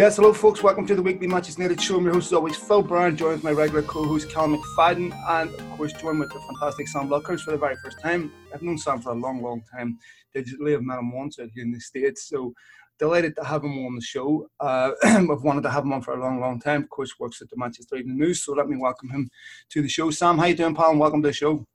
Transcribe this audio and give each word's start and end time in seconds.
Yes, 0.00 0.16
hello, 0.16 0.32
folks. 0.32 0.62
Welcome 0.62 0.86
to 0.86 0.94
the 0.94 1.02
weekly 1.02 1.26
Matches 1.26 1.58
United 1.58 1.78
show. 1.78 1.98
I'm 1.98 2.04
your 2.04 2.14
host, 2.14 2.28
as 2.28 2.32
always, 2.32 2.56
Phil 2.56 2.80
Brown, 2.80 3.18
joined 3.18 3.34
with 3.34 3.44
my 3.44 3.50
regular 3.50 3.82
co-host, 3.82 4.30
Cal 4.30 4.48
McFadden, 4.48 5.12
and 5.28 5.50
of 5.50 5.76
course, 5.76 5.92
joined 5.92 6.20
with 6.20 6.32
the 6.32 6.40
fantastic 6.40 6.88
Sam 6.88 7.10
Luckhurst 7.10 7.40
for 7.40 7.50
the 7.50 7.58
very 7.58 7.76
first 7.84 8.00
time. 8.00 8.32
I've 8.50 8.62
known 8.62 8.78
Sam 8.78 9.02
for 9.02 9.10
a 9.10 9.14
long, 9.14 9.42
long 9.42 9.62
time. 9.70 9.98
Digitally, 10.34 10.74
I've 10.74 10.84
met 10.84 11.00
him 11.00 11.12
once 11.12 11.38
out 11.38 11.50
here 11.54 11.64
in 11.64 11.70
the 11.70 11.80
States, 11.80 12.30
so 12.30 12.54
delighted 12.98 13.36
to 13.36 13.44
have 13.44 13.62
him 13.62 13.72
on 13.84 13.94
the 13.94 14.00
show. 14.00 14.48
Uh, 14.58 14.92
I've 15.04 15.42
wanted 15.42 15.64
to 15.64 15.70
have 15.70 15.84
him 15.84 15.92
on 15.92 16.00
for 16.00 16.14
a 16.14 16.18
long, 16.18 16.40
long 16.40 16.58
time. 16.58 16.84
Of 16.84 16.88
course, 16.88 17.20
works 17.20 17.42
at 17.42 17.50
the 17.50 17.58
Manchester 17.58 17.96
Evening 17.96 18.16
News, 18.16 18.42
so 18.42 18.54
let 18.54 18.70
me 18.70 18.78
welcome 18.78 19.10
him 19.10 19.28
to 19.68 19.82
the 19.82 19.88
show. 19.88 20.10
Sam, 20.10 20.38
how 20.38 20.46
you 20.46 20.54
doing, 20.54 20.74
pal? 20.74 20.92
And 20.92 20.98
welcome 20.98 21.20
to 21.20 21.28
the 21.28 21.34
show. 21.34 21.66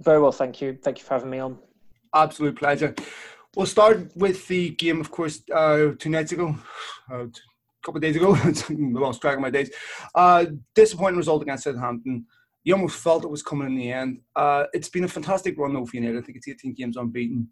Very 0.00 0.20
well, 0.20 0.32
thank 0.32 0.60
you. 0.60 0.76
Thank 0.82 0.98
you 0.98 1.04
for 1.06 1.14
having 1.14 1.30
me 1.30 1.38
on. 1.38 1.58
Absolute 2.14 2.56
pleasure. 2.56 2.94
We'll 3.54 3.66
start 3.66 4.10
with 4.16 4.48
the 4.48 4.70
game, 4.70 4.98
of 5.00 5.10
course, 5.10 5.42
uh, 5.54 5.90
two 5.98 6.08
nights 6.08 6.32
ago. 6.32 6.56
Uh, 7.12 7.26
couple 7.82 7.98
of 7.98 8.02
days 8.02 8.16
ago. 8.16 8.34
I 8.36 8.54
lost 8.70 9.20
track 9.20 9.36
of 9.36 9.42
my 9.42 9.50
days. 9.50 9.70
Uh, 10.14 10.46
disappointing 10.74 11.18
result 11.18 11.42
against 11.42 11.64
Southampton. 11.64 12.26
You 12.64 12.74
almost 12.74 12.96
felt 12.96 13.24
it 13.24 13.30
was 13.30 13.42
coming 13.42 13.66
in 13.66 13.76
the 13.76 13.92
end. 13.92 14.20
Uh, 14.36 14.64
it's 14.72 14.88
been 14.88 15.04
a 15.04 15.08
fantastic 15.08 15.58
run 15.58 15.74
though 15.74 15.84
for 15.84 15.96
United. 15.96 16.18
I 16.18 16.22
think 16.22 16.38
it's 16.38 16.48
18 16.48 16.74
games 16.74 16.96
unbeaten. 16.96 17.48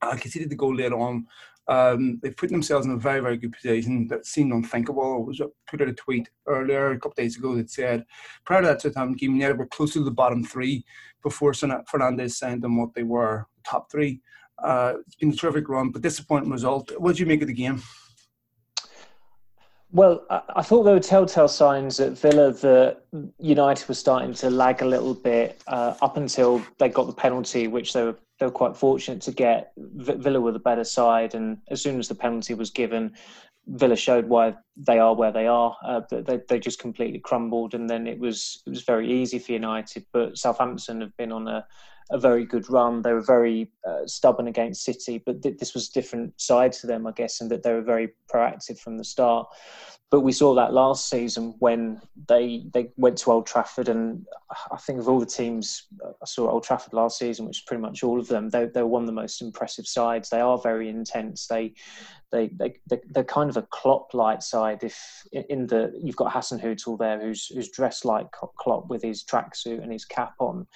I 0.00 0.10
uh, 0.10 0.16
conceded 0.16 0.50
the 0.50 0.56
goal 0.56 0.74
later 0.74 0.98
on. 0.98 1.26
Um, 1.68 2.20
they've 2.22 2.36
put 2.36 2.50
themselves 2.50 2.86
in 2.86 2.92
a 2.92 2.96
very, 2.96 3.18
very 3.18 3.36
good 3.36 3.52
position 3.52 4.06
that 4.06 4.24
seemed 4.24 4.52
unthinkable. 4.52 5.16
I 5.16 5.26
was 5.26 5.42
put 5.68 5.82
out 5.82 5.88
a 5.88 5.94
tweet 5.94 6.28
earlier, 6.46 6.92
a 6.92 6.96
couple 6.96 7.10
of 7.10 7.16
days 7.16 7.36
ago, 7.36 7.56
that 7.56 7.70
said 7.70 8.04
prior 8.44 8.62
to 8.62 8.68
that 8.68 8.82
Southampton 8.82 9.16
game, 9.16 9.34
United 9.34 9.58
were 9.58 9.66
close 9.66 9.92
to 9.94 10.04
the 10.04 10.10
bottom 10.10 10.44
three 10.44 10.84
before 11.22 11.52
Fernandes 11.52 12.36
signed 12.36 12.62
them 12.62 12.78
what 12.78 12.94
they 12.94 13.02
were, 13.02 13.46
top 13.68 13.90
three. 13.90 14.20
Uh, 14.62 14.94
it's 15.06 15.16
been 15.16 15.30
a 15.30 15.36
terrific 15.36 15.68
run, 15.68 15.90
but 15.90 16.02
disappointing 16.02 16.50
result. 16.50 16.92
What 16.98 17.12
did 17.12 17.20
you 17.20 17.26
make 17.26 17.42
of 17.42 17.48
the 17.48 17.54
game? 17.54 17.82
Well, 19.92 20.26
I 20.30 20.62
thought 20.62 20.82
there 20.82 20.94
were 20.94 21.00
telltale 21.00 21.48
signs 21.48 22.00
at 22.00 22.18
Villa 22.18 22.52
that 22.52 23.02
United 23.38 23.88
was 23.88 23.98
starting 23.98 24.34
to 24.34 24.50
lag 24.50 24.82
a 24.82 24.84
little 24.84 25.14
bit 25.14 25.62
uh, 25.68 25.94
up 26.02 26.16
until 26.16 26.62
they 26.78 26.88
got 26.88 27.06
the 27.06 27.14
penalty, 27.14 27.68
which 27.68 27.92
they 27.92 28.02
were 28.02 28.16
they 28.38 28.44
were 28.44 28.52
quite 28.52 28.76
fortunate 28.76 29.22
to 29.22 29.32
get. 29.32 29.72
Villa 29.76 30.40
were 30.40 30.52
the 30.52 30.58
better 30.58 30.84
side, 30.84 31.34
and 31.34 31.58
as 31.70 31.80
soon 31.80 31.98
as 31.98 32.08
the 32.08 32.14
penalty 32.14 32.52
was 32.52 32.70
given, 32.70 33.14
Villa 33.68 33.96
showed 33.96 34.28
why 34.28 34.54
they 34.76 34.98
are 34.98 35.14
where 35.14 35.32
they 35.32 35.46
are. 35.46 35.74
Uh, 35.82 36.02
they 36.10 36.40
they 36.48 36.58
just 36.58 36.78
completely 36.78 37.18
crumbled, 37.18 37.72
and 37.72 37.88
then 37.88 38.06
it 38.06 38.18
was 38.18 38.62
it 38.66 38.70
was 38.70 38.82
very 38.82 39.10
easy 39.10 39.38
for 39.38 39.52
United. 39.52 40.04
But 40.12 40.36
Southampton 40.36 41.00
have 41.00 41.16
been 41.16 41.32
on 41.32 41.48
a 41.48 41.66
a 42.10 42.18
very 42.18 42.44
good 42.44 42.70
run. 42.70 43.02
They 43.02 43.12
were 43.12 43.20
very 43.20 43.70
uh, 43.86 44.06
stubborn 44.06 44.48
against 44.48 44.84
City, 44.84 45.22
but 45.24 45.42
th- 45.42 45.58
this 45.58 45.74
was 45.74 45.88
a 45.88 45.92
different 45.92 46.40
side 46.40 46.72
to 46.74 46.86
them, 46.86 47.06
I 47.06 47.12
guess, 47.12 47.40
and 47.40 47.50
that 47.50 47.62
they 47.62 47.72
were 47.72 47.82
very 47.82 48.10
proactive 48.32 48.78
from 48.78 48.96
the 48.96 49.04
start. 49.04 49.48
But 50.08 50.20
we 50.20 50.30
saw 50.30 50.54
that 50.54 50.72
last 50.72 51.08
season 51.10 51.56
when 51.58 52.00
they 52.28 52.66
they 52.72 52.92
went 52.96 53.18
to 53.18 53.32
Old 53.32 53.46
Trafford, 53.46 53.88
and 53.88 54.24
I 54.70 54.76
think 54.76 55.00
of 55.00 55.08
all 55.08 55.18
the 55.18 55.26
teams 55.26 55.88
I 56.00 56.26
saw 56.26 56.48
Old 56.48 56.62
Trafford 56.62 56.92
last 56.92 57.18
season, 57.18 57.44
which 57.44 57.58
is 57.58 57.64
pretty 57.64 57.82
much 57.82 58.04
all 58.04 58.20
of 58.20 58.28
them, 58.28 58.48
they 58.48 58.66
they're 58.66 58.86
one 58.86 59.02
of 59.02 59.06
the 59.06 59.12
most 59.12 59.42
impressive 59.42 59.86
sides. 59.86 60.30
They 60.30 60.40
are 60.40 60.58
very 60.58 60.88
intense. 60.88 61.48
They 61.48 61.74
they 62.30 62.50
they 62.58 63.00
they're 63.10 63.24
kind 63.24 63.50
of 63.50 63.56
a 63.56 63.62
Klopp 63.62 64.14
light 64.14 64.44
side. 64.44 64.84
If 64.84 65.26
in 65.32 65.66
the 65.66 65.92
you've 66.00 66.14
got 66.14 66.32
Hasenhüttl 66.32 66.98
there, 67.00 67.20
who's 67.20 67.46
who's 67.46 67.70
dressed 67.70 68.04
like 68.04 68.28
Klopp 68.30 68.88
with 68.88 69.02
his 69.02 69.24
tracksuit 69.24 69.82
and 69.82 69.92
his 69.92 70.04
cap 70.04 70.34
on, 70.38 70.68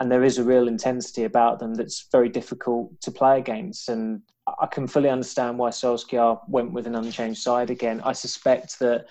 and 0.00 0.10
there 0.10 0.24
is 0.24 0.38
a 0.38 0.44
real 0.44 0.68
intensity 0.68 1.24
about 1.24 1.58
them 1.58 1.74
that's 1.74 2.08
very 2.12 2.28
difficult 2.28 3.00
to 3.00 3.10
play 3.10 3.38
against. 3.38 3.88
And 3.88 4.22
I 4.60 4.66
can 4.66 4.86
fully 4.86 5.08
understand 5.08 5.58
why 5.58 5.70
Solskjaer 5.70 6.40
went 6.48 6.72
with 6.72 6.86
an 6.86 6.94
unchanged 6.94 7.42
side 7.42 7.70
again. 7.70 8.00
I 8.04 8.12
suspect 8.12 8.78
that 8.80 9.06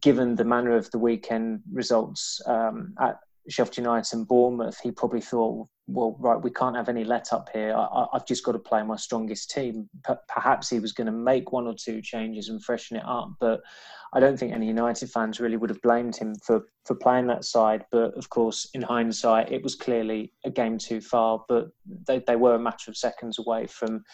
given 0.00 0.34
the 0.34 0.44
manner 0.44 0.76
of 0.76 0.90
the 0.90 0.98
weekend 0.98 1.62
results 1.72 2.40
um, 2.46 2.94
at 3.00 3.20
Sheffield 3.48 3.78
United 3.78 4.16
and 4.16 4.28
Bournemouth, 4.28 4.78
he 4.82 4.90
probably 4.90 5.20
thought, 5.20 5.68
well, 5.90 6.16
right, 6.20 6.40
we 6.40 6.50
can't 6.50 6.76
have 6.76 6.90
any 6.90 7.02
let 7.02 7.32
up 7.32 7.48
here. 7.52 7.74
I, 7.74 8.06
have 8.12 8.26
just 8.26 8.44
got 8.44 8.52
to 8.52 8.58
play 8.58 8.82
my 8.82 8.96
strongest 8.96 9.50
team. 9.50 9.88
P- 10.06 10.12
perhaps 10.28 10.68
he 10.68 10.80
was 10.80 10.92
going 10.92 11.06
to 11.06 11.12
make 11.12 11.50
one 11.50 11.66
or 11.66 11.74
two 11.74 12.02
changes 12.02 12.50
and 12.50 12.62
freshen 12.62 12.98
it 12.98 13.04
up, 13.06 13.30
but 13.40 13.62
I 14.12 14.20
don't 14.20 14.38
think 14.38 14.52
any 14.52 14.66
United 14.66 15.10
fans 15.10 15.40
really 15.40 15.56
would 15.56 15.70
have 15.70 15.80
blamed 15.80 16.14
him 16.14 16.34
for, 16.44 16.66
for 16.84 16.94
playing 16.94 17.26
that 17.28 17.46
side. 17.46 17.86
But 17.90 18.12
of 18.18 18.28
course, 18.28 18.68
in 18.74 18.82
hindsight, 18.82 19.50
it 19.50 19.62
was 19.62 19.74
clearly 19.74 20.34
a 20.44 20.50
game 20.50 20.76
too 20.76 21.00
far, 21.00 21.42
but 21.48 21.68
they, 22.06 22.22
they 22.26 22.36
were 22.36 22.54
a 22.54 22.60
matter 22.60 22.90
of 22.90 22.96
seconds 22.96 23.38
away 23.38 23.66
from 23.66 24.04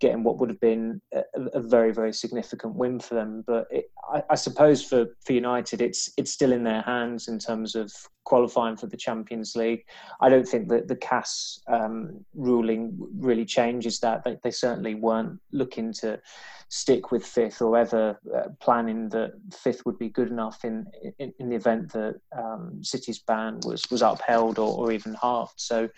getting 0.00 0.22
what 0.22 0.38
would 0.38 0.48
have 0.48 0.60
been 0.60 1.00
a, 1.12 1.22
a 1.54 1.60
very 1.60 1.92
very 1.92 2.12
significant 2.12 2.74
win 2.74 2.98
for 2.98 3.14
them. 3.14 3.44
But 3.46 3.66
it, 3.70 3.90
I, 4.12 4.22
I, 4.30 4.34
suppose 4.34 4.82
for, 4.82 5.06
for 5.24 5.32
United, 5.32 5.80
it's 5.80 6.12
it's 6.16 6.32
still 6.32 6.52
in 6.52 6.64
their 6.64 6.82
hands 6.82 7.28
in 7.28 7.38
terms 7.38 7.74
of 7.74 7.92
qualifying 8.24 8.76
for 8.76 8.86
the 8.86 8.96
Champions 8.96 9.54
League. 9.54 9.84
I 10.20 10.28
don't 10.28 10.48
think 10.48 10.68
that 10.68 10.88
the 10.88 10.96
CAS 10.96 11.60
um, 11.68 12.24
ruling 12.34 12.96
really 13.18 13.44
changes 13.44 14.00
that. 14.00 14.24
They, 14.24 14.38
they 14.42 14.50
certainly 14.50 14.94
weren't 14.94 15.38
looking 15.52 15.92
to 15.94 16.20
stick 16.68 17.12
with 17.12 17.24
fifth 17.24 17.62
or 17.62 17.76
ever 17.76 18.18
uh, 18.34 18.48
planning 18.60 19.08
that 19.10 19.32
fifth 19.52 19.84
would 19.86 19.98
be 19.98 20.08
good 20.08 20.28
enough 20.28 20.64
in 20.64 20.86
in, 21.18 21.32
in 21.38 21.48
the 21.48 21.56
event 21.56 21.92
that 21.92 22.16
um, 22.36 22.82
City's 22.82 23.20
ban 23.20 23.60
was 23.64 23.84
was 23.90 24.02
upheld 24.02 24.58
or, 24.58 24.76
or 24.76 24.92
even 24.92 25.14
halved. 25.14 25.54
So 25.56 25.88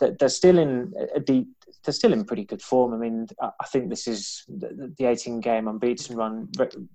they're 0.00 0.28
still 0.28 0.58
in 0.58 0.92
a 1.14 1.20
deep 1.20 1.48
they're 1.84 1.94
still 1.94 2.12
in 2.12 2.24
pretty 2.24 2.44
good 2.44 2.62
form. 2.62 2.92
I 2.92 2.96
mean, 2.96 3.26
I 3.40 3.66
think 3.68 3.88
this 3.88 4.06
is 4.06 4.44
the 4.48 5.06
18 5.06 5.40
game 5.40 5.68
unbeaten 5.68 6.16
run. 6.16 6.48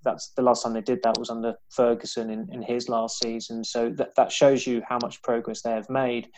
That's 0.03 0.30
the 0.36 0.41
last 0.41 0.64
time 0.64 0.74
they 0.74 0.81
did 0.81 1.02
that 1.03 1.18
was 1.18 1.30
under 1.30 1.56
Ferguson 1.69 2.30
in, 2.30 2.47
in 2.52 2.62
his 2.62 2.90
last 2.90 3.19
season. 3.19 3.64
So 3.64 3.90
that, 3.91 4.16
that 4.16 4.31
shows 4.31 4.68
you 4.68 4.81
how 4.88 5.00
much 5.02 5.22
progress 5.22 5.62
they 5.62 5.72
have 5.72 5.90
made. 5.90 6.30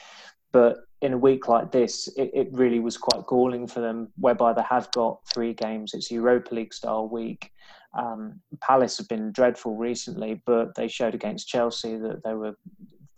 But 0.54 0.78
in 1.02 1.14
a 1.14 1.18
week 1.18 1.48
like 1.48 1.72
this, 1.72 2.08
it, 2.16 2.32
it 2.34 2.48
really 2.52 2.80
was 2.80 2.98
quite 2.98 3.26
galling 3.26 3.68
for 3.68 3.82
them, 3.82 4.14
whereby 4.18 4.54
they 4.54 4.64
have 4.70 4.90
got 4.92 5.20
three 5.34 5.54
games. 5.54 5.94
It's 5.94 6.12
Europa 6.12 6.56
League 6.56 6.74
style 6.74 7.10
week. 7.10 7.52
Um, 7.98 8.40
Palace 8.62 8.98
have 8.98 9.08
been 9.08 9.32
dreadful 9.32 9.76
recently, 9.76 10.42
but 10.46 10.76
they 10.76 10.88
showed 10.88 11.16
against 11.16 11.50
Chelsea 11.50 11.98
that 11.98 12.24
they 12.24 12.34
were 12.34 12.56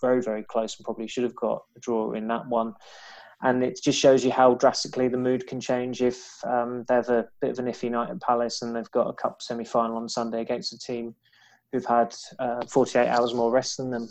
very, 0.01 0.21
very 0.21 0.43
close 0.43 0.77
and 0.77 0.85
probably 0.85 1.07
should 1.07 1.23
have 1.23 1.35
got 1.35 1.63
a 1.75 1.79
draw 1.79 2.13
in 2.13 2.27
that 2.27 2.47
one 2.47 2.73
and 3.43 3.63
it 3.63 3.79
just 3.81 3.99
shows 3.99 4.25
you 4.25 4.31
how 4.31 4.55
drastically 4.55 5.07
the 5.07 5.17
mood 5.17 5.45
can 5.45 5.59
change 5.59 6.01
if 6.01 6.43
um, 6.43 6.83
they 6.87 6.95
have 6.95 7.09
a 7.09 7.27
bit 7.39 7.51
of 7.51 7.59
an 7.59 7.65
iffy 7.65 7.89
night 7.89 8.09
at 8.09 8.21
Palace 8.21 8.61
and 8.61 8.75
they've 8.75 8.91
got 8.91 9.07
a 9.07 9.13
cup 9.13 9.41
semi-final 9.41 9.97
on 9.97 10.09
Sunday 10.09 10.41
against 10.41 10.73
a 10.73 10.79
team 10.79 11.13
who've 11.71 11.85
had 11.85 12.15
uh, 12.39 12.65
48 12.65 13.07
hours 13.07 13.33
more 13.33 13.51
rest 13.51 13.77
than 13.77 13.91
them. 13.91 14.09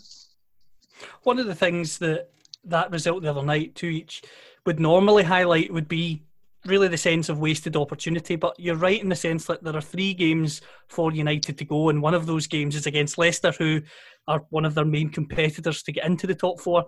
One 1.25 1.38
of 1.38 1.47
the 1.47 1.54
things 1.54 1.98
that 1.98 2.31
that 2.64 2.91
result 2.91 3.22
the 3.22 3.31
other 3.31 3.44
night 3.44 3.75
to 3.76 3.87
each 3.87 4.22
would 4.64 4.81
normally 4.81 5.22
highlight 5.22 5.72
would 5.72 5.88
be 5.88 6.22
really 6.64 6.88
the 6.88 6.97
sense 6.97 7.28
of 7.28 7.38
wasted 7.38 7.76
opportunity. 7.76 8.37
But 8.37 8.58
you're 8.58 8.76
right 8.76 9.00
in 9.00 9.08
the 9.08 9.16
sense 9.16 9.44
that 9.47 9.62
there 9.62 9.76
are 9.76 9.81
three 9.81 10.14
games 10.14 10.60
for 10.88 11.12
United 11.12 11.58
to 11.58 11.64
go, 11.64 11.88
and 11.88 12.03
one 12.03 12.14
of 12.14 12.26
those 12.26 12.47
games 12.47 12.75
is 12.75 12.87
against 12.87 13.19
Leicester, 13.19 13.53
who 13.53 13.81
are 14.26 14.44
one 14.50 14.64
of 14.64 14.75
their 14.75 14.84
main 14.84 15.10
competitors 15.10 15.82
to 15.84 15.93
get 15.93 16.06
into 16.06 16.26
the 16.26 16.34
top 16.34 16.60
four 16.60 16.87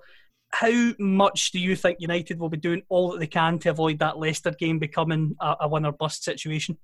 how 0.50 0.92
much 0.98 1.52
do 1.52 1.58
you 1.58 1.76
think 1.76 1.98
United 2.00 2.38
will 2.38 2.48
be 2.48 2.56
doing 2.56 2.82
all 2.88 3.12
that 3.12 3.20
they 3.20 3.26
can 3.26 3.58
to 3.60 3.70
avoid 3.70 3.98
that 3.98 4.18
Leicester 4.18 4.50
game 4.50 4.78
becoming 4.78 5.36
a, 5.40 5.56
a 5.60 5.68
win 5.68 5.84
or 5.84 5.92
bust 5.92 6.24
situation? 6.24 6.78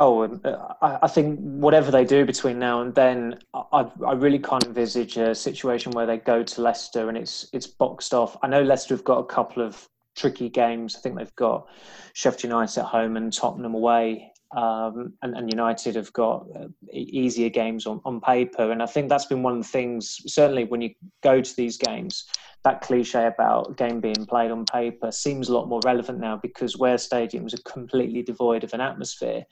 Oh, 0.00 0.22
uh, 0.22 0.96
I 1.02 1.08
think 1.08 1.40
whatever 1.40 1.90
they 1.90 2.04
do 2.04 2.24
between 2.24 2.60
now 2.60 2.82
and 2.82 2.94
then, 2.94 3.40
I, 3.52 3.90
I, 4.06 4.12
really 4.12 4.38
can't 4.38 4.64
envisage 4.64 5.16
a 5.16 5.34
situation 5.34 5.90
where 5.90 6.06
they 6.06 6.18
go 6.18 6.44
to 6.44 6.62
Leicester 6.62 7.08
and 7.08 7.18
it's 7.18 7.48
it's 7.52 7.66
boxed 7.66 8.14
off. 8.14 8.36
I 8.40 8.46
know 8.46 8.62
Leicester 8.62 8.94
have 8.94 9.02
got 9.02 9.18
a 9.18 9.24
couple 9.24 9.60
of 9.60 9.88
tricky 10.14 10.50
games. 10.50 10.94
I 10.94 11.00
think 11.00 11.16
they've 11.16 11.34
got 11.34 11.66
Sheffield 12.12 12.44
United 12.44 12.78
at 12.78 12.86
home 12.86 13.16
and 13.16 13.32
Tottenham 13.32 13.74
away 13.74 14.32
um, 14.56 15.12
and, 15.22 15.36
and, 15.36 15.50
United 15.50 15.94
have 15.94 16.10
got 16.14 16.46
uh, 16.56 16.68
easier 16.90 17.50
games 17.50 17.86
on, 17.86 18.00
on 18.06 18.18
paper. 18.20 18.72
And 18.72 18.82
I 18.82 18.86
think 18.86 19.10
that's 19.10 19.26
been 19.26 19.42
one 19.42 19.58
of 19.58 19.62
the 19.62 19.68
things, 19.68 20.20
certainly 20.26 20.64
when 20.64 20.80
you 20.80 20.90
go 21.22 21.42
to 21.42 21.56
these 21.56 21.76
games, 21.76 22.24
that 22.64 22.80
cliche 22.80 23.26
about 23.26 23.76
game 23.76 24.00
being 24.00 24.26
played 24.26 24.50
on 24.50 24.64
paper 24.64 25.12
seems 25.12 25.48
a 25.48 25.54
lot 25.54 25.68
more 25.68 25.80
relevant 25.84 26.18
now 26.18 26.36
because 26.36 26.78
where 26.78 26.96
stadiums 26.96 27.52
are 27.52 27.70
completely 27.70 28.22
devoid 28.22 28.64
of 28.64 28.72
an 28.72 28.80
atmosphere, 28.80 29.44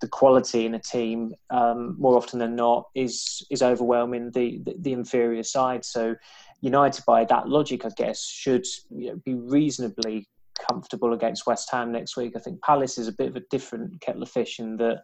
the 0.00 0.08
quality 0.08 0.64
in 0.64 0.74
a 0.74 0.80
team, 0.80 1.34
um, 1.50 1.96
more 1.98 2.16
often 2.16 2.38
than 2.38 2.54
not, 2.54 2.88
is 2.94 3.44
is 3.50 3.62
overwhelming 3.62 4.30
the, 4.30 4.60
the, 4.64 4.74
the 4.78 4.92
inferior 4.92 5.42
side. 5.42 5.84
So 5.84 6.14
United, 6.60 7.04
by 7.04 7.24
that 7.24 7.48
logic, 7.48 7.84
I 7.84 7.90
guess, 7.96 8.24
should 8.24 8.66
you 8.90 9.10
know, 9.10 9.16
be 9.24 9.34
reasonably 9.34 10.28
comfortable 10.58 11.12
against 11.12 11.46
West 11.46 11.70
Ham 11.70 11.92
next 11.92 12.16
week. 12.16 12.34
I 12.36 12.40
think 12.40 12.62
Palace 12.62 12.98
is 12.98 13.08
a 13.08 13.12
bit 13.12 13.28
of 13.28 13.36
a 13.36 13.42
different 13.50 14.00
kettle 14.00 14.22
of 14.22 14.30
fish 14.30 14.58
in 14.58 14.76
that 14.78 15.02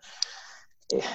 eh, 0.95 1.07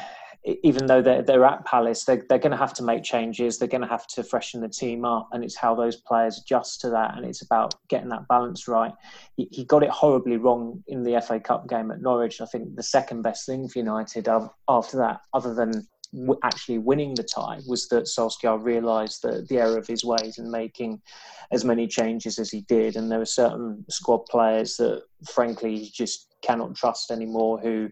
even 0.63 0.86
though 0.86 1.01
they're, 1.01 1.22
they're 1.22 1.45
at 1.45 1.66
Palace, 1.66 2.06
they're, 2.06 2.24
they're 2.30 2.39
going 2.39 2.51
to 2.51 2.57
have 2.57 2.74
to 2.75 2.84
make 2.84 3.04
changes. 3.04 3.57
They're 3.57 3.68
going 3.68 3.81
to 3.81 3.88
have 3.88 4.07
to 4.07 4.24
freshen 4.24 4.62
the 4.62 4.69
team 4.69 5.04
up, 5.04 5.28
and 5.31 5.44
it's 5.44 5.57
how 5.57 5.75
those 5.75 5.98
players 5.98 6.39
adjust 6.39 6.81
to 6.81 6.89
that. 6.92 7.18
And 7.18 7.25
it's 7.25 7.42
about 7.42 7.74
getting 7.89 8.10
that 8.10 8.28
balance 8.30 8.68
right. 8.68 8.94
He, 9.36 9.48
he 9.51 9.66
got 9.66 9.84
it 9.84 9.89
horribly 9.89 10.38
wrong 10.38 10.83
in 10.88 11.04
the 11.04 11.19
FA 11.22 11.40
Cup 11.40 11.68
game 11.68 11.92
at 11.92 12.01
Norwich. 12.01 12.40
I 12.40 12.45
think 12.45 12.75
the 12.75 12.83
second 12.83 13.24
best 13.24 13.45
thing 13.45 13.68
for 13.68 13.80
United 13.80 14.28
after 14.69 14.98
that, 14.98 15.22
other 15.33 15.54
than 15.54 15.88
actually 16.44 16.77
winning 16.80 17.13
the 17.15 17.24
tie, 17.24 17.59
was 17.68 17.88
that 17.89 18.06
Solskjaer 18.06 18.63
realised 18.63 19.21
the, 19.21 19.45
the 19.48 19.57
error 19.57 19.77
of 19.77 19.88
his 19.88 20.04
ways 20.04 20.38
in 20.38 20.50
making 20.50 21.01
as 21.51 21.65
many 21.65 21.88
changes 21.88 22.39
as 22.39 22.50
he 22.50 22.62
did. 22.62 22.95
And 22.95 23.12
there 23.12 23.19
were 23.19 23.25
certain 23.25 23.86
squad 23.89 24.25
players 24.25 24.77
that, 24.77 25.04
frankly, 25.30 25.77
he 25.77 25.89
just 25.89 26.36
cannot 26.42 26.75
trust 26.75 27.12
anymore 27.12 27.59
who 27.59 27.89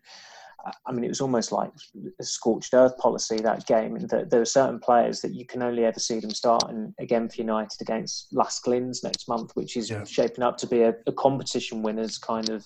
I 0.85 0.91
mean, 0.91 1.03
it 1.03 1.09
was 1.09 1.21
almost 1.21 1.51
like 1.51 1.71
a 2.19 2.23
scorched 2.23 2.73
earth 2.73 2.97
policy 2.97 3.37
that 3.37 3.67
game. 3.67 3.99
That 4.07 4.29
there 4.31 4.41
are 4.41 4.45
certain 4.45 4.79
players 4.79 5.21
that 5.21 5.33
you 5.33 5.45
can 5.45 5.61
only 5.61 5.85
ever 5.85 5.99
see 5.99 6.19
them 6.19 6.31
starting 6.31 6.93
again 6.99 7.29
for 7.29 7.35
United 7.35 7.81
against 7.81 8.33
LASK 8.33 8.65
Linz 8.67 9.03
next 9.03 9.27
month, 9.27 9.51
which 9.55 9.77
is 9.77 9.89
yeah. 9.89 10.03
shaping 10.05 10.43
up 10.43 10.57
to 10.57 10.67
be 10.67 10.81
a, 10.81 10.95
a 11.05 11.11
competition 11.11 11.83
winners 11.83 12.17
kind 12.17 12.49
of 12.49 12.65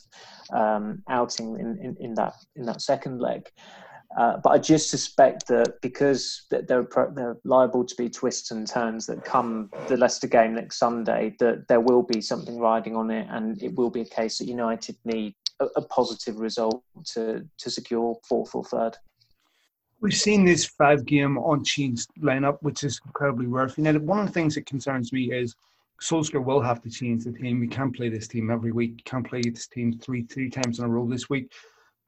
um, 0.54 1.04
outing 1.10 1.60
in, 1.60 1.78
in, 1.82 1.98
in, 2.00 2.14
that 2.14 2.36
in 2.56 2.66
that 2.66 2.82
second 2.82 3.20
leg. 3.20 3.50
Uh, 4.18 4.38
but 4.44 4.50
I 4.50 4.58
just 4.58 4.90
suspect 4.90 5.48
that 5.48 5.80
because 5.82 6.46
they're, 6.50 6.88
they're 7.14 7.38
liable 7.44 7.86
to 7.86 7.96
be 7.96 8.10
twists 8.10 8.50
and 8.52 8.68
turns 8.68 9.06
that 9.06 9.24
come 9.24 9.70
the 9.88 9.98
Leicester 9.98 10.28
game 10.28 10.56
next 10.56 10.80
Sunday, 10.80 11.36
that 11.40 11.68
there 11.68 11.80
will 11.80 12.02
be 12.02 12.20
something 12.20 12.60
riding 12.60 12.96
on 12.96 13.12
it, 13.12 13.28
and 13.30 13.62
it 13.62 13.76
will 13.76 13.92
be 13.92 14.02
a 14.02 14.06
case 14.06 14.40
that 14.40 14.46
United 14.46 14.98
need 15.06 15.36
a, 15.60 15.66
a 15.76 15.82
positive 15.82 16.40
result 16.40 16.84
to 17.14 17.48
to 17.60 17.70
secure 17.70 18.18
fourth 18.28 18.56
or 18.56 18.64
third. 18.64 18.98
We've 20.02 20.14
seen 20.14 20.44
this 20.44 20.66
five 20.66 21.06
game 21.06 21.38
unchanged 21.38 22.10
lineup, 22.20 22.58
which 22.62 22.84
is 22.84 23.00
incredibly 23.06 23.46
rare 23.46 23.70
United. 23.78 24.06
One 24.06 24.20
of 24.20 24.26
the 24.26 24.32
things 24.32 24.56
that 24.56 24.66
concerns 24.66 25.14
me 25.14 25.32
is 25.32 25.56
Solskjaer 26.02 26.44
will 26.44 26.62
have 26.62 26.82
to 26.82 26.90
change 26.90 27.26
the 27.26 27.34
team. 27.34 27.60
We 27.60 27.68
can't 27.68 27.96
play 27.96 28.10
this 28.10 28.28
team 28.28 28.50
every 28.50 28.72
week. 28.72 29.04
Can't 29.06 29.28
play 29.28 29.42
this 29.42 29.68
team 29.68 30.00
three 30.00 30.24
three 30.24 30.50
times 30.50 30.80
in 30.80 30.86
a 30.86 30.88
row 30.88 31.06
this 31.08 31.30
week. 31.30 31.52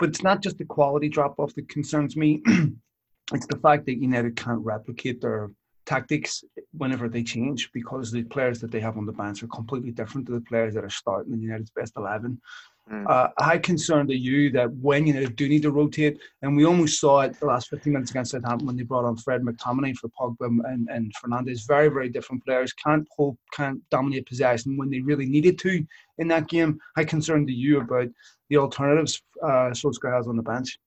But 0.02 0.10
it's 0.10 0.24
not 0.24 0.42
just 0.42 0.58
the 0.58 0.66
quality 0.66 1.10
drop 1.10 1.40
off 1.40 1.54
that 1.54 1.70
concerns 1.70 2.18
me. 2.18 2.42
it's 3.34 3.46
the 3.46 3.60
fact 3.60 3.86
that 3.86 4.02
United 4.02 4.36
can't 4.36 4.66
replicate 4.66 5.22
their 5.22 5.52
tactics 5.86 6.44
whenever 6.76 7.08
they 7.08 7.22
change 7.22 7.72
because 7.72 8.12
the 8.12 8.24
players 8.24 8.60
that 8.62 8.72
they 8.72 8.80
have 8.80 8.98
on 8.98 9.06
the 9.06 9.12
bench 9.12 9.44
are 9.44 9.48
completely 9.48 9.92
different 9.92 10.26
to 10.26 10.34
the 10.34 10.42
players 10.42 10.74
that 10.74 10.84
are 10.84 10.90
starting 10.90 11.34
in 11.34 11.42
United's 11.42 11.70
best 11.70 11.94
11. 11.98 12.42
Mm. 12.90 13.10
Uh, 13.10 13.30
how 13.38 13.58
concerned 13.58 14.10
are 14.10 14.16
you 14.16 14.52
that 14.52 14.72
when 14.74 15.06
you 15.06 15.14
know, 15.14 15.26
do 15.26 15.48
need 15.48 15.62
to 15.62 15.72
rotate, 15.72 16.20
and 16.42 16.56
we 16.56 16.66
almost 16.66 17.00
saw 17.00 17.22
it 17.22 17.40
the 17.40 17.46
last 17.46 17.70
15 17.70 17.94
minutes 17.94 18.12
against 18.12 18.32
Southampton 18.32 18.68
when 18.68 18.76
they 18.76 18.84
brought 18.84 19.06
on 19.06 19.18
Fred 19.18 19.42
McTominay 19.42 19.96
for 19.96 20.10
Pogba 20.10 20.48
and, 20.66 20.88
and 20.90 21.14
Fernandes, 21.16 21.68
very, 21.68 21.90
very 21.90 22.10
different 22.10 22.44
players, 22.44 22.74
can't 22.74 23.08
hold, 23.16 23.38
can't 23.54 23.82
dominate 23.92 24.28
possession 24.28 24.78
when 24.78 24.90
they 24.90 25.00
really 25.00 25.26
needed 25.26 25.60
to 25.60 25.86
in 26.18 26.28
that 26.30 26.48
game. 26.48 26.80
How 26.96 27.04
concerned 27.04 27.50
are 27.50 27.54
you 27.54 27.80
about 27.82 28.10
the 28.50 28.58
alternatives 28.58 29.22
uh, 29.44 29.72
Solskjaer 29.72 30.16
has 30.16 30.28
on 30.28 30.36
the 30.36 30.44
bench? 30.44 30.80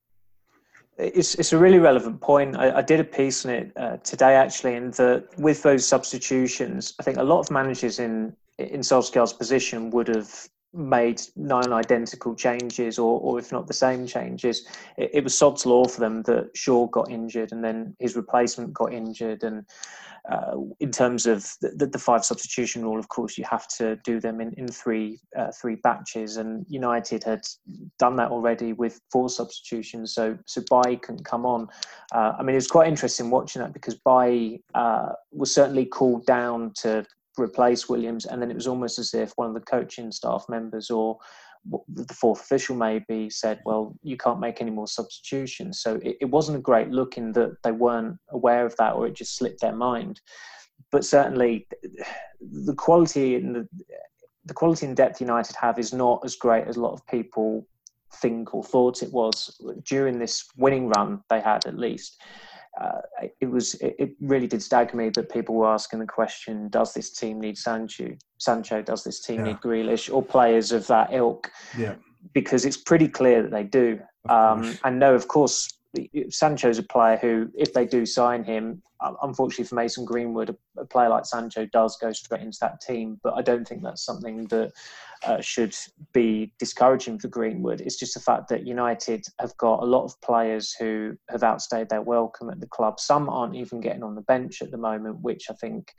It's, 0.96 1.34
it's 1.36 1.52
a 1.52 1.58
really 1.58 1.78
relevant 1.78 2.20
point. 2.20 2.56
I, 2.56 2.78
I 2.78 2.82
did 2.82 3.00
a 3.00 3.04
piece 3.04 3.44
on 3.44 3.52
it 3.52 3.72
uh, 3.76 3.96
today, 3.98 4.34
actually, 4.34 4.74
and 4.76 4.92
that 4.94 5.28
with 5.38 5.62
those 5.62 5.86
substitutions, 5.86 6.94
I 7.00 7.02
think 7.02 7.18
a 7.18 7.22
lot 7.22 7.40
of 7.40 7.50
managers 7.50 7.98
in 7.98 8.36
in 8.58 8.80
Solskjaer's 8.80 9.32
position 9.32 9.90
would 9.90 10.08
have 10.08 10.48
made 10.74 11.20
nine 11.36 11.72
identical 11.72 12.34
changes 12.34 12.98
or, 12.98 13.20
or 13.20 13.38
if 13.38 13.52
not 13.52 13.66
the 13.66 13.72
same 13.72 14.06
changes. 14.06 14.66
It, 14.98 15.10
it, 15.14 15.24
was 15.24 15.36
sod's 15.36 15.64
law 15.64 15.84
for 15.86 16.00
them 16.00 16.22
that 16.22 16.50
Shaw 16.54 16.88
got 16.88 17.10
injured 17.10 17.52
and 17.52 17.62
then 17.62 17.96
his 18.00 18.16
replacement 18.16 18.72
got 18.72 18.92
injured. 18.92 19.44
And 19.44 19.64
uh, 20.30 20.56
in 20.80 20.90
terms 20.90 21.26
of 21.26 21.48
the, 21.60 21.86
the, 21.86 21.98
five 21.98 22.24
substitution 22.24 22.82
rule, 22.82 22.98
of 22.98 23.08
course, 23.08 23.38
you 23.38 23.44
have 23.44 23.68
to 23.68 23.96
do 24.04 24.20
them 24.20 24.40
in, 24.40 24.52
in 24.54 24.66
three 24.66 25.20
uh, 25.38 25.52
three 25.52 25.76
batches. 25.76 26.38
And 26.38 26.64
United 26.68 27.22
had 27.22 27.42
done 27.98 28.16
that 28.16 28.30
already 28.30 28.72
with 28.72 29.00
four 29.12 29.28
substitutions. 29.28 30.14
So 30.14 30.38
so 30.46 30.62
Bailly 30.70 30.96
couldn't 30.96 31.24
come 31.24 31.44
on. 31.44 31.68
Uh, 32.12 32.32
I 32.38 32.42
mean, 32.42 32.54
it 32.54 32.58
was 32.58 32.68
quite 32.68 32.88
interesting 32.88 33.30
watching 33.30 33.60
that 33.62 33.74
because 33.74 33.96
Bailly 33.96 34.62
uh, 34.74 35.10
was 35.30 35.54
certainly 35.54 35.84
called 35.84 36.24
down 36.26 36.72
to 36.82 37.04
replace 37.38 37.88
Williams, 37.88 38.26
and 38.26 38.40
then 38.40 38.50
it 38.50 38.54
was 38.54 38.66
almost 38.66 38.98
as 38.98 39.14
if 39.14 39.32
one 39.36 39.48
of 39.48 39.54
the 39.54 39.60
coaching 39.60 40.12
staff 40.12 40.46
members 40.48 40.90
or 40.90 41.18
the 41.88 42.14
fourth 42.14 42.40
official 42.40 42.76
maybe 42.76 43.30
said, 43.30 43.60
"Well, 43.64 43.96
you 44.02 44.16
can't 44.16 44.40
make 44.40 44.60
any 44.60 44.70
more 44.70 44.86
substitutions." 44.86 45.80
So 45.80 45.96
it, 46.02 46.16
it 46.20 46.26
wasn't 46.26 46.58
a 46.58 46.62
great 46.62 46.90
look 46.90 47.16
in 47.16 47.32
that 47.32 47.62
they 47.62 47.72
weren't 47.72 48.18
aware 48.30 48.66
of 48.66 48.76
that, 48.76 48.94
or 48.94 49.06
it 49.06 49.14
just 49.14 49.36
slipped 49.36 49.60
their 49.60 49.74
mind. 49.74 50.20
But 50.92 51.04
certainly, 51.04 51.66
the 52.40 52.74
quality 52.74 53.36
and 53.36 53.54
the 53.54 53.68
the 54.44 54.54
quality 54.54 54.86
and 54.86 54.96
depth 54.96 55.20
United 55.20 55.56
have 55.56 55.78
is 55.78 55.92
not 55.92 56.20
as 56.24 56.36
great 56.36 56.66
as 56.66 56.76
a 56.76 56.80
lot 56.80 56.92
of 56.92 57.06
people 57.06 57.66
think 58.16 58.54
or 58.54 58.62
thought 58.62 59.02
it 59.02 59.12
was 59.12 59.58
during 59.84 60.18
this 60.18 60.44
winning 60.56 60.88
run 60.88 61.22
they 61.30 61.40
had, 61.40 61.66
at 61.66 61.78
least 61.78 62.20
uh, 62.80 63.00
it 63.40 63.46
was 63.46 63.74
it, 63.74 64.10
really 64.20 64.46
did 64.46 64.62
stagger 64.62 64.96
me 64.96 65.08
that 65.10 65.30
people 65.32 65.54
were 65.54 65.68
asking 65.68 66.00
the 66.00 66.06
question: 66.06 66.68
Does 66.68 66.92
this 66.92 67.10
team 67.10 67.40
need 67.40 67.56
Sancho? 67.56 68.16
Sancho? 68.38 68.82
Does 68.82 69.04
this 69.04 69.20
team 69.20 69.40
yeah. 69.40 69.52
need 69.52 69.56
Grealish 69.58 70.12
or 70.12 70.22
players 70.22 70.72
of 70.72 70.86
that 70.88 71.12
ilk? 71.12 71.50
Yeah, 71.78 71.94
because 72.32 72.64
it's 72.64 72.76
pretty 72.76 73.08
clear 73.08 73.42
that 73.42 73.50
they 73.50 73.64
do. 73.64 74.00
Um, 74.28 74.76
and 74.84 74.98
no, 74.98 75.14
of 75.14 75.28
course, 75.28 75.68
Sancho's 76.30 76.78
a 76.78 76.82
player 76.82 77.16
who, 77.16 77.50
if 77.54 77.72
they 77.72 77.86
do 77.86 78.04
sign 78.06 78.42
him, 78.42 78.82
unfortunately 79.22 79.66
for 79.66 79.74
Mason 79.74 80.04
Greenwood, 80.04 80.56
a 80.78 80.84
player 80.84 81.08
like 81.08 81.26
Sancho 81.26 81.66
does 81.66 81.96
go 81.98 82.12
straight 82.12 82.40
into 82.40 82.58
that 82.60 82.80
team. 82.80 83.20
But 83.22 83.34
I 83.34 83.42
don't 83.42 83.66
think 83.66 83.82
that's 83.82 84.04
something 84.04 84.46
that 84.46 84.72
uh, 85.26 85.40
should 85.40 85.74
be 86.12 86.52
discouraging 86.58 87.18
for 87.18 87.28
Greenwood. 87.28 87.80
It's 87.80 87.98
just 87.98 88.14
the 88.14 88.20
fact 88.20 88.48
that 88.48 88.66
United 88.66 89.24
have 89.40 89.56
got 89.56 89.82
a 89.82 89.86
lot 89.86 90.04
of 90.04 90.20
players 90.20 90.74
who 90.78 91.16
have 91.30 91.42
outstayed 91.42 91.88
their 91.88 92.02
welcome 92.02 92.50
at 92.50 92.60
the 92.60 92.66
club. 92.66 93.00
Some 93.00 93.28
aren't 93.28 93.54
even 93.54 93.80
getting 93.80 94.02
on 94.02 94.14
the 94.14 94.22
bench 94.22 94.62
at 94.62 94.70
the 94.70 94.76
moment, 94.76 95.20
which 95.20 95.46
I 95.50 95.54
think 95.54 95.92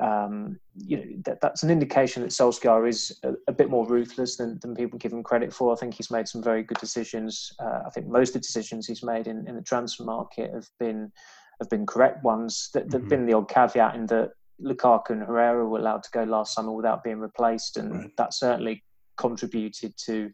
um, 0.00 0.58
you 0.76 0.96
know 0.96 1.04
that, 1.24 1.40
that's 1.40 1.62
an 1.62 1.70
indication 1.70 2.22
that 2.22 2.30
Solskjaer 2.30 2.88
is 2.88 3.18
a, 3.22 3.34
a, 3.46 3.52
bit 3.52 3.70
more 3.70 3.86
ruthless 3.86 4.36
than, 4.36 4.58
than 4.60 4.74
people 4.74 4.98
give 4.98 5.12
him 5.12 5.22
credit 5.22 5.52
for. 5.52 5.72
I 5.72 5.76
think 5.76 5.94
he's 5.94 6.10
made 6.10 6.26
some 6.26 6.42
very 6.42 6.64
good 6.64 6.78
decisions. 6.78 7.52
Uh, 7.60 7.82
I 7.86 7.90
think 7.90 8.08
most 8.08 8.30
of 8.30 8.34
the 8.34 8.40
decisions 8.40 8.86
he's 8.86 9.04
made 9.04 9.28
in, 9.28 9.46
in 9.46 9.54
the 9.54 9.62
transfer 9.62 10.04
market 10.04 10.52
have 10.52 10.68
been 10.80 11.12
have 11.60 11.70
been 11.70 11.86
correct 11.86 12.24
ones. 12.24 12.70
There've 12.74 12.86
mm-hmm. 12.86 13.08
been 13.08 13.26
the 13.26 13.34
odd 13.34 13.48
caveat 13.48 13.94
in 13.94 14.06
that 14.06 14.32
Lukaku 14.62 15.10
and 15.10 15.22
Herrera 15.22 15.66
were 15.68 15.78
allowed 15.78 16.02
to 16.04 16.10
go 16.10 16.24
last 16.24 16.54
summer 16.54 16.72
without 16.72 17.02
being 17.04 17.20
replaced, 17.20 17.76
and 17.76 17.92
right. 17.92 18.16
that 18.16 18.34
certainly 18.34 18.82
contributed 19.16 19.94
to 20.06 20.30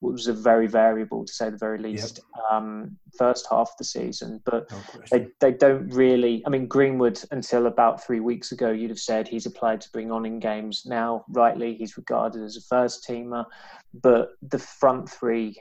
what 0.00 0.12
was 0.12 0.26
a 0.26 0.32
very 0.32 0.66
variable, 0.66 1.24
to 1.24 1.32
say 1.32 1.48
the 1.48 1.56
very 1.56 1.78
least, 1.78 2.18
yep. 2.18 2.44
um, 2.52 2.96
first 3.18 3.46
half 3.50 3.70
of 3.70 3.76
the 3.78 3.84
season. 3.84 4.40
But 4.44 4.70
no 4.70 4.78
they, 5.10 5.28
they 5.40 5.52
don't 5.52 5.88
really. 5.88 6.42
I 6.46 6.50
mean, 6.50 6.66
Greenwood 6.66 7.20
until 7.30 7.66
about 7.66 8.04
three 8.04 8.20
weeks 8.20 8.52
ago, 8.52 8.70
you'd 8.70 8.90
have 8.90 8.98
said 8.98 9.26
he's 9.26 9.46
a 9.46 9.50
player 9.50 9.78
to 9.78 9.90
bring 9.92 10.12
on 10.12 10.26
in 10.26 10.38
games. 10.38 10.82
Now, 10.86 11.24
rightly, 11.28 11.74
he's 11.74 11.96
regarded 11.96 12.42
as 12.42 12.56
a 12.56 12.62
first 12.62 13.06
teamer, 13.08 13.46
but 13.94 14.32
the 14.42 14.58
front 14.58 15.08
three 15.08 15.56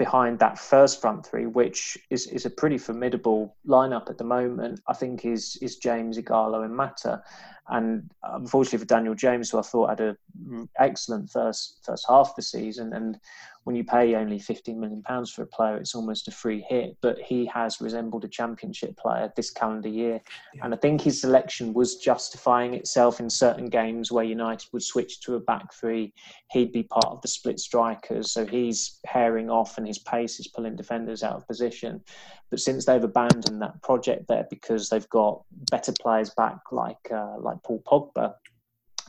behind 0.00 0.38
that 0.38 0.58
first 0.58 0.98
front 0.98 1.26
three, 1.26 1.44
which 1.44 1.98
is, 2.08 2.26
is 2.28 2.46
a 2.46 2.50
pretty 2.50 2.78
formidable 2.78 3.54
lineup 3.66 4.08
at 4.08 4.16
the 4.16 4.24
moment, 4.24 4.80
I 4.88 4.94
think 4.94 5.26
is 5.26 5.58
is 5.60 5.76
James, 5.76 6.16
Ighalo, 6.16 6.64
and 6.64 6.74
Mata. 6.74 7.22
And 7.68 8.10
unfortunately 8.22 8.78
for 8.78 8.84
Daniel 8.84 9.14
James, 9.14 9.50
who 9.50 9.58
I 9.58 9.62
thought 9.62 9.90
had 9.90 10.00
an 10.00 10.68
excellent 10.78 11.30
first 11.30 11.80
first 11.84 12.04
half 12.08 12.30
of 12.30 12.36
the 12.36 12.42
season, 12.42 12.92
and 12.92 13.18
when 13.64 13.76
you 13.76 13.84
pay 13.84 14.14
only 14.14 14.38
15 14.38 14.80
million 14.80 15.02
pounds 15.02 15.30
for 15.30 15.42
a 15.42 15.46
player, 15.46 15.76
it's 15.76 15.94
almost 15.94 16.28
a 16.28 16.30
free 16.30 16.64
hit. 16.68 16.96
But 17.02 17.18
he 17.18 17.44
has 17.46 17.80
resembled 17.80 18.24
a 18.24 18.28
championship 18.28 18.96
player 18.96 19.30
this 19.36 19.50
calendar 19.50 19.88
year, 19.88 20.20
yeah. 20.54 20.64
and 20.64 20.74
I 20.74 20.76
think 20.78 21.00
his 21.00 21.20
selection 21.20 21.74
was 21.74 21.96
justifying 21.96 22.74
itself 22.74 23.20
in 23.20 23.28
certain 23.28 23.68
games 23.68 24.10
where 24.10 24.24
United 24.24 24.68
would 24.72 24.82
switch 24.82 25.20
to 25.20 25.34
a 25.34 25.40
back 25.40 25.72
three. 25.74 26.12
He'd 26.50 26.72
be 26.72 26.82
part 26.82 27.06
of 27.06 27.22
the 27.22 27.28
split 27.28 27.60
strikers, 27.60 28.32
so 28.32 28.46
he's 28.46 28.98
pairing 29.04 29.50
off, 29.50 29.78
and 29.78 29.86
his 29.86 29.98
pace 29.98 30.40
is 30.40 30.48
pulling 30.48 30.76
defenders 30.76 31.22
out 31.22 31.36
of 31.36 31.46
position. 31.46 32.02
But 32.50 32.60
since 32.60 32.84
they've 32.84 33.02
abandoned 33.02 33.62
that 33.62 33.80
project 33.82 34.26
there 34.28 34.46
because 34.50 34.88
they've 34.88 35.08
got 35.08 35.42
better 35.70 35.92
players 36.00 36.30
back, 36.30 36.58
like 36.72 37.10
uh, 37.10 37.36
like 37.38 37.49
Paul 37.62 37.82
Pogba, 37.86 38.34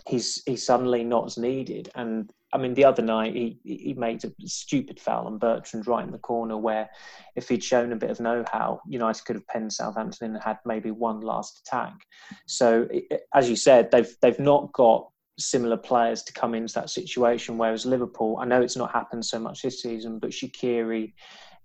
he's 0.08 0.42
he's 0.46 0.66
suddenly 0.66 1.04
not 1.04 1.26
as 1.26 1.38
needed. 1.38 1.90
And 1.96 2.32
I 2.54 2.58
mean, 2.58 2.74
the 2.74 2.86
other 2.86 3.02
night 3.02 3.34
he 3.34 3.60
he 3.64 3.94
made 3.94 4.24
a 4.26 4.32
stupid 4.46 5.00
foul 5.00 5.28
on 5.28 5.38
Bertrand 5.38 5.88
right 5.88 6.04
in 6.04 6.12
the 6.12 6.18
corner, 6.18 6.58
where 6.58 6.90
if 7.36 7.50
he'd 7.50 7.64
shown 7.64 7.92
a 7.92 7.96
bit 7.98 8.10
of 8.10 8.20
know-how, 8.20 8.82
United 8.88 9.26
could 9.26 9.36
have 9.36 9.48
penned 9.48 9.74
Southampton 9.74 10.36
and 10.36 10.44
had 10.44 10.60
maybe 10.66 10.92
one 10.92 11.22
last 11.22 11.62
attack. 11.66 11.94
So, 12.48 12.88
as 13.34 13.50
you 13.50 13.56
said, 13.56 13.92
they've 13.92 14.14
they've 14.22 14.40
not 14.40 14.72
got 14.74 15.08
similar 15.40 15.78
players 15.78 16.24
to 16.24 16.34
come 16.34 16.54
into 16.54 16.74
that 16.74 16.90
situation. 16.90 17.58
Whereas 17.58 17.86
Liverpool, 17.86 18.38
I 18.40 18.46
know 18.46 18.62
it's 18.62 18.78
not 18.78 18.92
happened 18.92 19.26
so 19.26 19.40
much 19.40 19.62
this 19.62 19.82
season, 19.82 20.20
but 20.20 20.32
Shaqiri 20.32 21.14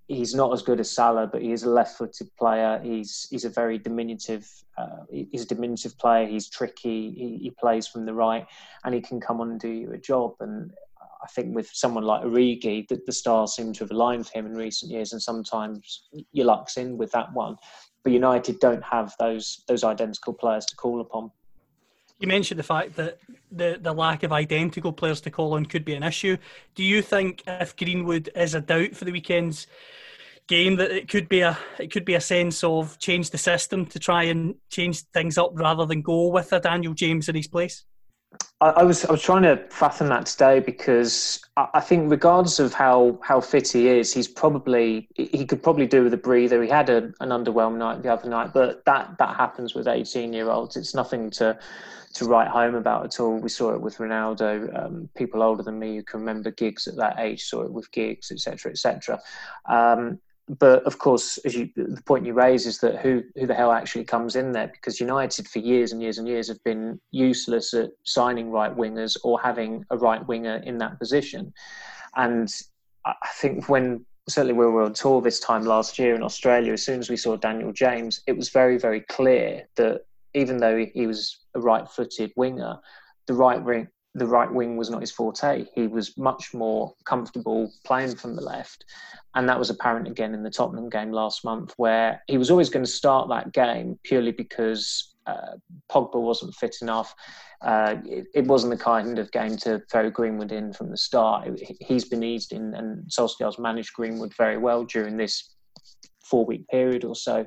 he's 0.09 0.35
not 0.35 0.53
as 0.53 0.63
good 0.63 0.81
as 0.81 0.91
Salah, 0.91 1.27
but 1.27 1.43
he 1.43 1.53
is 1.53 1.65
a 1.65 1.71
left-footed 1.71 2.29
player. 2.37 2.81
He's 2.83 3.27
he's 3.31 3.45
a 3.45 3.51
very 3.51 3.79
diminutive. 3.79 4.49
Uh, 4.79 5.05
he's 5.11 5.43
a 5.43 5.49
diminutive 5.49 5.99
player. 5.99 6.27
He's 6.27 6.49
tricky. 6.49 7.11
He, 7.13 7.39
he, 7.43 7.51
plays 7.51 7.87
from 7.87 8.05
the 8.05 8.15
right, 8.15 8.47
and 8.85 8.95
he 8.95 9.01
can 9.01 9.21
come 9.21 9.41
on 9.41 9.51
and 9.51 9.61
do 9.61 9.69
you 9.69 9.93
a 9.93 9.99
job. 9.99 10.35
And 10.41 10.71
I 11.23 11.27
think 11.29 11.55
with 11.55 11.69
someone 11.73 12.05
like 12.05 12.23
Origi, 12.23 12.87
that 12.89 13.07
the 13.07 13.13
stars 13.13 13.55
seem 13.55 13.73
to 13.75 13.85
have 13.85 13.91
aligned 13.91 14.27
for 14.27 14.39
him 14.39 14.47
in 14.47 14.55
recent 14.55 14.93
years, 14.93 15.13
and 15.13 15.23
sometimes 15.23 16.05
your 16.33 16.47
luck's 16.47 16.77
in 16.77 16.97
with 16.97 17.11
that 17.13 17.33
one. 17.33 17.57
But 18.05 18.13
United 18.13 18.61
don't 18.61 18.85
have 18.85 19.15
those 19.19 19.65
those 19.67 19.83
identical 19.83 20.35
players 20.35 20.67
to 20.67 20.77
call 20.77 21.01
upon. 21.01 21.31
You 22.19 22.29
mentioned 22.29 22.59
the 22.59 22.65
fact 22.65 22.97
that 22.97 23.19
the, 23.53 23.79
the 23.81 23.93
lack 23.93 24.23
of 24.23 24.33
identical 24.33 24.93
players 24.93 25.21
to 25.23 25.31
call 25.31 25.55
on 25.55 25.67
could 25.67 25.85
be 25.85 25.95
an 25.95 26.03
issue. 26.03 26.37
Do 26.75 26.83
you 26.83 27.03
think 27.03 27.43
if 27.47 27.77
Greenwood 27.77 28.31
is 28.35 28.55
a 28.55 28.61
doubt 28.61 28.95
for 28.95 29.05
the 29.05 29.13
weekend's 29.13 29.67
game 30.49 30.77
that 30.77 30.91
it 30.91 31.09
could 31.09 31.29
be 31.29 31.41
a 31.41 31.59
it 31.79 31.91
could 31.91 32.05
be 32.05 32.15
a 32.15 32.21
sense 32.21 32.63
of 32.63 32.99
change 32.99 33.31
the 33.31 33.39
system 33.39 33.85
to 33.85 33.99
try 33.99 34.23
and 34.25 34.55
change 34.71 35.03
things 35.13 35.37
up 35.37 35.51
rather 35.55 35.85
than 35.85 36.03
go 36.03 36.29
with 36.29 36.53
a 36.53 36.61
Daniel 36.61 36.95
James 36.95 37.29
in 37.29 37.35
his 37.35 37.49
place? 37.49 37.85
I, 38.61 38.69
I 38.69 38.83
was 38.85 39.05
I 39.05 39.13
was 39.13 39.23
trying 39.23 39.43
to 39.43 39.57
fathom 39.71 40.09
that 40.09 40.27
today 40.27 40.61
because 40.61 41.41
I, 41.57 41.69
I, 41.75 41.81
think 41.81 42.11
regardless 42.11 42.59
of 42.59 42.73
how, 42.73 43.19
how 43.23 43.41
fit 43.41 43.69
he 43.73 43.89
is, 43.89 44.13
he's 44.13 44.29
probably 44.29 45.09
he 45.15 45.45
could 45.45 45.63
probably 45.63 45.87
do 45.87 46.05
with 46.05 46.15
a 46.15 46.19
breather. 46.19 46.63
He 46.63 46.69
had 46.69 46.89
a, 46.89 47.13
an 47.21 47.31
underwhelming 47.31 47.79
night 47.79 48.03
the 48.03 48.13
other 48.13 48.29
night, 48.29 48.53
but 48.55 48.85
that 48.87 49.17
that 49.19 49.37
happens 49.37 49.75
with 49.75 49.89
eighteen 49.89 50.33
year 50.33 50.51
olds. 50.51 50.77
It's 50.77 50.95
nothing 50.95 51.31
to 51.33 51.59
to 52.17 52.25
write 52.25 52.49
home 52.49 52.75
about 52.75 53.05
at 53.05 53.21
all. 53.21 53.37
We 53.37 53.49
saw 53.49 53.75
it 53.75 53.81
with 53.81 53.99
Ronaldo. 53.99 54.85
Um, 54.85 55.09
people 55.17 55.43
older 55.43 55.63
than 55.63 55.79
me 55.79 55.97
who 55.97 56.03
can 56.03 56.21
remember 56.21 56.51
Giggs 56.51 56.89
at 56.89 56.97
that 56.97 57.19
age 57.19 57.45
saw 57.45 57.63
it 57.63 57.73
with 57.73 57.91
Giggs, 57.93 58.31
etc., 58.31 58.73
etc. 58.73 59.21
Um, 59.69 60.19
but 60.49 60.85
of 60.85 60.99
course, 60.99 61.39
as 61.39 61.55
you, 61.55 61.69
the 61.75 62.03
point 62.07 62.25
you 62.25 62.33
raise 62.33 62.67
is 62.67 62.79
that 62.79 62.99
who 63.01 63.23
who 63.35 63.47
the 63.47 63.55
hell 63.55 63.73
actually 63.73 64.05
comes 64.05 64.37
in 64.37 64.53
there? 64.53 64.69
Because 64.69 65.01
United 65.01 65.49
for 65.49 65.59
years 65.59 65.93
and 65.93 66.01
years 66.01 66.19
and 66.19 66.29
years 66.29 66.49
have 66.49 66.63
been 66.65 67.01
useless 67.11 67.75
at 67.75 67.91
signing 68.05 68.51
right 68.51 68.75
wingers 68.75 69.17
or 69.25 69.41
having 69.41 69.85
a 69.91 69.99
right 69.99 70.27
winger 70.27 70.57
in 70.65 70.79
that 70.79 70.99
position. 70.99 71.53
And 72.15 72.49
I 73.05 73.15
think 73.35 73.69
when 73.69 74.07
certainly 74.29 74.55
when 74.55 74.69
we 74.69 74.73
were 74.73 74.83
on 74.85 74.93
tour 74.93 75.21
this 75.21 75.41
time 75.41 75.65
last 75.65 75.99
year 75.99 76.15
in 76.15 76.23
Australia, 76.23 76.73
as 76.73 76.85
soon 76.85 77.01
as 77.01 77.11
we 77.11 77.17
saw 77.17 77.37
Daniel 77.37 77.73
James, 77.73 78.23
it 78.27 78.37
was 78.37 78.49
very 78.49 78.79
very 78.79 79.01
clear 79.01 79.69
that 79.77 80.03
even 80.37 80.59
though 80.59 80.87
he 80.95 81.07
was 81.07 81.47
a 81.55 81.61
right-footed 81.61 82.31
winger, 82.37 82.79
the 83.27 83.35
right 83.35 83.63
wing 83.63 83.89
the 84.17 84.27
right 84.27 84.51
wing 84.51 84.79
was 84.79 84.89
not 84.89 85.03
his 85.03 85.13
forte. 85.13 85.67
He 85.75 85.87
was 85.87 86.17
much 86.17 86.55
more 86.55 86.95
comfortable 87.05 87.71
playing 87.85 88.17
from 88.17 88.35
the 88.35 88.41
left. 88.41 88.87
And 89.35 89.47
that 89.47 89.59
was 89.59 89.69
apparent 89.69 90.09
again 90.09 90.33
in 90.33 90.43
the 90.43 90.51
Tottenham 90.51 90.89
game 90.89 91.13
last 91.13 91.45
month, 91.45 91.75
where 91.77 92.23
he 92.27 92.39
was 92.39 92.51
always 92.51 92.71
going 92.71 92.85
to 92.85 92.91
start 92.91 93.29
that 93.29 93.53
game 93.53 93.99
purely 94.05 94.33
because 94.33 95.17
uh, 95.27 95.57
Pogba 95.93 96.19
wasn't 96.19 96.55
fit 96.55 96.77
enough. 96.81 97.15
Uh, 97.61 97.97
it, 98.07 98.25
it, 98.35 98.47
wasn't 98.47 98.71
the 98.71 98.83
kind 98.83 99.19
of 99.19 99.31
game 99.33 99.57
to 99.59 99.83
throw 99.93 100.09
Greenwood 100.09 100.53
in 100.53 100.73
from 100.73 100.91
the 100.91 100.97
start. 100.97 101.51
He's 101.81 102.07
been 102.07 102.23
eased 102.23 102.53
in, 102.55 102.75
and 102.75 103.07
Solskjaer's 103.11 103.59
managed 103.59 103.93
Greenwood 103.93 104.33
very 104.39 104.57
well 104.57 104.85
during 104.85 105.19
this 105.19 105.57
four 106.25 106.47
week 106.47 106.67
period 106.69 107.05
or 107.05 107.15
so. 107.15 107.47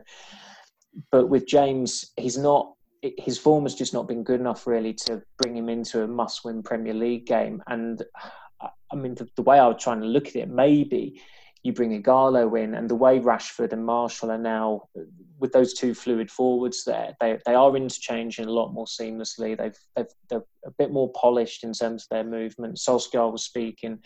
But 1.11 1.29
with 1.29 1.47
James, 1.47 2.11
he's 2.15 2.37
not 2.37 2.73
his 3.01 3.37
form 3.37 3.63
has 3.63 3.75
just 3.75 3.93
not 3.93 4.07
been 4.07 4.23
good 4.23 4.39
enough 4.39 4.67
really 4.67 4.93
to 4.93 5.21
bring 5.37 5.55
him 5.55 5.69
into 5.69 6.03
a 6.03 6.07
must-win 6.07 6.63
Premier 6.63 6.93
League 6.93 7.25
game. 7.25 7.63
And 7.67 8.01
uh, 8.61 8.67
I 8.91 8.95
mean, 8.95 9.15
the, 9.15 9.27
the 9.35 9.41
way 9.41 9.59
I 9.59 9.67
was 9.67 9.81
trying 9.81 10.01
to 10.01 10.07
look 10.07 10.27
at 10.27 10.35
it, 10.35 10.49
maybe 10.49 11.21
you 11.63 11.73
bring 11.73 12.01
Ighalo 12.01 12.61
in, 12.61 12.73
and 12.73 12.89
the 12.89 12.95
way 12.95 13.19
Rashford 13.19 13.73
and 13.73 13.85
Martial 13.85 14.31
are 14.31 14.37
now 14.37 14.83
with 15.39 15.51
those 15.51 15.73
two 15.73 15.93
fluid 15.93 16.31
forwards 16.31 16.83
there, 16.85 17.15
they 17.19 17.37
they 17.45 17.53
are 17.53 17.75
interchanging 17.75 18.45
a 18.45 18.51
lot 18.51 18.73
more 18.73 18.85
seamlessly. 18.85 19.57
They've, 19.57 19.77
they've 19.95 20.13
they're 20.29 20.45
a 20.65 20.71
bit 20.77 20.91
more 20.91 21.11
polished 21.11 21.63
in 21.63 21.73
terms 21.73 22.03
of 22.03 22.09
their 22.09 22.23
movement. 22.23 22.77
Solskjaer 22.77 23.31
was 23.31 23.43
speaking 23.43 23.99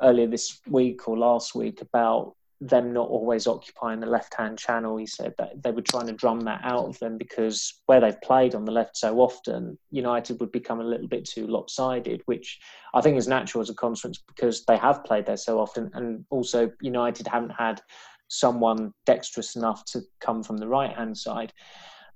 earlier 0.00 0.26
this 0.26 0.60
week 0.68 1.06
or 1.06 1.18
last 1.18 1.54
week 1.54 1.82
about 1.82 2.34
them 2.68 2.92
not 2.94 3.08
always 3.08 3.46
occupying 3.46 4.00
the 4.00 4.06
left 4.06 4.34
hand 4.34 4.58
channel. 4.58 4.96
He 4.96 5.06
said 5.06 5.34
that 5.38 5.62
they 5.62 5.70
were 5.70 5.82
trying 5.82 6.06
to 6.06 6.12
drum 6.12 6.40
that 6.40 6.60
out 6.64 6.86
of 6.86 6.98
them 6.98 7.18
because 7.18 7.80
where 7.86 8.00
they've 8.00 8.20
played 8.22 8.54
on 8.54 8.64
the 8.64 8.72
left 8.72 8.96
so 8.96 9.20
often, 9.20 9.78
United 9.90 10.40
would 10.40 10.50
become 10.50 10.80
a 10.80 10.84
little 10.84 11.06
bit 11.06 11.26
too 11.26 11.46
lopsided, 11.46 12.22
which 12.24 12.58
I 12.94 13.02
think 13.02 13.18
is 13.18 13.28
natural 13.28 13.60
as 13.60 13.70
a 13.70 13.74
consequence 13.74 14.22
because 14.26 14.64
they 14.64 14.78
have 14.78 15.04
played 15.04 15.26
there 15.26 15.36
so 15.36 15.60
often. 15.60 15.90
And 15.92 16.24
also, 16.30 16.72
United 16.80 17.26
haven't 17.26 17.50
had 17.50 17.82
someone 18.28 18.94
dexterous 19.04 19.56
enough 19.56 19.84
to 19.84 20.00
come 20.20 20.42
from 20.42 20.56
the 20.56 20.68
right 20.68 20.96
hand 20.96 21.18
side. 21.18 21.52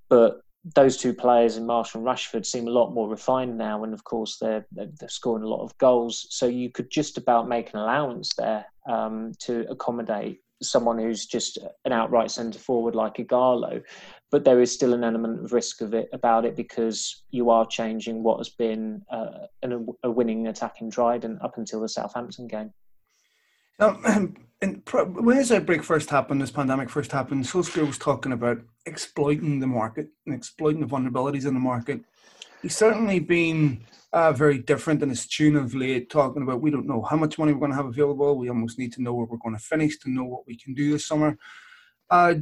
But 0.09 0.41
those 0.75 0.97
two 0.97 1.15
players 1.15 1.57
in 1.57 1.67
Martial 1.67 2.01
and 2.01 2.07
Rashford 2.07 2.45
seem 2.45 2.67
a 2.67 2.73
lot 2.73 2.93
more 2.93 3.09
refined 3.09 3.57
now, 3.57 3.85
and 3.85 3.95
of 3.95 4.05
course 4.05 4.39
they're 4.41 4.67
they're 4.73 5.09
scoring 5.09 5.45
a 5.45 5.49
lot 5.49 5.63
of 5.63 5.77
goals. 5.79 6.27
So 6.31 6.47
you 6.47 6.71
could 6.71 6.91
just 6.91 7.19
about 7.19 7.49
make 7.49 7.73
an 7.73 7.81
allowance 7.81 8.35
there 8.37 8.67
um, 8.89 9.33
to 9.41 9.67
accommodate 9.71 10.41
someone 10.61 10.99
who's 10.99 11.27
just 11.27 11.59
an 11.85 11.93
outright 11.93 12.31
centre 12.31 12.59
forward 12.59 12.95
like 12.95 13.17
Ighalo. 13.17 13.83
But 14.31 14.45
there 14.45 14.61
is 14.61 14.73
still 14.73 14.93
an 14.93 15.05
element 15.05 15.45
of 15.45 15.53
risk 15.53 15.81
of 15.81 15.95
it 15.95 16.09
about 16.13 16.45
it 16.45 16.57
because 16.57 17.25
you 17.31 17.51
are 17.51 17.65
changing 17.65 18.23
what 18.23 18.39
has 18.39 18.49
been 18.49 19.03
uh, 19.11 19.47
an, 19.63 19.87
a 20.03 20.11
winning 20.11 20.49
attacking 20.49 20.91
trident 20.91 21.41
up 21.43 21.57
until 21.57 21.81
the 21.81 21.89
Southampton 21.89 22.47
game. 22.47 22.73
And 23.79 24.37
when 24.91 25.37
this 25.37 25.53
outbreak 25.53 25.83
first 25.83 26.11
happened, 26.11 26.41
this 26.41 26.51
pandemic 26.51 26.91
first 26.91 27.13
happened, 27.13 27.45
Solskjaer 27.45 27.87
was 27.87 27.99
talking 27.99 28.33
about 28.33 28.59
exploiting 28.87 29.61
the 29.61 29.67
market 29.67 30.09
and 30.27 30.35
exploiting 30.35 30.81
the 30.81 30.87
vulnerabilities 30.87 31.47
in 31.47 31.55
the 31.55 31.61
market. 31.61 32.01
He's 32.63 32.77
certainly 32.77 33.21
been 33.21 33.85
uh, 34.13 34.33
very 34.33 34.59
different 34.59 35.03
in 35.03 35.11
his 35.11 35.27
tune 35.27 35.55
of 35.55 35.75
late, 35.75 36.11
talking 36.11 36.43
about 36.43 36.61
we 36.61 36.71
don't 36.71 36.89
know 36.89 37.03
how 37.03 37.17
much 37.17 37.39
money 37.39 37.53
we're 37.53 37.61
going 37.61 37.71
to 37.71 37.77
have 37.77 37.87
available. 37.87 38.37
We 38.37 38.49
almost 38.49 38.79
need 38.79 38.93
to 38.95 39.03
know 39.03 39.15
where 39.15 39.27
we're 39.27 39.39
going 39.39 39.55
to 39.55 39.63
finish 39.63 39.99
to 39.99 40.11
know 40.11 40.25
what 40.25 40.47
we 40.47 40.57
can 40.57 40.75
do 40.75 40.93
this 40.93 41.07
summer. 41.07 41.39
Uh, 42.11 42.35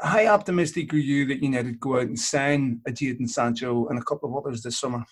how 0.00 0.26
optimistic 0.26 0.92
are 0.92 0.98
you 0.98 1.24
that 1.26 1.42
United 1.42 1.78
go 1.78 1.96
out 1.96 2.08
and 2.08 2.18
sign 2.18 2.80
a 2.86 2.90
Jadon 2.90 3.30
Sancho 3.30 3.86
and 3.86 3.98
a 3.98 4.02
couple 4.02 4.28
of 4.28 4.36
others 4.36 4.62
this 4.62 4.78
summer? 4.78 5.04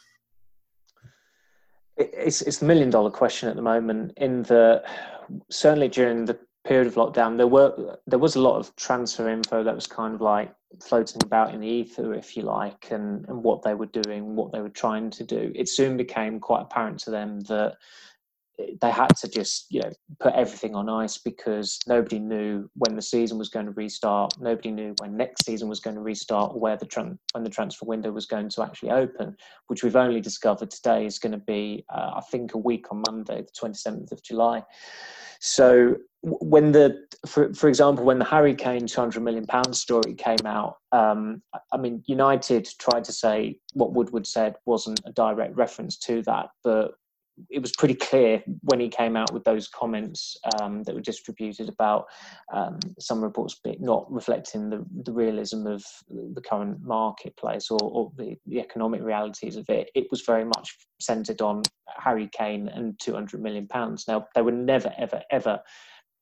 It's 2.00 2.42
it's 2.42 2.58
the 2.58 2.66
million 2.66 2.90
dollar 2.90 3.10
question 3.10 3.48
at 3.48 3.56
the 3.56 3.62
moment. 3.62 4.12
In 4.16 4.42
the 4.44 4.82
certainly 5.50 5.88
during 5.88 6.24
the 6.24 6.38
period 6.64 6.86
of 6.86 6.94
lockdown, 6.94 7.36
there 7.36 7.46
were 7.46 7.98
there 8.06 8.18
was 8.18 8.36
a 8.36 8.40
lot 8.40 8.56
of 8.58 8.74
transfer 8.76 9.28
info 9.28 9.62
that 9.62 9.74
was 9.74 9.86
kind 9.86 10.14
of 10.14 10.20
like 10.20 10.54
floating 10.82 11.22
about 11.22 11.54
in 11.54 11.60
the 11.60 11.68
ether, 11.68 12.14
if 12.14 12.36
you 12.36 12.42
like, 12.42 12.90
and 12.90 13.26
and 13.28 13.42
what 13.42 13.62
they 13.62 13.74
were 13.74 13.86
doing, 13.86 14.34
what 14.34 14.52
they 14.52 14.60
were 14.60 14.68
trying 14.70 15.10
to 15.10 15.24
do. 15.24 15.52
It 15.54 15.68
soon 15.68 15.96
became 15.96 16.40
quite 16.40 16.62
apparent 16.62 17.00
to 17.00 17.10
them 17.10 17.40
that 17.40 17.76
they 18.80 18.90
had 18.90 19.08
to 19.08 19.28
just 19.28 19.66
you 19.70 19.80
know 19.80 19.90
put 20.18 20.34
everything 20.34 20.74
on 20.74 20.88
ice 20.88 21.18
because 21.18 21.78
nobody 21.86 22.18
knew 22.18 22.68
when 22.74 22.96
the 22.96 23.02
season 23.02 23.38
was 23.38 23.48
going 23.48 23.66
to 23.66 23.72
restart 23.72 24.32
nobody 24.40 24.70
knew 24.70 24.94
when 25.00 25.16
next 25.16 25.44
season 25.44 25.68
was 25.68 25.80
going 25.80 25.96
to 25.96 26.02
restart 26.02 26.52
or 26.52 26.60
where 26.60 26.76
the 26.76 26.86
tran- 26.86 27.18
when 27.32 27.44
the 27.44 27.50
transfer 27.50 27.84
window 27.86 28.10
was 28.10 28.26
going 28.26 28.48
to 28.48 28.62
actually 28.62 28.90
open 28.90 29.36
which 29.68 29.82
we've 29.82 29.96
only 29.96 30.20
discovered 30.20 30.70
today 30.70 31.06
is 31.06 31.18
going 31.18 31.32
to 31.32 31.38
be 31.38 31.84
uh, 31.94 32.12
i 32.16 32.20
think 32.30 32.54
a 32.54 32.58
week 32.58 32.86
on 32.90 33.02
monday 33.06 33.42
the 33.42 33.68
27th 33.68 34.12
of 34.12 34.22
july. 34.22 34.62
So 35.40 35.96
when 36.22 36.72
the, 36.72 37.06
for, 37.26 37.52
for 37.54 37.68
example, 37.68 38.04
when 38.04 38.18
the 38.18 38.26
Harry 38.26 38.54
Kane 38.54 38.86
200 38.86 39.22
million 39.22 39.46
pound 39.46 39.74
story 39.74 40.14
came 40.14 40.44
out, 40.44 40.76
um, 40.92 41.42
I 41.72 41.78
mean, 41.78 42.02
United 42.06 42.68
tried 42.78 43.04
to 43.04 43.12
say 43.12 43.58
what 43.72 43.94
Woodward 43.94 44.26
said 44.26 44.56
wasn't 44.66 45.00
a 45.06 45.12
direct 45.12 45.56
reference 45.56 45.96
to 46.00 46.22
that, 46.22 46.50
but 46.62 46.92
it 47.48 47.60
was 47.60 47.72
pretty 47.72 47.94
clear 47.94 48.42
when 48.62 48.80
he 48.80 48.88
came 48.88 49.16
out 49.16 49.32
with 49.32 49.44
those 49.44 49.68
comments 49.68 50.36
um, 50.60 50.82
that 50.82 50.94
were 50.94 51.00
distributed 51.00 51.68
about 51.68 52.06
um, 52.52 52.78
some 52.98 53.22
reports 53.22 53.58
not 53.78 54.10
reflecting 54.12 54.70
the, 54.70 54.84
the, 55.04 55.12
realism 55.12 55.66
of 55.66 55.84
the 56.08 56.40
current 56.40 56.78
marketplace 56.82 57.70
or, 57.70 57.80
or 57.82 58.12
the, 58.16 58.36
the, 58.46 58.60
economic 58.60 59.02
realities 59.02 59.56
of 59.56 59.68
it. 59.68 59.90
It 59.94 60.06
was 60.10 60.22
very 60.22 60.44
much 60.44 60.76
centered 61.00 61.40
on 61.40 61.62
Harry 61.98 62.28
Kane 62.32 62.68
and 62.68 62.98
200 63.00 63.42
million 63.42 63.66
pounds. 63.66 64.06
Now, 64.06 64.26
they 64.34 64.42
were 64.42 64.52
never, 64.52 64.92
ever, 64.98 65.22
ever 65.30 65.60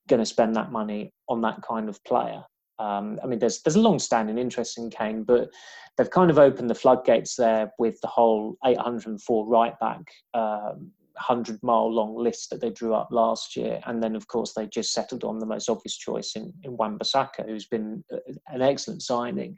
going 0.07 0.19
to 0.19 0.25
spend 0.25 0.55
that 0.55 0.71
money 0.71 1.13
on 1.27 1.41
that 1.41 1.61
kind 1.61 1.89
of 1.89 2.03
player. 2.03 2.43
Um, 2.79 3.19
I 3.21 3.27
mean, 3.27 3.39
there's 3.39 3.61
there's 3.61 3.75
a 3.75 3.81
long-standing 3.81 4.37
interest 4.37 4.77
in 4.77 4.89
Kane, 4.89 5.23
but 5.23 5.49
they've 5.97 6.09
kind 6.09 6.31
of 6.31 6.39
opened 6.39 6.69
the 6.69 6.75
floodgates 6.75 7.35
there 7.35 7.71
with 7.77 7.99
the 8.01 8.07
whole 8.07 8.55
804 8.65 9.47
right 9.47 9.77
back 9.79 10.01
um, 10.33 10.91
100 11.27 11.61
mile 11.61 11.91
long 11.91 12.15
list 12.15 12.49
that 12.49 12.61
they 12.61 12.69
drew 12.69 12.93
up 12.93 13.09
last 13.11 13.55
year. 13.55 13.79
And 13.85 14.01
then, 14.01 14.15
of 14.15 14.27
course, 14.27 14.53
they 14.53 14.67
just 14.67 14.93
settled 14.93 15.23
on 15.23 15.39
the 15.39 15.45
most 15.45 15.69
obvious 15.69 15.97
choice 15.97 16.33
in, 16.35 16.53
in 16.63 16.77
Wan-Bissaka, 16.77 17.45
who's 17.45 17.67
been 17.67 18.03
an 18.47 18.61
excellent 18.61 19.01
signing. 19.01 19.57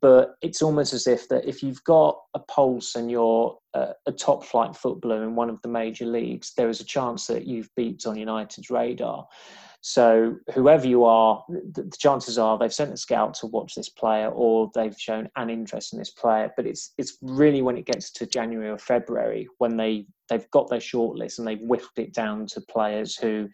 But 0.00 0.36
it's 0.42 0.62
almost 0.62 0.94
as 0.94 1.06
if 1.06 1.28
that 1.28 1.46
if 1.46 1.62
you've 1.62 1.84
got 1.84 2.18
a 2.34 2.38
pulse 2.38 2.94
and 2.94 3.10
you're 3.10 3.58
a, 3.74 3.92
a 4.06 4.12
top 4.12 4.44
flight 4.44 4.74
footballer 4.74 5.22
in 5.24 5.34
one 5.34 5.50
of 5.50 5.60
the 5.62 5.68
major 5.68 6.06
leagues, 6.06 6.52
there 6.56 6.70
is 6.70 6.80
a 6.80 6.84
chance 6.84 7.26
that 7.26 7.46
you've 7.46 7.70
beat 7.76 8.06
on 8.06 8.16
United's 8.16 8.70
radar. 8.70 9.26
So 9.88 10.34
whoever 10.52 10.84
you 10.84 11.04
are, 11.04 11.44
the, 11.48 11.88
chances 11.96 12.38
are 12.38 12.58
they've 12.58 12.74
sent 12.74 12.92
a 12.92 12.96
scout 12.96 13.34
to 13.34 13.46
watch 13.46 13.76
this 13.76 13.88
player, 13.88 14.30
or 14.30 14.68
they've 14.74 15.00
shown 15.00 15.30
an 15.36 15.48
interest 15.48 15.92
in 15.92 16.00
this 16.00 16.10
player. 16.10 16.52
But 16.56 16.66
it's 16.66 16.92
it's 16.98 17.18
really 17.22 17.62
when 17.62 17.76
it 17.76 17.86
gets 17.86 18.10
to 18.14 18.26
January 18.26 18.68
or 18.68 18.78
February 18.78 19.46
when 19.58 19.76
they 19.76 20.08
they've 20.28 20.50
got 20.50 20.68
their 20.68 20.80
shortlist 20.80 21.38
and 21.38 21.46
they've 21.46 21.60
whittled 21.60 21.98
it 21.98 22.12
down 22.12 22.46
to 22.46 22.60
players 22.62 23.16
who 23.16 23.48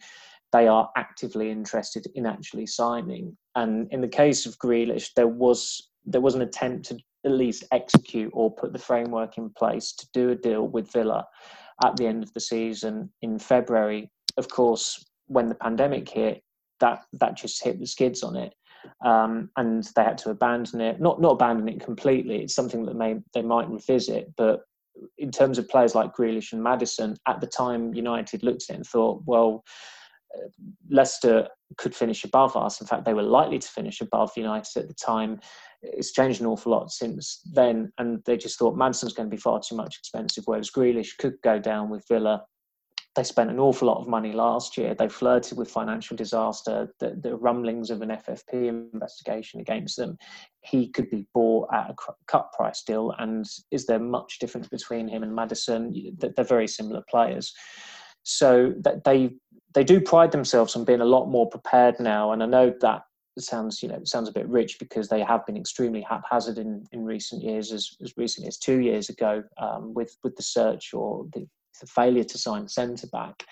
they 0.51 0.67
are 0.67 0.89
actively 0.97 1.51
interested 1.51 2.07
in 2.15 2.25
actually 2.25 2.65
signing. 2.65 3.37
And 3.53 3.87
in 3.93 4.01
the 4.01 4.07
case 4.07 4.47
of 4.47 4.57
Grealish, 4.57 5.13
there 5.15 5.27
was 5.27 5.87
there 6.03 6.21
was 6.21 6.33
an 6.33 6.41
attempt 6.41 6.87
to 6.87 6.97
at 7.25 7.31
least 7.31 7.63
execute 7.71 8.31
or 8.33 8.49
put 8.49 8.73
the 8.73 8.79
framework 8.79 9.37
in 9.37 9.51
place 9.51 9.93
to 9.93 10.07
do 10.13 10.31
a 10.31 10.35
deal 10.35 10.67
with 10.67 10.91
Villa 10.91 11.27
at 11.85 11.95
the 11.95 12.07
end 12.07 12.23
of 12.23 12.33
the 12.33 12.39
season 12.39 13.11
in 13.21 13.37
February. 13.37 14.09
Of 14.35 14.49
course, 14.49 15.05
when 15.33 15.49
the 15.49 15.55
pandemic 15.55 16.07
hit, 16.09 16.43
that 16.79 17.01
that 17.13 17.35
just 17.35 17.63
hit 17.63 17.79
the 17.79 17.85
skids 17.85 18.23
on 18.23 18.35
it, 18.35 18.53
um, 19.05 19.49
and 19.57 19.83
they 19.95 20.03
had 20.03 20.17
to 20.19 20.29
abandon 20.29 20.81
it. 20.81 20.99
Not 20.99 21.19
not 21.21 21.33
abandon 21.33 21.69
it 21.69 21.83
completely. 21.83 22.43
It's 22.43 22.55
something 22.55 22.85
that 22.85 22.95
may 22.95 23.17
they 23.33 23.41
might 23.41 23.69
revisit, 23.69 24.33
but 24.37 24.61
in 25.17 25.31
terms 25.31 25.57
of 25.57 25.67
players 25.69 25.95
like 25.95 26.15
Grealish 26.15 26.53
and 26.53 26.61
Maddison, 26.61 27.17
at 27.27 27.41
the 27.41 27.47
time 27.47 27.93
United 27.93 28.43
looked 28.43 28.65
at 28.69 28.73
it 28.73 28.77
and 28.77 28.85
thought, 28.85 29.23
well, 29.25 29.63
uh, 30.35 30.47
Leicester 30.89 31.47
could 31.77 31.95
finish 31.95 32.23
above 32.23 32.55
us. 32.55 32.79
In 32.79 32.87
fact, 32.87 33.05
they 33.05 33.15
were 33.15 33.23
likely 33.23 33.59
to 33.59 33.67
finish 33.67 34.01
above 34.01 34.31
United 34.35 34.79
at 34.79 34.87
the 34.87 34.93
time. 34.93 35.39
It's 35.81 36.11
changed 36.11 36.41
an 36.41 36.47
awful 36.47 36.71
lot 36.71 36.91
since 36.91 37.41
then, 37.53 37.91
and 37.97 38.23
they 38.25 38.37
just 38.37 38.59
thought 38.59 38.77
Maddison's 38.77 39.13
going 39.13 39.29
to 39.29 39.35
be 39.35 39.41
far 39.41 39.59
too 39.59 39.75
much 39.75 39.97
expensive, 39.97 40.43
whereas 40.45 40.71
Grealish 40.71 41.17
could 41.17 41.35
go 41.43 41.59
down 41.59 41.89
with 41.89 42.07
Villa 42.07 42.43
they 43.15 43.23
spent 43.23 43.51
an 43.51 43.59
awful 43.59 43.87
lot 43.87 43.99
of 43.99 44.07
money 44.07 44.31
last 44.31 44.75
year. 44.75 44.95
They 44.95 45.07
flirted 45.07 45.57
with 45.57 45.69
financial 45.69 46.17
disaster, 46.17 46.91
the, 46.99 47.11
the, 47.21 47.35
rumblings 47.35 47.91
of 47.91 48.01
an 48.01 48.09
FFP 48.09 48.67
investigation 48.93 49.59
against 49.59 49.97
them. 49.97 50.17
He 50.61 50.89
could 50.89 51.09
be 51.11 51.27
bought 51.33 51.71
at 51.71 51.91
a 51.91 51.95
cut 52.27 52.51
price 52.53 52.81
deal. 52.81 53.13
And 53.19 53.45
is 53.69 53.85
there 53.85 53.99
much 53.99 54.39
difference 54.39 54.67
between 54.67 55.07
him 55.07 55.21
and 55.21 55.35
Maddison? 55.35 56.17
They're 56.17 56.43
very 56.43 56.67
similar 56.67 57.03
players. 57.07 57.53
So 58.23 58.73
that 58.79 59.03
they 59.03 59.35
they 59.73 59.83
do 59.83 59.99
pride 59.99 60.31
themselves 60.31 60.75
on 60.75 60.85
being 60.85 61.01
a 61.01 61.05
lot 61.05 61.27
more 61.27 61.49
prepared 61.49 61.99
now. 61.99 62.31
And 62.31 62.41
I 62.41 62.45
know 62.45 62.73
that 62.81 63.03
sounds 63.39 63.81
you 63.81 63.89
know 63.89 63.99
sounds 64.03 64.29
a 64.29 64.33
bit 64.33 64.47
rich 64.47 64.77
because 64.79 65.09
they 65.09 65.21
have 65.21 65.45
been 65.45 65.57
extremely 65.57 66.01
haphazard 66.01 66.57
in, 66.57 66.85
in 66.91 67.03
recent 67.03 67.41
years 67.43 67.71
as, 67.71 67.97
as 68.01 68.13
recently 68.15 68.47
as 68.47 68.57
two 68.57 68.79
years 68.79 69.09
ago 69.09 69.43
um, 69.57 69.93
with 69.93 70.17
with 70.23 70.35
the 70.35 70.43
search 70.43 70.93
or 70.93 71.25
the 71.33 71.47
the 71.79 71.87
failure 71.87 72.23
to 72.23 72.37
sign 72.37 72.67
centre 72.67 73.07
back. 73.07 73.45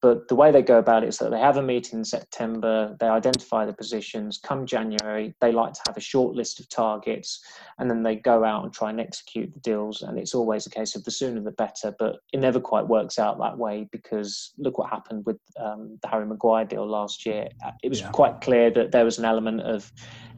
But 0.00 0.28
the 0.28 0.36
way 0.36 0.52
they 0.52 0.62
go 0.62 0.78
about 0.78 1.02
it 1.02 1.08
is 1.08 1.18
that 1.18 1.32
they 1.32 1.40
have 1.40 1.56
a 1.56 1.62
meeting 1.62 1.98
in 1.98 2.04
September, 2.04 2.96
they 3.00 3.08
identify 3.08 3.66
the 3.66 3.72
positions. 3.72 4.38
Come 4.38 4.64
January, 4.64 5.34
they 5.40 5.50
like 5.50 5.72
to 5.72 5.80
have 5.88 5.96
a 5.96 6.00
short 6.00 6.36
list 6.36 6.60
of 6.60 6.68
targets, 6.68 7.44
and 7.78 7.90
then 7.90 8.04
they 8.04 8.14
go 8.14 8.44
out 8.44 8.62
and 8.62 8.72
try 8.72 8.90
and 8.90 9.00
execute 9.00 9.52
the 9.52 9.60
deals. 9.60 10.02
And 10.02 10.16
it's 10.16 10.36
always 10.36 10.66
a 10.66 10.70
case 10.70 10.94
of 10.94 11.02
the 11.02 11.10
sooner 11.10 11.40
the 11.40 11.50
better, 11.50 11.92
but 11.98 12.18
it 12.32 12.38
never 12.38 12.60
quite 12.60 12.86
works 12.86 13.18
out 13.18 13.40
that 13.40 13.58
way 13.58 13.88
because 13.90 14.52
look 14.56 14.78
what 14.78 14.88
happened 14.88 15.26
with 15.26 15.40
um, 15.58 15.98
the 16.00 16.08
Harry 16.08 16.26
Maguire 16.26 16.64
deal 16.64 16.86
last 16.86 17.26
year. 17.26 17.48
It 17.82 17.88
was 17.88 18.00
yeah. 18.00 18.10
quite 18.10 18.40
clear 18.40 18.70
that 18.70 18.92
there 18.92 19.04
was 19.04 19.18
an 19.18 19.24
element 19.24 19.62
of 19.62 19.92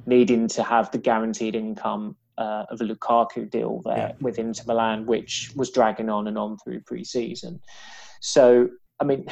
needing 0.07 0.49
to 0.49 0.63
have 0.63 0.91
the 0.91 0.99
guaranteed 0.99 1.55
income 1.55 2.17
uh, 2.41 2.65
of 2.71 2.81
a 2.81 2.85
Lukaku 2.85 3.49
deal 3.49 3.83
there 3.85 3.97
yeah. 3.97 4.13
with 4.21 4.39
Inter 4.39 4.65
Milan, 4.67 5.07
which 5.07 5.53
was 5.55 5.71
dragging 5.71 6.09
on 6.09 6.27
and 6.27 6.39
on 6.39 6.57
through 6.59 6.81
pre-season. 6.81 7.61
So, 8.21 8.69
I 8.99 9.05
mean, 9.05 9.27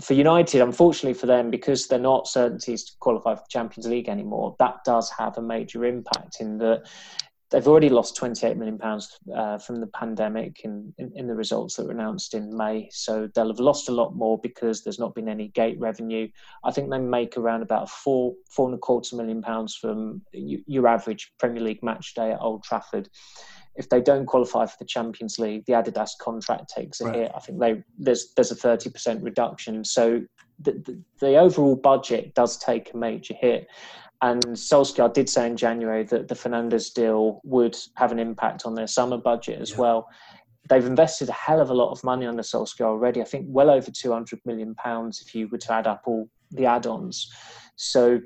for 0.00 0.14
United, 0.14 0.60
unfortunately 0.60 1.18
for 1.18 1.26
them, 1.26 1.50
because 1.50 1.86
they're 1.86 1.98
not 1.98 2.28
certainties 2.28 2.84
to 2.84 2.92
qualify 3.00 3.34
for 3.34 3.40
the 3.40 3.48
Champions 3.48 3.88
League 3.88 4.08
anymore, 4.08 4.54
that 4.58 4.84
does 4.84 5.10
have 5.18 5.38
a 5.38 5.42
major 5.42 5.84
impact 5.84 6.40
in 6.40 6.58
that 6.58 6.84
they've 7.52 7.68
already 7.68 7.90
lost 7.90 8.16
28 8.16 8.56
million 8.56 8.78
pounds 8.78 9.18
uh, 9.36 9.58
from 9.58 9.76
the 9.76 9.86
pandemic 9.88 10.62
in, 10.64 10.92
in, 10.98 11.12
in, 11.14 11.26
the 11.26 11.34
results 11.34 11.76
that 11.76 11.84
were 11.84 11.92
announced 11.92 12.32
in 12.32 12.56
May. 12.56 12.88
So 12.90 13.28
they'll 13.34 13.48
have 13.48 13.60
lost 13.60 13.90
a 13.90 13.92
lot 13.92 14.16
more 14.16 14.38
because 14.38 14.82
there's 14.82 14.98
not 14.98 15.14
been 15.14 15.28
any 15.28 15.48
gate 15.48 15.78
revenue. 15.78 16.28
I 16.64 16.72
think 16.72 16.90
they 16.90 16.98
make 16.98 17.36
around 17.36 17.62
about 17.62 17.90
four 17.90 18.34
four 18.50 18.66
and 18.66 18.74
a 18.74 18.78
quarter 18.78 19.16
million 19.16 19.42
pounds 19.42 19.76
from 19.76 20.22
your 20.32 20.88
average 20.88 21.32
Premier 21.38 21.62
League 21.62 21.82
match 21.82 22.14
day 22.14 22.32
at 22.32 22.40
Old 22.40 22.64
Trafford. 22.64 23.08
If 23.76 23.88
they 23.88 24.00
don't 24.00 24.26
qualify 24.26 24.66
for 24.66 24.76
the 24.78 24.84
Champions 24.84 25.38
League, 25.38 25.64
the 25.66 25.74
Adidas 25.74 26.10
contract 26.20 26.72
takes 26.74 27.00
a 27.00 27.06
right. 27.06 27.14
hit. 27.14 27.32
I 27.34 27.40
think 27.40 27.60
they 27.60 27.82
there's 27.98 28.32
there's 28.34 28.50
a 28.50 28.56
30% 28.56 29.22
reduction. 29.22 29.84
So 29.84 30.22
the, 30.58 30.72
the, 30.72 31.02
the 31.20 31.36
overall 31.36 31.76
budget 31.76 32.34
does 32.34 32.56
take 32.58 32.94
a 32.94 32.96
major 32.96 33.34
hit. 33.34 33.66
And 34.22 34.42
Solskjaer 34.44 35.12
did 35.12 35.28
say 35.28 35.46
in 35.48 35.56
January 35.56 36.04
that 36.04 36.28
the 36.28 36.34
Fernandes 36.36 36.94
deal 36.94 37.40
would 37.42 37.76
have 37.96 38.12
an 38.12 38.20
impact 38.20 38.64
on 38.64 38.74
their 38.74 38.86
summer 38.86 39.18
budget 39.18 39.60
as 39.60 39.72
yeah. 39.72 39.78
well. 39.78 40.08
They've 40.68 40.86
invested 40.86 41.28
a 41.28 41.32
hell 41.32 41.60
of 41.60 41.70
a 41.70 41.74
lot 41.74 41.90
of 41.90 42.04
money 42.04 42.24
on 42.24 42.36
the 42.36 42.42
Solskjaer 42.42 42.86
already. 42.86 43.20
I 43.20 43.24
think 43.24 43.46
well 43.48 43.68
over 43.68 43.90
200 43.90 44.40
million 44.46 44.76
pounds 44.76 45.22
if 45.26 45.34
you 45.34 45.48
were 45.48 45.58
to 45.58 45.72
add 45.72 45.88
up 45.88 46.02
all 46.06 46.28
the 46.52 46.66
add-ons. 46.66 47.32
So 47.74 48.20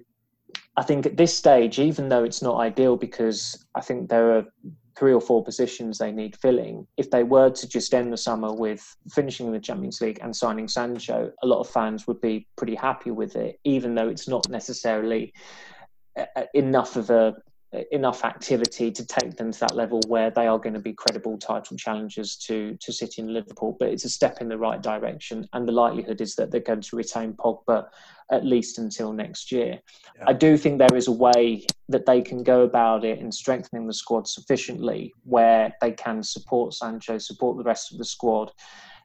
I 0.77 0.83
think 0.83 1.07
at 1.07 1.17
this 1.17 1.35
stage, 1.35 1.79
even 1.79 2.11
though 2.11 2.25
it's 2.25 2.43
not 2.43 2.61
ideal 2.61 2.97
because 2.97 3.65
I 3.75 3.81
think 3.81 4.11
there 4.11 4.37
are 4.37 4.45
three 4.99 5.15
or 5.15 5.21
four 5.21 5.43
positions 5.43 5.97
they 5.97 6.13
need 6.13 6.37
filling, 6.37 6.87
if 6.99 7.11
they 7.11 7.23
were 7.23 7.49
to 7.49 7.69
just 7.69 7.95
end 7.95 8.13
the 8.13 8.19
summer 8.19 8.53
with 8.53 8.97
finishing 9.11 9.51
the 9.51 9.61
Champions 9.61 10.03
League 10.03 10.19
and 10.23 10.37
signing 10.37 10.69
Sancho, 10.69 11.33
a 11.43 11.47
lot 11.47 11.61
of 11.61 11.71
fans 11.71 12.07
would 12.07 12.21
be 12.21 12.47
pretty 12.57 12.75
happy 12.75 13.11
with 13.11 13.35
it, 13.37 13.59
even 13.65 13.95
though 13.95 14.09
it's 14.09 14.29
not 14.29 14.47
necessarily 14.51 15.33
Uh, 16.17 16.45
enough 16.55 16.97
of 16.97 17.11
a 17.11 17.37
enough 17.91 18.25
activity 18.25 18.91
to 18.91 19.05
take 19.05 19.37
them 19.37 19.53
to 19.53 19.61
that 19.61 19.75
level 19.75 20.01
where 20.07 20.31
they 20.31 20.47
are 20.47 20.59
going 20.59 20.73
to 20.73 20.81
be 20.81 20.95
credible 20.95 21.37
title 21.37 21.77
challengers 21.77 22.37
to 22.37 22.77
to 22.81 22.93
City 22.93 23.21
and 23.21 23.33
Liverpool. 23.33 23.77
But 23.79 23.91
it's 23.91 24.05
a 24.05 24.09
step 24.09 24.41
in 24.41 24.49
the 24.49 24.57
right 24.57 24.83
direction, 24.83 25.47
and 25.53 25.69
the 25.69 25.73
likelihood 25.73 26.21
is 26.21 26.35
that 26.37 26.51
they're 26.51 26.61
going 26.61 26.81
to 26.81 26.97
retain 26.97 27.35
Pogba 27.35 27.87
at 28.31 28.45
least 28.45 28.79
until 28.79 29.13
next 29.13 29.53
year. 29.53 29.79
Yeah. 30.17 30.25
I 30.27 30.33
do 30.33 30.57
think 30.57 30.79
there 30.79 30.97
is 30.97 31.09
a 31.09 31.13
way 31.13 31.67
that 31.89 32.07
they 32.07 32.23
can 32.23 32.43
go 32.43 32.63
about 32.63 33.05
it 33.05 33.19
in 33.19 33.31
strengthening 33.31 33.87
the 33.87 33.95
squad 33.95 34.27
sufficiently 34.27 35.13
where 35.25 35.73
they 35.81 35.93
can 35.93 36.23
support 36.23 36.75
Sancho, 36.75 37.19
support 37.19 37.57
the 37.57 37.63
rest 37.63 37.93
of 37.93 37.99
the 37.99 38.05
squad. 38.05 38.53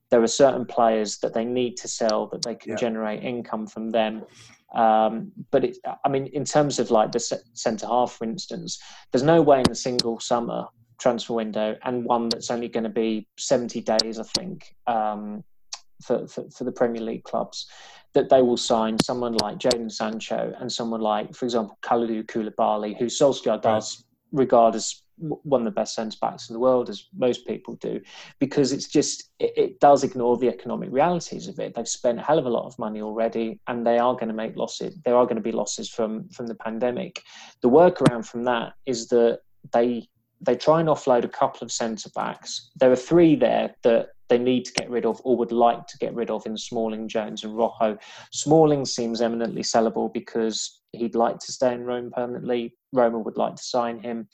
There 0.09 0.23
are 0.23 0.27
certain 0.27 0.65
players 0.65 1.19
that 1.19 1.33
they 1.33 1.45
need 1.45 1.77
to 1.77 1.87
sell 1.87 2.27
that 2.27 2.41
they 2.43 2.55
can 2.55 2.71
yeah. 2.71 2.77
generate 2.77 3.23
income 3.23 3.67
from 3.67 3.89
them 3.89 4.23
um, 4.75 5.31
but 5.51 5.65
it, 5.65 5.77
I 6.05 6.09
mean, 6.09 6.27
in 6.27 6.45
terms 6.45 6.79
of 6.79 6.91
like 6.91 7.11
the 7.11 7.19
centre 7.53 7.87
half, 7.87 8.13
for 8.13 8.23
instance, 8.23 8.79
there's 9.11 9.23
no 9.23 9.41
way 9.41 9.59
in 9.59 9.71
a 9.71 9.75
single 9.75 10.19
summer 10.19 10.65
transfer 10.99 11.33
window 11.33 11.75
and 11.83 12.05
one 12.05 12.29
that's 12.29 12.51
only 12.51 12.67
going 12.67 12.83
to 12.83 12.89
be 12.89 13.27
70 13.37 13.81
days, 13.81 14.19
I 14.19 14.23
think, 14.37 14.75
um, 14.87 15.43
for, 16.03 16.27
for, 16.27 16.49
for, 16.51 16.63
the 16.63 16.71
Premier 16.71 17.01
League 17.01 17.23
clubs, 17.23 17.67
that 18.13 18.29
they 18.29 18.41
will 18.41 18.57
sign 18.57 18.97
someone 19.03 19.35
like 19.41 19.57
Jadon 19.57 19.91
Sancho 19.91 20.53
and 20.59 20.71
someone 20.71 21.01
like, 21.01 21.35
for 21.35 21.45
example, 21.45 21.77
Kalidou 21.83 22.23
Koulibaly, 22.25 22.97
who 22.97 23.05
Solskjaer 23.05 23.61
does 23.61 24.03
regard 24.31 24.75
as 24.75 25.01
one 25.21 25.61
of 25.61 25.65
the 25.65 25.71
best 25.71 25.95
centre 25.95 26.17
backs 26.21 26.49
in 26.49 26.53
the 26.53 26.59
world, 26.59 26.89
as 26.89 27.05
most 27.15 27.47
people 27.47 27.75
do, 27.75 28.01
because 28.39 28.71
it's 28.71 28.87
just 28.87 29.29
it, 29.39 29.53
it, 29.55 29.79
does 29.79 30.03
ignore 30.03 30.37
the 30.37 30.49
economic 30.49 30.91
realities 30.91 31.47
of 31.47 31.59
it. 31.59 31.75
They've 31.75 31.87
spent 31.87 32.19
a 32.19 32.23
hell 32.23 32.39
of 32.39 32.45
a 32.45 32.49
lot 32.49 32.65
of 32.65 32.77
money 32.79 33.01
already, 33.01 33.59
and 33.67 33.85
they 33.85 33.97
are 33.97 34.13
going 34.13 34.27
to 34.27 34.33
make 34.33 34.55
losses. 34.55 34.97
There 35.05 35.15
are 35.15 35.25
going 35.25 35.37
to 35.37 35.41
be 35.41 35.51
losses 35.51 35.89
from 35.89 36.27
from 36.29 36.47
the 36.47 36.55
pandemic. 36.55 37.23
The 37.61 37.69
workaround 37.69 38.25
from 38.25 38.43
that 38.45 38.73
is 38.85 39.07
that 39.09 39.39
they 39.73 40.07
they 40.41 40.55
try 40.55 40.79
and 40.79 40.89
offload 40.89 41.23
a 41.23 41.29
couple 41.29 41.63
of 41.63 41.71
centre 41.71 42.09
backs. 42.15 42.71
There 42.75 42.91
are 42.91 42.95
three 42.95 43.35
there 43.35 43.75
that 43.83 44.09
they 44.31 44.39
need 44.39 44.63
to 44.63 44.73
get 44.73 44.89
rid 44.89 45.05
of 45.05 45.21
or 45.23 45.35
would 45.35 45.51
like 45.51 45.85
to 45.87 45.97
get 45.97 46.15
rid 46.15 46.31
of 46.31 46.45
in 46.45 46.57
Smalling, 46.57 47.07
Jones, 47.07 47.43
and 47.43 47.55
Rojo. 47.55 47.97
Smalling 48.31 48.85
seems 48.85 49.21
eminently 49.21 49.61
sellable 49.61 50.11
because 50.11 50.81
he'd 50.93 51.15
like 51.15 51.37
to 51.39 51.51
stay 51.51 51.73
in 51.73 51.83
Rome 51.83 52.11
permanently. 52.15 52.73
Roma 52.93 53.19
would 53.19 53.37
like 53.37 53.55
to 53.55 53.63
sign 53.63 53.99
him. 53.99 54.27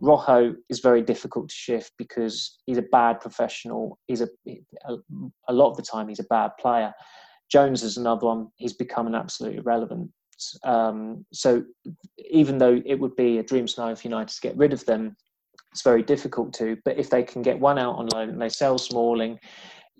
Rojo 0.00 0.54
is 0.68 0.80
very 0.80 1.02
difficult 1.02 1.48
to 1.48 1.54
shift 1.54 1.92
because 1.98 2.58
he's 2.66 2.78
a 2.78 2.82
bad 2.82 3.20
professional. 3.20 3.98
He's 4.06 4.22
a, 4.22 4.28
a, 4.86 5.52
lot 5.52 5.70
of 5.70 5.76
the 5.76 5.82
time 5.82 6.08
he's 6.08 6.20
a 6.20 6.24
bad 6.24 6.52
player. 6.58 6.92
Jones 7.50 7.82
is 7.82 7.96
another 7.96 8.26
one. 8.26 8.48
He's 8.56 8.72
become 8.72 9.06
an 9.06 9.14
absolute 9.14 9.56
irrelevant. 9.56 10.10
Um, 10.64 11.26
so 11.32 11.64
even 12.30 12.58
though 12.58 12.80
it 12.86 12.94
would 12.94 13.14
be 13.16 13.38
a 13.38 13.42
dream 13.42 13.68
scenario 13.68 13.94
for 13.94 14.08
United 14.08 14.34
to 14.34 14.40
get 14.40 14.56
rid 14.56 14.72
of 14.72 14.84
them, 14.86 15.16
it's 15.72 15.82
very 15.82 16.02
difficult 16.02 16.54
to. 16.54 16.78
But 16.84 16.98
if 16.98 17.10
they 17.10 17.22
can 17.22 17.42
get 17.42 17.60
one 17.60 17.78
out 17.78 17.96
on 17.96 18.08
loan 18.08 18.30
and 18.30 18.40
they 18.40 18.48
sell 18.48 18.78
Smalling, 18.78 19.38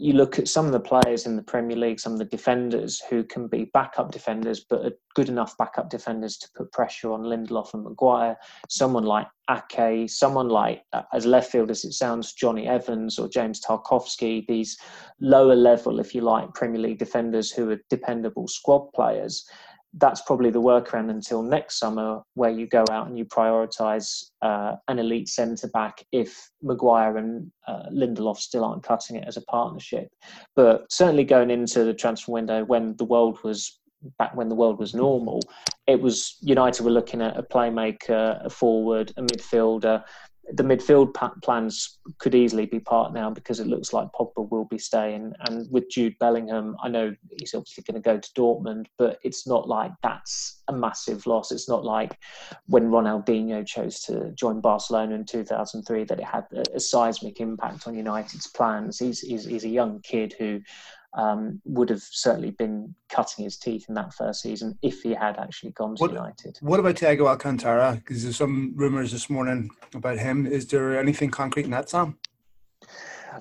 you 0.01 0.15
look 0.15 0.39
at 0.39 0.49
some 0.49 0.65
of 0.65 0.73
the 0.73 0.81
players 0.81 1.27
in 1.27 1.37
the 1.37 1.43
Premier 1.43 1.77
League, 1.77 2.01
some 2.01 2.15
of 2.15 2.19
the 2.19 2.25
defenders 2.25 3.03
who 3.11 3.23
can 3.23 3.47
be 3.49 3.71
backup 3.75 4.11
defenders, 4.11 4.65
but 4.69 4.87
are 4.87 4.93
good 5.15 5.29
enough 5.29 5.59
backup 5.59 5.91
defenders 5.91 6.39
to 6.39 6.49
put 6.57 6.73
pressure 6.73 7.13
on 7.13 7.21
Lindelof 7.21 7.75
and 7.75 7.85
Maguire. 7.85 8.35
Someone 8.71 9.05
like 9.05 9.27
Ake, 9.51 10.09
someone 10.09 10.49
like, 10.49 10.85
uh, 10.95 11.03
as 11.13 11.27
left 11.27 11.53
field 11.53 11.71
as 11.71 11.85
it 11.85 11.93
sounds, 11.93 12.33
Jonny 12.33 12.67
Evans 12.67 13.19
or 13.19 13.29
James 13.29 13.61
Tarkowski, 13.61 14.47
these 14.47 14.79
lower 15.21 15.55
level, 15.55 16.01
if 16.01 16.15
you 16.15 16.23
like, 16.23 16.55
Premier 16.55 16.81
League 16.81 16.99
defenders 16.99 17.51
who 17.51 17.69
are 17.71 17.81
dependable 17.91 18.49
squad 18.49 18.91
players 18.95 19.45
that's 19.95 20.23
probably 20.23 20.51
the 20.51 20.61
workaround 20.61 21.11
until 21.11 21.43
next 21.43 21.79
summer, 21.79 22.21
where 22.35 22.51
you 22.51 22.67
go 22.67 22.85
out 22.91 23.09
and 23.09 23.19
you 23.19 23.25
prioritise 23.25 24.25
uh, 24.43 24.77
an 24.89 24.99
elite 24.99 25.29
centre 25.29 25.69
back 25.69 26.05
if 26.13 26.51
Maguire 26.63 27.17
and 27.17 27.51
uh, 27.67 27.85
Lindelof 27.93 28.39
still 28.39 28.65
aren't 28.65 28.85
cutting 28.85 29.17
it 29.17 29.25
as 29.27 29.37
a 29.37 29.43
partnership. 29.43 30.09
But 30.55 30.91
certainly 30.91 31.25
going 31.25 31.51
into 31.51 31.85
the 31.85 31.95
transfer 31.95 32.33
window 32.33 32.65
when 32.65 32.95
the 32.97 33.05
world 33.05 33.39
was 33.43 33.81
back 34.19 34.35
when 34.35 34.49
the 34.49 34.55
world 34.55 34.79
was 34.79 34.95
normal, 34.95 35.41
it 35.87 36.01
was 36.01 36.37
United 36.41 36.85
were 36.85 36.91
looking 36.91 37.21
at 37.21 37.37
a 37.37 37.43
playmaker, 37.43 38.45
a 38.45 38.49
forward, 38.49 39.13
a 39.17 39.23
midfielder, 39.23 40.03
the 40.53 40.63
midfield 40.63 41.15
plans 41.43 41.99
could 42.19 42.35
easily 42.35 42.67
be 42.67 42.81
part 42.81 43.13
now 43.13 43.31
because 43.31 43.61
it 43.61 43.67
looks 43.67 43.93
like 43.93 44.09
Pogba 44.13 44.49
will 44.51 44.65
be 44.65 44.79
staying. 44.79 45.33
And 45.41 45.71
with 45.71 45.89
Jude 45.91 46.19
Bellingham, 46.19 46.77
I 46.83 46.89
know 46.89 47.15
he's 47.39 47.55
obviously 47.55 47.85
going 47.85 48.03
to 48.03 48.07
go 48.07 48.19
to 48.19 48.33
Dortmund, 48.33 48.87
but 48.99 49.19
it's 49.23 49.47
not 49.47 49.69
like 49.69 49.93
that's 50.03 50.63
a 50.69 50.73
massive 50.73 51.27
loss. 51.27 51.53
It's 51.53 51.69
not 51.69 51.85
like 51.85 52.19
when 52.67 52.91
Ronaldinho 52.91 53.67
chose 53.67 54.01
to 54.01 54.33
join 54.33 54.61
Barcelona 54.61 55.15
in 55.15 55.25
2003 55.25 56.05
that 56.05 56.19
it 56.19 56.25
had 56.25 56.47
a, 56.75 56.81
seismic 56.81 57.41
impact 57.41 57.87
on 57.87 57.97
United's 57.97 58.49
plans. 58.49 58.99
He's, 58.99 59.21
he's, 59.21 59.45
he's 59.45 59.65
a 59.65 59.69
young 59.69 60.01
kid 60.01 60.35
who 60.39 60.61
um, 61.15 61.61
would 61.65 61.89
have 61.89 62.03
certainly 62.03 62.51
been 62.51 62.95
cutting 63.09 63.45
his 63.45 63.57
teeth 63.57 63.87
in 63.89 63.95
that 63.95 64.15
first 64.15 64.43
season 64.43 64.79
if 64.83 65.03
he 65.03 65.13
had 65.13 65.39
actually 65.39 65.73
gone 65.73 65.97
to 65.97 66.03
what, 66.03 66.13
United. 66.13 66.59
What 66.61 66.81
about 66.81 66.97
Thiago 66.97 67.27
Alcantara? 67.27 67.95
Because 67.97 68.23
there's 68.23 68.37
some 68.37 68.73
rumours 68.77 69.13
this 69.13 69.29
morning 69.29 69.71
about 69.95 70.19
him. 70.19 70.47
Is 70.47 70.67
there 70.67 70.99
anything 70.99 71.31
concrete 71.31 71.65
in 71.65 71.71
that, 71.71 71.91
Sam? 71.91 72.17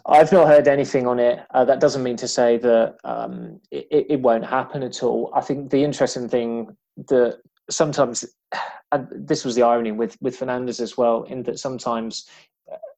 I've 0.06 0.32
not 0.32 0.48
heard 0.48 0.68
anything 0.68 1.08
on 1.08 1.20
it. 1.20 1.46
Uh, 1.52 1.66
that 1.66 1.80
doesn't 1.80 2.04
mean 2.04 2.18
to 2.18 2.28
say 2.28 2.58
that 2.58 2.98
um, 3.04 3.60
it, 3.72 4.06
it, 4.10 4.20
won't 4.20 4.46
happen 4.46 4.84
at 4.84 5.02
all. 5.04 5.32
I 5.34 5.42
think 5.42 5.72
the 5.72 5.84
interesting 5.84 6.30
thing 6.30 6.76
that 7.08 7.40
sometimes, 7.70 8.26
and 8.92 9.08
this 9.12 9.46
was 9.46 9.56
the 9.56 9.64
irony 9.64 9.92
with 9.92 10.18
with 10.22 10.40
Fernandes 10.40 10.80
as 10.80 10.98
well, 10.98 11.24
in 11.24 11.44
that 11.44 11.60
sometimes, 11.60 12.28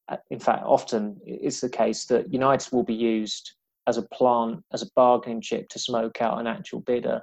uh, 0.10 0.18
in 0.30 0.40
fact, 0.40 0.64
often 0.66 1.20
it's 1.26 1.62
the 1.62 1.70
case 1.70 2.06
that 2.06 2.32
United 2.32 2.72
will 2.74 2.84
be 2.84 2.94
used 2.94 3.54
as 3.88 3.98
a 3.98 4.04
plant, 4.04 4.64
as 4.74 4.82
a 4.82 4.90
bargaining 4.96 5.42
chip 5.42 5.70
to 5.70 5.80
smoke 5.80 6.22
out 6.22 6.40
an 6.40 6.48
actual 6.48 6.82
bidder. 6.82 7.22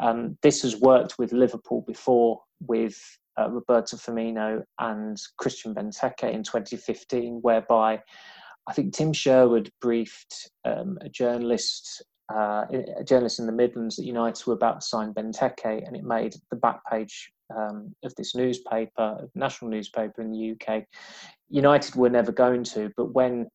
Um, 0.00 0.36
this 0.42 0.62
has 0.62 0.76
worked 0.76 1.18
with 1.18 1.32
Liverpool 1.32 1.84
before 1.86 2.40
with 2.66 2.96
uh, 3.38 3.50
Roberto 3.50 3.96
Firmino 3.96 4.62
and 4.78 5.20
Christian 5.38 5.74
Benteke 5.74 6.32
in 6.32 6.42
2015, 6.42 7.38
whereby 7.42 8.00
I 8.66 8.72
think 8.72 8.94
Tim 8.94 9.12
Sherwood 9.12 9.70
briefed 9.80 10.50
um, 10.64 10.98
a 11.00 11.08
journalist, 11.08 12.02
uh, 12.32 12.64
a 12.98 13.04
journalist 13.04 13.38
in 13.38 13.46
the 13.46 13.52
Midlands 13.52 13.96
that 13.96 14.04
United 14.04 14.46
were 14.46 14.54
about 14.54 14.80
to 14.80 14.86
sign 14.86 15.12
Benteke, 15.12 15.86
and 15.86 15.96
it 15.96 16.04
made 16.04 16.34
the 16.50 16.56
back 16.56 16.80
page 16.90 17.30
um, 17.54 17.94
of 18.04 18.14
this 18.16 18.34
newspaper, 18.34 19.28
national 19.34 19.70
newspaper 19.70 20.22
in 20.22 20.32
the 20.32 20.52
UK. 20.52 20.84
United 21.50 21.94
were 21.94 22.08
never 22.08 22.32
going 22.32 22.64
to, 22.64 22.90
but 22.96 23.12
when 23.12 23.48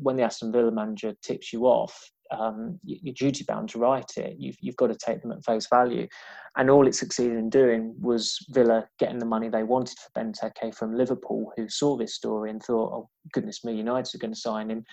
when 0.00 0.16
the 0.16 0.22
Aston 0.22 0.52
Villa 0.52 0.70
manager 0.70 1.14
tips 1.22 1.52
you 1.52 1.64
off, 1.66 2.10
um, 2.30 2.78
you're 2.84 3.14
duty 3.14 3.44
bound 3.46 3.68
to 3.70 3.78
write 3.78 4.12
it. 4.16 4.36
You've, 4.38 4.56
you've 4.60 4.76
got 4.76 4.86
to 4.88 4.96
take 4.96 5.20
them 5.20 5.32
at 5.32 5.44
face 5.44 5.66
value. 5.68 6.08
And 6.56 6.70
all 6.70 6.86
it 6.86 6.94
succeeded 6.94 7.36
in 7.36 7.50
doing 7.50 7.94
was 8.00 8.38
Villa 8.50 8.88
getting 8.98 9.18
the 9.18 9.26
money 9.26 9.48
they 9.48 9.62
wanted 9.62 9.98
for 9.98 10.20
Benteke 10.20 10.74
from 10.74 10.94
Liverpool, 10.96 11.52
who 11.56 11.68
saw 11.68 11.96
this 11.96 12.14
story 12.14 12.50
and 12.50 12.62
thought, 12.62 12.92
oh, 12.92 13.08
goodness 13.32 13.64
me, 13.64 13.74
United 13.74 14.14
are 14.14 14.18
going 14.18 14.34
to 14.34 14.40
sign 14.40 14.70
him. 14.70 14.84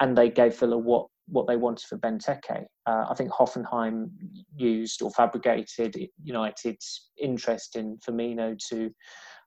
And 0.00 0.16
they 0.16 0.28
gave 0.28 0.58
Villa 0.58 0.78
what, 0.78 1.06
what 1.26 1.46
they 1.46 1.56
wanted 1.56 1.86
for 1.86 1.98
Benteke. 1.98 2.64
Uh, 2.86 3.04
I 3.08 3.14
think 3.14 3.30
Hoffenheim 3.30 4.10
used 4.56 5.02
or 5.02 5.10
fabricated 5.10 5.96
United's 6.22 7.10
interest 7.20 7.76
in 7.76 7.98
Firmino 7.98 8.56
to 8.70 8.90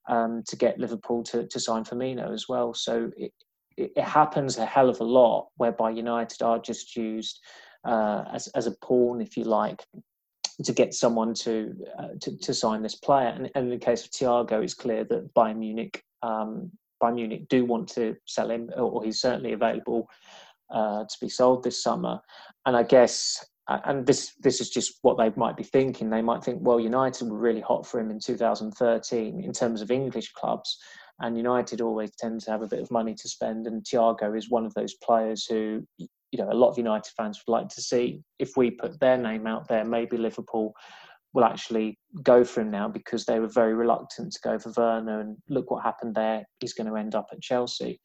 um, 0.09 0.41
to 0.47 0.55
get 0.55 0.79
Liverpool 0.79 1.21
to, 1.23 1.45
to 1.47 1.59
sign 1.59 1.83
Firmino 1.83 2.33
as 2.33 2.45
well. 2.47 2.73
So 2.73 3.11
it, 3.77 3.97
happens 3.97 4.57
a 4.57 4.65
hell 4.65 4.89
of 4.89 4.99
a 4.99 5.03
lot 5.03 5.49
whereby 5.57 5.91
United 5.91 6.41
are 6.41 6.59
just 6.59 6.95
used 6.95 7.39
uh, 7.85 8.23
as, 8.33 8.47
as 8.49 8.67
a 8.67 8.71
pawn, 8.81 9.21
if 9.21 9.37
you 9.37 9.43
like, 9.43 9.85
to 10.63 10.73
get 10.73 10.93
someone 10.93 11.33
to, 11.33 11.73
uh, 11.99 12.07
to, 12.19 12.37
to 12.37 12.53
sign 12.53 12.81
this 12.81 12.95
player. 12.95 13.27
And, 13.27 13.49
and, 13.55 13.65
in 13.65 13.79
the 13.79 13.85
case 13.85 14.03
of 14.03 14.11
Thiago, 14.11 14.63
it's 14.63 14.73
clear 14.73 15.03
that 15.05 15.33
Bayern 15.35 15.57
Munich 15.57 16.03
um, 16.23 16.71
Bayern 17.01 17.15
Munich 17.15 17.47
do 17.47 17.65
want 17.65 17.87
to 17.89 18.15
sell 18.25 18.49
him, 18.49 18.71
or 18.75 19.03
he's 19.03 19.21
certainly 19.21 19.53
available 19.53 20.09
uh, 20.73 21.03
to 21.03 21.17
be 21.21 21.29
sold 21.29 21.63
this 21.63 21.81
summer. 21.83 22.19
And 22.65 22.75
I 22.75 22.83
guess, 22.83 23.45
and 23.67 24.05
this 24.05 24.33
this 24.39 24.61
is 24.61 24.69
just 24.69 24.99
what 25.01 25.17
they 25.17 25.31
might 25.35 25.57
be 25.57 25.63
thinking. 25.63 26.09
They 26.09 26.21
might 26.21 26.43
think, 26.43 26.59
well, 26.61 26.79
United 26.79 27.29
were 27.29 27.37
really 27.37 27.61
hot 27.61 27.85
for 27.85 27.99
him 27.99 28.09
in 28.09 28.19
2013 28.19 29.43
in 29.43 29.51
terms 29.51 29.81
of 29.81 29.91
English 29.91 30.33
clubs, 30.33 30.79
and 31.19 31.37
United 31.37 31.81
always 31.81 32.11
tend 32.17 32.41
to 32.41 32.51
have 32.51 32.61
a 32.61 32.67
bit 32.67 32.79
of 32.81 32.91
money 32.91 33.15
to 33.15 33.29
spend. 33.29 33.67
And 33.67 33.83
Thiago 33.83 34.37
is 34.37 34.49
one 34.49 34.65
of 34.65 34.73
those 34.73 34.95
players 34.95 35.45
who, 35.45 35.83
you 35.97 36.07
know, 36.37 36.51
a 36.51 36.53
lot 36.53 36.69
of 36.69 36.77
United 36.77 37.11
fans 37.17 37.41
would 37.45 37.53
like 37.53 37.69
to 37.69 37.81
see. 37.81 38.21
If 38.37 38.55
we 38.55 38.71
put 38.71 38.99
their 38.99 39.17
name 39.17 39.47
out 39.47 39.67
there, 39.67 39.83
maybe 39.83 40.17
Liverpool 40.17 40.73
will 41.33 41.43
actually 41.43 41.97
go 42.23 42.43
for 42.43 42.61
him 42.61 42.71
now 42.71 42.87
because 42.87 43.25
they 43.25 43.39
were 43.39 43.47
very 43.47 43.73
reluctant 43.73 44.31
to 44.33 44.39
go 44.43 44.59
for 44.59 44.71
Werner. 44.77 45.21
And 45.21 45.37
look 45.49 45.71
what 45.71 45.83
happened 45.83 46.15
there. 46.15 46.43
He's 46.59 46.73
going 46.73 46.87
to 46.87 46.95
end 46.95 47.15
up 47.15 47.27
at 47.31 47.41
Chelsea. 47.41 47.99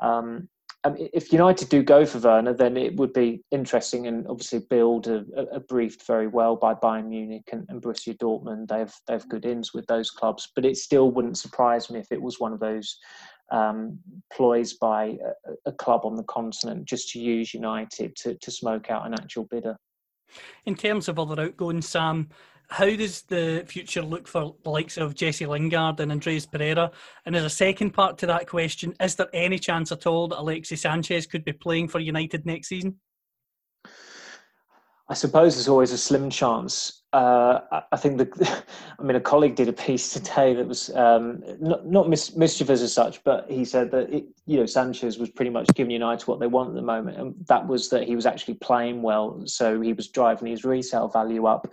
Um, 0.00 0.48
um, 0.84 0.96
if 0.98 1.32
United 1.32 1.68
do 1.68 1.82
go 1.82 2.06
for 2.06 2.18
Werner, 2.18 2.54
then 2.54 2.76
it 2.76 2.96
would 2.96 3.12
be 3.12 3.42
interesting 3.50 4.06
and 4.06 4.26
obviously 4.28 4.60
build 4.70 5.08
a, 5.08 5.24
a 5.52 5.60
briefed 5.60 6.06
very 6.06 6.28
well 6.28 6.54
by 6.54 6.74
Bayern 6.74 7.08
Munich 7.08 7.48
and, 7.52 7.66
and 7.68 7.82
Borussia 7.82 8.16
Dortmund. 8.16 8.68
They 8.68 8.78
have 8.78 8.94
they 9.06 9.14
have 9.14 9.28
good 9.28 9.44
ins 9.44 9.74
with 9.74 9.86
those 9.86 10.10
clubs, 10.10 10.52
but 10.54 10.64
it 10.64 10.76
still 10.76 11.10
wouldn't 11.10 11.38
surprise 11.38 11.90
me 11.90 11.98
if 11.98 12.12
it 12.12 12.22
was 12.22 12.38
one 12.38 12.52
of 12.52 12.60
those 12.60 12.96
um, 13.50 13.98
ploys 14.32 14.74
by 14.74 15.18
a, 15.66 15.70
a, 15.70 15.72
club 15.72 16.02
on 16.04 16.14
the 16.14 16.24
continent 16.24 16.84
just 16.84 17.08
to 17.10 17.18
use 17.18 17.54
United 17.54 18.14
to, 18.16 18.34
to 18.34 18.50
smoke 18.50 18.90
out 18.90 19.06
an 19.06 19.14
actual 19.14 19.44
bidder. 19.44 19.76
In 20.66 20.74
terms 20.74 21.08
of 21.08 21.18
other 21.18 21.40
outgoings, 21.40 21.88
Sam, 21.88 22.28
how 22.70 22.84
does 22.84 23.22
the 23.22 23.64
future 23.66 24.02
look 24.02 24.28
for 24.28 24.54
the 24.62 24.70
likes 24.70 24.98
of 24.98 25.14
Jesse 25.14 25.46
Lingard 25.46 26.00
and 26.00 26.12
Andreas 26.12 26.46
Pereira? 26.46 26.90
And 27.24 27.34
as 27.34 27.44
a 27.44 27.50
second 27.50 27.92
part 27.92 28.18
to 28.18 28.26
that 28.26 28.46
question, 28.46 28.94
is 29.00 29.14
there 29.14 29.28
any 29.32 29.58
chance 29.58 29.90
at 29.90 30.06
all 30.06 30.28
that 30.28 30.38
Alexis 30.38 30.82
Sanchez 30.82 31.26
could 31.26 31.44
be 31.44 31.52
playing 31.52 31.88
for 31.88 31.98
United 31.98 32.44
next 32.44 32.68
season? 32.68 32.96
I 35.10 35.14
suppose 35.14 35.54
there's 35.54 35.68
always 35.68 35.92
a 35.92 35.98
slim 35.98 36.28
chance. 36.28 37.02
Uh, 37.14 37.60
I 37.90 37.96
think 37.96 38.18
the, 38.18 38.64
I 38.98 39.02
mean, 39.02 39.16
a 39.16 39.20
colleague 39.20 39.54
did 39.54 39.68
a 39.68 39.72
piece 39.72 40.12
today 40.12 40.54
that 40.54 40.66
was 40.66 40.90
um, 40.94 41.42
not, 41.60 41.86
not 41.86 42.08
mis- 42.08 42.36
mischievous 42.36 42.82
as 42.82 42.92
such, 42.92 43.24
but 43.24 43.50
he 43.50 43.64
said 43.64 43.90
that 43.92 44.12
it, 44.12 44.26
you 44.46 44.58
know 44.58 44.66
Sanchez 44.66 45.18
was 45.18 45.30
pretty 45.30 45.50
much 45.50 45.68
giving 45.74 45.90
United 45.90 46.28
what 46.28 46.40
they 46.40 46.46
want 46.46 46.70
at 46.70 46.74
the 46.74 46.82
moment, 46.82 47.18
and 47.18 47.34
that 47.46 47.66
was 47.66 47.88
that 47.88 48.04
he 48.04 48.14
was 48.14 48.26
actually 48.26 48.54
playing 48.54 49.00
well, 49.00 49.40
so 49.46 49.80
he 49.80 49.94
was 49.94 50.08
driving 50.08 50.48
his 50.48 50.64
resale 50.64 51.08
value 51.08 51.46
up. 51.46 51.66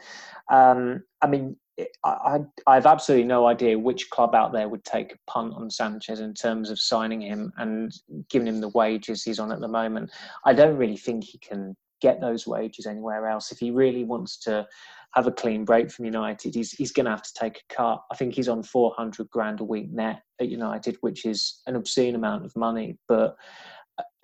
Um, 0.50 1.04
I 1.22 1.28
mean, 1.28 1.58
I, 2.06 2.40
I 2.66 2.76
have 2.76 2.86
absolutely 2.86 3.28
no 3.28 3.48
idea 3.48 3.78
which 3.78 4.10
club 4.10 4.34
out 4.34 4.54
there 4.54 4.70
would 4.70 4.86
take 4.86 5.14
a 5.14 5.32
punt 5.32 5.54
on 5.56 5.70
Sanchez 5.70 6.22
in 6.22 6.34
terms 6.34 6.70
of 6.70 6.80
signing 6.80 7.20
him 7.20 7.52
and 7.58 7.92
giving 8.30 8.48
him 8.48 8.62
the 8.62 8.70
wages 8.70 9.24
he's 9.24 9.40
on 9.40 9.52
at 9.52 9.60
the 9.60 9.68
moment. 9.68 10.12
I 10.46 10.54
don't 10.54 10.78
really 10.78 10.96
think 10.96 11.26
he 11.26 11.38
can 11.38 11.76
get 12.06 12.22
those 12.22 12.46
wages 12.46 12.86
anywhere 12.86 13.28
else. 13.28 13.52
If 13.52 13.58
he 13.58 13.72
really 13.72 14.04
wants 14.04 14.38
to 14.42 14.68
have 15.16 15.26
a 15.26 15.32
clean 15.32 15.66
break 15.66 15.90
from 15.90 16.06
United, 16.06 16.54
he's 16.54 16.72
he's 16.72 16.92
going 16.92 17.06
to 17.06 17.12
have 17.12 17.24
to 17.24 17.34
take 17.34 17.58
a 17.58 17.74
cut. 17.74 18.04
I 18.12 18.16
think 18.16 18.36
he's 18.36 18.50
on 18.50 18.62
400 18.62 19.30
grand 19.32 19.60
a 19.60 19.64
week 19.64 19.92
net 19.92 20.22
at 20.40 20.50
United, 20.50 20.98
which 21.02 21.26
is 21.26 21.62
an 21.66 21.76
obscene 21.76 22.16
amount 22.16 22.46
of 22.46 22.56
money. 22.56 22.98
But 23.08 23.36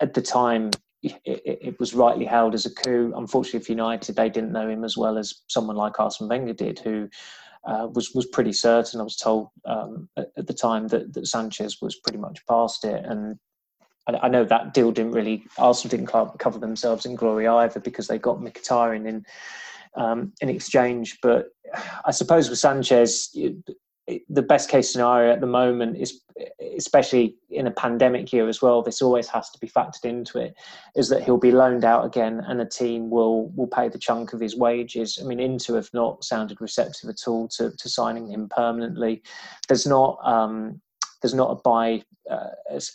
at 0.00 0.14
the 0.14 0.22
time, 0.22 0.70
it, 1.02 1.20
it, 1.24 1.80
was 1.80 1.94
rightly 1.94 2.24
held 2.24 2.54
as 2.54 2.66
a 2.66 2.74
coup. 2.74 3.12
Unfortunately 3.16 3.64
for 3.64 3.72
United, 3.72 4.14
they 4.14 4.30
didn't 4.30 4.52
know 4.52 4.68
him 4.68 4.84
as 4.84 4.96
well 4.96 5.18
as 5.18 5.34
someone 5.48 5.76
like 5.76 5.98
Arsene 5.98 6.28
Wenger 6.28 6.52
did, 6.52 6.78
who 6.78 7.08
uh, 7.66 7.88
was 7.92 8.12
was 8.14 8.26
pretty 8.26 8.52
certain. 8.52 9.00
I 9.00 9.04
was 9.04 9.16
told 9.16 9.48
um, 9.64 10.08
at, 10.16 10.28
at, 10.38 10.46
the 10.46 10.54
time 10.54 10.86
that, 10.88 11.12
that 11.14 11.26
Sanchez 11.26 11.78
was 11.82 11.96
pretty 11.96 12.18
much 12.18 12.46
past 12.46 12.84
it, 12.84 13.04
and 13.04 13.36
I, 14.06 14.28
know 14.28 14.44
that 14.44 14.74
deal 14.74 14.90
didn't 14.90 15.12
really 15.12 15.44
Arsenal 15.58 15.90
didn't 15.90 16.38
cover 16.38 16.58
themselves 16.58 17.06
in 17.06 17.14
glory 17.14 17.46
either 17.46 17.80
because 17.80 18.08
they 18.08 18.18
got 18.18 18.40
Mkhitaryan 18.40 19.06
in 19.06 19.24
um, 19.94 20.32
in 20.40 20.48
exchange. 20.48 21.18
But 21.22 21.46
I 22.04 22.10
suppose 22.10 22.50
with 22.50 22.58
Sanchez, 22.58 23.30
the 24.28 24.42
best 24.42 24.68
case 24.68 24.92
scenario 24.92 25.32
at 25.32 25.40
the 25.40 25.46
moment 25.46 25.96
is, 25.96 26.22
especially 26.76 27.36
in 27.50 27.66
a 27.68 27.70
pandemic 27.70 28.32
year 28.32 28.48
as 28.48 28.60
well, 28.60 28.82
this 28.82 29.00
always 29.00 29.28
has 29.28 29.50
to 29.50 29.58
be 29.60 29.68
factored 29.68 30.04
into 30.04 30.38
it, 30.38 30.54
is 30.96 31.08
that 31.08 31.22
he'll 31.22 31.38
be 31.38 31.52
loaned 31.52 31.84
out 31.84 32.04
again 32.04 32.42
and 32.46 32.58
the 32.58 32.64
team 32.64 33.10
will 33.10 33.48
will 33.50 33.68
pay 33.68 33.88
the 33.88 33.98
chunk 33.98 34.32
of 34.32 34.40
his 34.40 34.56
wages. 34.56 35.18
I 35.22 35.26
mean, 35.26 35.38
Inter 35.38 35.76
have 35.76 35.90
not 35.94 36.24
sounded 36.24 36.60
receptive 36.60 37.08
at 37.08 37.28
all 37.28 37.48
to, 37.48 37.70
to 37.76 37.88
signing 37.88 38.28
him 38.28 38.48
permanently. 38.48 39.22
There's 39.68 39.86
not 39.86 40.18
um, 40.24 40.80
there's 41.22 41.34
not 41.34 41.50
a 41.50 41.60
buy 41.62 42.02
uh, 42.30 42.48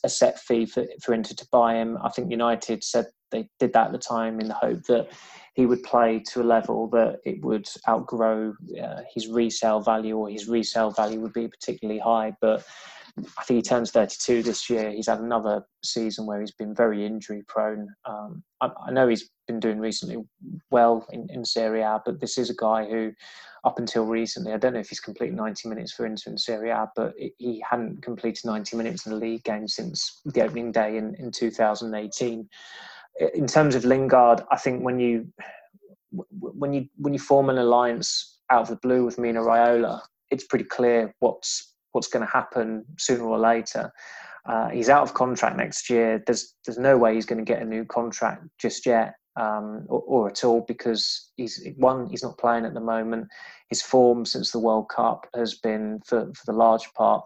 a 0.03 0.09
set 0.09 0.39
fee 0.39 0.65
for, 0.65 0.85
for 1.01 1.13
Inter 1.13 1.33
to 1.35 1.47
buy 1.51 1.75
him. 1.75 1.97
I 2.03 2.09
think 2.09 2.29
United 2.29 2.83
said 2.83 3.07
they 3.31 3.49
did 3.59 3.73
that 3.73 3.87
at 3.87 3.91
the 3.91 3.97
time 3.97 4.39
in 4.39 4.47
the 4.47 4.53
hope 4.53 4.83
that 4.83 5.09
he 5.53 5.65
would 5.65 5.83
play 5.83 6.21
to 6.31 6.41
a 6.41 6.43
level 6.43 6.87
that 6.89 7.19
it 7.25 7.43
would 7.43 7.67
outgrow 7.89 8.53
uh, 8.81 9.01
his 9.13 9.27
resale 9.27 9.81
value 9.81 10.15
or 10.15 10.29
his 10.29 10.47
resale 10.47 10.91
value 10.91 11.19
would 11.19 11.33
be 11.33 11.47
particularly 11.47 11.99
high. 11.99 12.33
But 12.39 12.63
I 13.38 13.43
think 13.43 13.58
he 13.58 13.62
turns 13.62 13.91
32 13.91 14.43
this 14.43 14.69
year. 14.69 14.91
He's 14.91 15.08
had 15.08 15.19
another 15.19 15.65
season 15.84 16.25
where 16.25 16.39
he's 16.39 16.51
been 16.51 16.75
very 16.75 17.06
injury 17.06 17.43
prone. 17.47 17.89
Um, 18.06 18.43
I, 18.62 18.69
I, 18.88 18.91
know 18.91 19.08
he's 19.08 19.30
been 19.47 19.60
doing 19.60 19.80
recently 19.80 20.23
well 20.69 21.06
in, 21.12 21.27
in 21.32 21.43
Serie 21.43 21.82
A, 21.82 21.99
but 22.06 22.19
this 22.19 22.38
is 22.38 22.49
a 22.49 22.56
guy 22.56 22.86
who, 22.88 23.12
up 23.63 23.80
until 23.80 24.06
recently, 24.06 24.53
I 24.53 24.58
don't 24.58 24.73
know 24.73 24.80
if 24.80 24.89
he's 24.89 24.99
completed 24.99 25.36
90 25.36 25.67
minutes 25.67 25.93
for 25.93 26.06
Inter 26.06 26.32
in 26.32 26.38
Serie 26.38 26.69
A, 26.69 26.88
but 26.95 27.13
he 27.39 27.63
hadn't 27.67 28.03
completed 28.03 28.45
90 28.45 28.77
minutes 28.77 29.06
in 29.08 29.13
a 29.13 29.15
league 29.15 29.43
game 29.43 29.67
since 29.67 30.21
the 30.25 30.41
opening 30.41 30.71
day 30.71 30.97
in, 30.97 31.15
in 31.15 31.32
2018 31.32 32.47
in 33.34 33.47
terms 33.47 33.75
of 33.75 33.84
Lingard, 33.84 34.41
I 34.51 34.58
think 34.58 34.84
when 34.84 34.99
you 34.99 35.27
when 36.32 36.73
you 36.73 36.88
when 36.97 37.13
you 37.13 37.19
form 37.19 37.49
an 37.49 37.58
alliance 37.58 38.39
out 38.49 38.62
of 38.62 38.69
the 38.69 38.75
blue 38.77 39.06
with 39.06 39.17
Mino 39.17 39.43
Raiola, 39.43 40.01
it's 40.30 40.45
pretty 40.45 40.65
clear 40.65 41.13
what's 41.19 41.73
what's 41.91 42.08
going 42.08 42.26
to 42.26 42.32
happen 42.32 42.86
sooner 42.97 43.23
or 43.23 43.39
later. 43.39 43.91
Uh, 44.45 44.69
he's 44.69 44.89
out 44.89 45.04
of 45.04 45.13
contract 45.13 45.58
next 45.58 45.89
year. 45.89 46.23
There's 46.26 46.56
there's 46.65 46.78
no 46.78 46.97
way 46.97 47.15
he's 47.15 47.26
going 47.26 47.43
to 47.43 47.52
get 47.54 47.62
a 47.62 47.65
new 47.65 47.84
contract 47.84 48.43
just 48.58 48.86
yet, 48.86 49.15
um, 49.36 49.86
or, 49.89 50.02
or, 50.02 50.30
at 50.30 50.45
all, 50.45 50.62
because 50.67 51.32
he's 51.36 51.67
one 51.76 52.08
he's 52.10 52.23
not 52.23 52.38
playing 52.38 52.65
at 52.65 52.73
the 52.73 52.80
moment. 52.80 53.28
His 53.69 53.82
form 53.82 54.26
since 54.26 54.52
the 54.52 54.60
World 54.60 54.88
Cup 54.89 55.28
has 55.36 55.56
been, 55.56 56.00
for 56.06 56.32
for 56.34 56.45
the 56.45 56.58
large 56.58 56.91
part, 56.93 57.26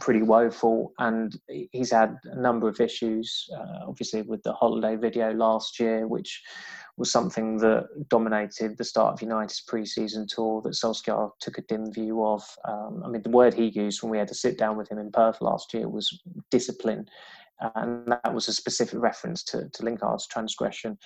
pretty 0.00 0.22
woeful, 0.22 0.92
and 0.98 1.38
he's 1.72 1.90
had 1.90 2.16
a 2.24 2.40
number 2.40 2.68
of 2.68 2.80
issues. 2.80 3.48
Uh, 3.56 3.86
obviously, 3.86 4.22
with 4.22 4.42
the 4.42 4.52
holiday 4.52 4.96
video 4.96 5.32
last 5.32 5.78
year, 5.78 6.06
which 6.06 6.42
was 6.96 7.12
something 7.12 7.56
that 7.58 7.86
dominated 8.08 8.76
the 8.76 8.84
start 8.84 9.14
of 9.14 9.22
United's 9.22 9.60
pre-season 9.60 10.26
tour 10.28 10.60
that 10.62 10.70
Solskjaer 10.70 11.30
took 11.40 11.58
a 11.58 11.62
dim 11.62 11.92
view 11.92 12.24
of. 12.24 12.42
Um, 12.66 13.02
I 13.04 13.08
mean, 13.08 13.22
the 13.22 13.30
word 13.30 13.54
he 13.54 13.66
used 13.66 14.02
when 14.02 14.10
we 14.10 14.18
had 14.18 14.28
to 14.28 14.34
sit 14.34 14.58
down 14.58 14.76
with 14.76 14.90
him 14.90 14.98
in 14.98 15.12
Perth 15.12 15.40
last 15.40 15.72
year 15.72 15.88
was 15.88 16.20
discipline, 16.50 17.06
and 17.76 18.08
that 18.08 18.34
was 18.34 18.48
a 18.48 18.52
specific 18.52 18.98
reference 19.00 19.42
to, 19.44 19.68
to 19.68 19.84
Lingard's 19.84 20.26
transgression. 20.26 20.98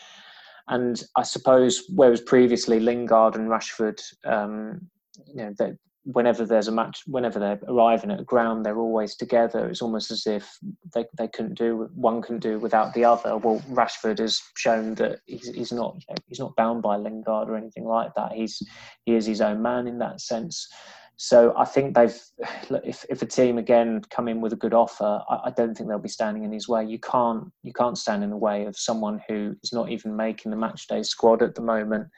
And 0.68 1.02
I 1.16 1.22
suppose 1.22 1.84
whereas 1.94 2.20
previously 2.20 2.80
Lingard 2.80 3.36
and 3.36 3.48
Rashford, 3.48 4.00
um, 4.24 4.88
you 5.26 5.36
know, 5.36 5.54
they, 5.58 5.72
whenever 6.04 6.44
there's 6.44 6.68
a 6.68 6.72
match, 6.72 7.02
whenever 7.06 7.38
they're 7.38 7.60
arriving 7.68 8.10
at 8.10 8.20
a 8.20 8.24
ground, 8.24 8.64
they're 8.64 8.78
always 8.78 9.14
together. 9.14 9.68
It's 9.68 9.82
almost 9.82 10.10
as 10.10 10.26
if 10.26 10.58
they, 10.94 11.04
they 11.16 11.28
couldn't 11.28 11.58
do 11.58 11.88
one 11.94 12.22
can 12.22 12.38
do 12.38 12.58
without 12.58 12.94
the 12.94 13.04
other. 13.04 13.36
Well, 13.36 13.62
Rashford 13.70 14.18
has 14.18 14.40
shown 14.56 14.94
that 14.96 15.20
he's, 15.26 15.48
he's 15.54 15.72
not 15.72 15.96
he's 16.26 16.40
not 16.40 16.56
bound 16.56 16.82
by 16.82 16.96
Lingard 16.96 17.48
or 17.48 17.56
anything 17.56 17.84
like 17.84 18.14
that. 18.14 18.32
He's 18.32 18.62
he 19.04 19.14
is 19.14 19.26
his 19.26 19.40
own 19.40 19.62
man 19.62 19.86
in 19.86 19.98
that 19.98 20.20
sense. 20.20 20.68
So 21.16 21.54
I 21.56 21.64
think 21.66 21.94
they've 21.94 22.20
if 22.84 23.04
if 23.08 23.22
a 23.22 23.26
team 23.26 23.58
again 23.58 24.02
come 24.10 24.26
in 24.26 24.40
with 24.40 24.52
a 24.52 24.56
good 24.56 24.74
offer, 24.74 25.20
I, 25.28 25.40
I 25.44 25.50
don't 25.56 25.76
think 25.76 25.88
they'll 25.88 25.98
be 26.00 26.08
standing 26.08 26.42
in 26.42 26.52
his 26.52 26.68
way. 26.68 26.84
You 26.84 26.98
can't 26.98 27.44
you 27.62 27.72
can't 27.72 27.96
stand 27.96 28.24
in 28.24 28.30
the 28.30 28.36
way 28.36 28.64
of 28.64 28.76
someone 28.76 29.22
who 29.28 29.54
is 29.62 29.72
not 29.72 29.90
even 29.90 30.16
making 30.16 30.50
the 30.50 30.56
matchday 30.56 31.06
squad 31.06 31.42
at 31.42 31.54
the 31.54 31.60
moment. 31.60 32.08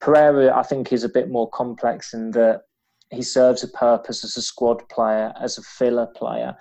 Pereira, 0.00 0.56
I 0.56 0.62
think, 0.62 0.90
is 0.90 1.04
a 1.04 1.08
bit 1.10 1.28
more 1.28 1.50
complex 1.50 2.14
in 2.14 2.30
that 2.30 2.62
he 3.10 3.22
serves 3.22 3.62
a 3.62 3.68
purpose 3.68 4.24
as 4.24 4.36
a 4.36 4.42
squad 4.42 4.88
player, 4.88 5.32
as 5.40 5.58
a 5.58 5.62
filler 5.62 6.06
player. 6.06 6.56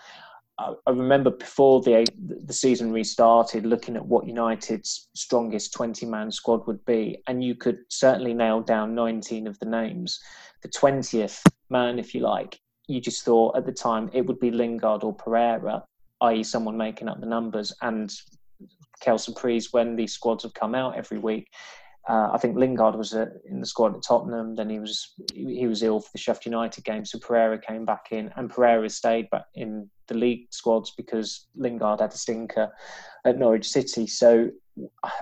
I, 0.57 0.73
remember 0.87 1.31
before 1.31 1.81
the 1.81 2.07
the 2.45 2.53
season 2.53 2.91
restarted, 2.91 3.65
looking 3.65 3.97
at 3.97 4.05
what 4.05 4.25
United's 4.25 5.09
strongest 5.13 5.73
twenty 5.73 6.05
man 6.05 6.31
squad 6.31 6.65
would 6.67 6.83
be, 6.85 7.21
and 7.27 7.43
you 7.43 7.55
could 7.55 7.79
certainly 7.89 8.33
nail 8.33 8.61
down 8.61 8.95
nineteen 8.95 9.47
of 9.47 9.59
the 9.59 9.65
names. 9.65 10.19
The 10.61 10.69
twentieth 10.69 11.43
man, 11.69 11.99
if 11.99 12.15
you 12.15 12.21
like, 12.21 12.59
you 12.87 13.01
just 13.01 13.25
thought 13.25 13.57
at 13.57 13.65
the 13.65 13.73
time 13.73 14.09
it 14.13 14.25
would 14.25 14.39
be 14.39 14.51
Lingard 14.51 15.03
or 15.03 15.13
Pereira, 15.13 15.83
i.e., 16.21 16.43
someone 16.43 16.77
making 16.77 17.09
up 17.09 17.19
the 17.19 17.25
numbers. 17.25 17.73
And 17.81 18.13
Kelson 19.01 19.33
Priest, 19.33 19.73
when 19.73 19.95
these 19.95 20.13
squads 20.13 20.43
have 20.43 20.53
come 20.53 20.73
out 20.73 20.95
every 20.95 21.17
week, 21.17 21.49
uh, 22.07 22.29
I 22.33 22.37
think 22.37 22.55
Lingard 22.55 22.95
was 22.95 23.13
uh, 23.13 23.27
in 23.49 23.59
the 23.59 23.65
squad 23.65 23.95
at 23.95 24.03
Tottenham. 24.03 24.55
Then 24.55 24.69
he 24.69 24.79
was 24.79 25.13
he 25.33 25.67
was 25.67 25.81
ill 25.81 25.99
for 25.99 26.11
the 26.11 26.19
Sheffield 26.19 26.53
United 26.53 26.83
game, 26.83 27.05
so 27.05 27.19
Pereira 27.19 27.59
came 27.59 27.85
back 27.85 28.07
in, 28.11 28.31
and 28.35 28.49
Pereira 28.49 28.89
stayed 28.89 29.29
back 29.31 29.45
in 29.55 29.89
the 30.07 30.13
league 30.13 30.47
squads 30.51 30.93
because 30.95 31.47
Lingard 31.55 32.01
had 32.01 32.13
a 32.13 32.17
stinker 32.17 32.71
at 33.25 33.39
Norwich 33.39 33.67
City. 33.67 34.05
So 34.05 34.51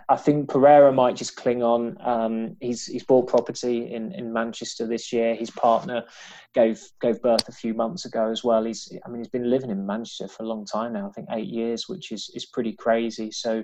I 0.09 0.17
think 0.17 0.49
Pereira 0.49 0.91
might 0.91 1.15
just 1.15 1.35
cling 1.37 1.63
on. 1.63 1.95
Um, 2.01 2.57
he's 2.59 2.85
he's 2.87 3.03
bought 3.03 3.27
property 3.27 3.93
in, 3.93 4.11
in 4.13 4.33
Manchester 4.33 4.87
this 4.87 5.13
year. 5.13 5.35
His 5.35 5.51
partner 5.51 6.03
gave 6.53 6.81
gave 7.01 7.21
birth 7.21 7.47
a 7.47 7.53
few 7.53 7.73
months 7.73 8.05
ago 8.05 8.29
as 8.29 8.43
well. 8.43 8.63
He's 8.63 8.91
I 9.05 9.09
mean 9.09 9.19
he's 9.19 9.27
been 9.27 9.49
living 9.49 9.69
in 9.69 9.85
Manchester 9.85 10.27
for 10.27 10.43
a 10.43 10.47
long 10.47 10.65
time 10.65 10.93
now. 10.93 11.07
I 11.07 11.11
think 11.11 11.27
eight 11.31 11.47
years, 11.47 11.87
which 11.87 12.11
is 12.11 12.31
is 12.33 12.45
pretty 12.47 12.73
crazy. 12.73 13.31
So 13.31 13.63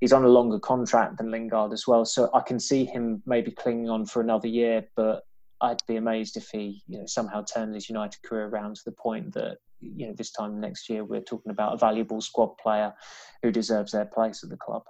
he's 0.00 0.12
on 0.12 0.24
a 0.24 0.28
longer 0.28 0.58
contract 0.58 1.18
than 1.18 1.30
Lingard 1.30 1.72
as 1.72 1.86
well. 1.86 2.04
So 2.04 2.30
I 2.34 2.40
can 2.40 2.58
see 2.58 2.84
him 2.84 3.22
maybe 3.26 3.50
clinging 3.50 3.90
on 3.90 4.06
for 4.06 4.20
another 4.20 4.48
year, 4.48 4.86
but 4.96 5.22
I'd 5.60 5.82
be 5.86 5.96
amazed 5.96 6.36
if 6.36 6.48
he 6.50 6.82
you 6.88 6.98
know, 6.98 7.06
somehow 7.06 7.44
turned 7.44 7.74
his 7.74 7.88
United 7.88 8.22
career 8.22 8.46
around 8.46 8.76
to 8.76 8.82
the 8.86 8.92
point 8.92 9.32
that 9.34 9.58
you 9.80 10.06
know 10.06 10.14
this 10.14 10.30
time 10.30 10.60
next 10.60 10.90
year 10.90 11.04
we're 11.04 11.22
talking 11.22 11.50
about 11.50 11.72
a 11.72 11.78
valuable 11.78 12.20
squad 12.20 12.56
player 12.58 12.92
who 13.42 13.50
deserves 13.50 13.92
their 13.92 14.04
place 14.04 14.42
at 14.42 14.50
the 14.50 14.56
club. 14.56 14.82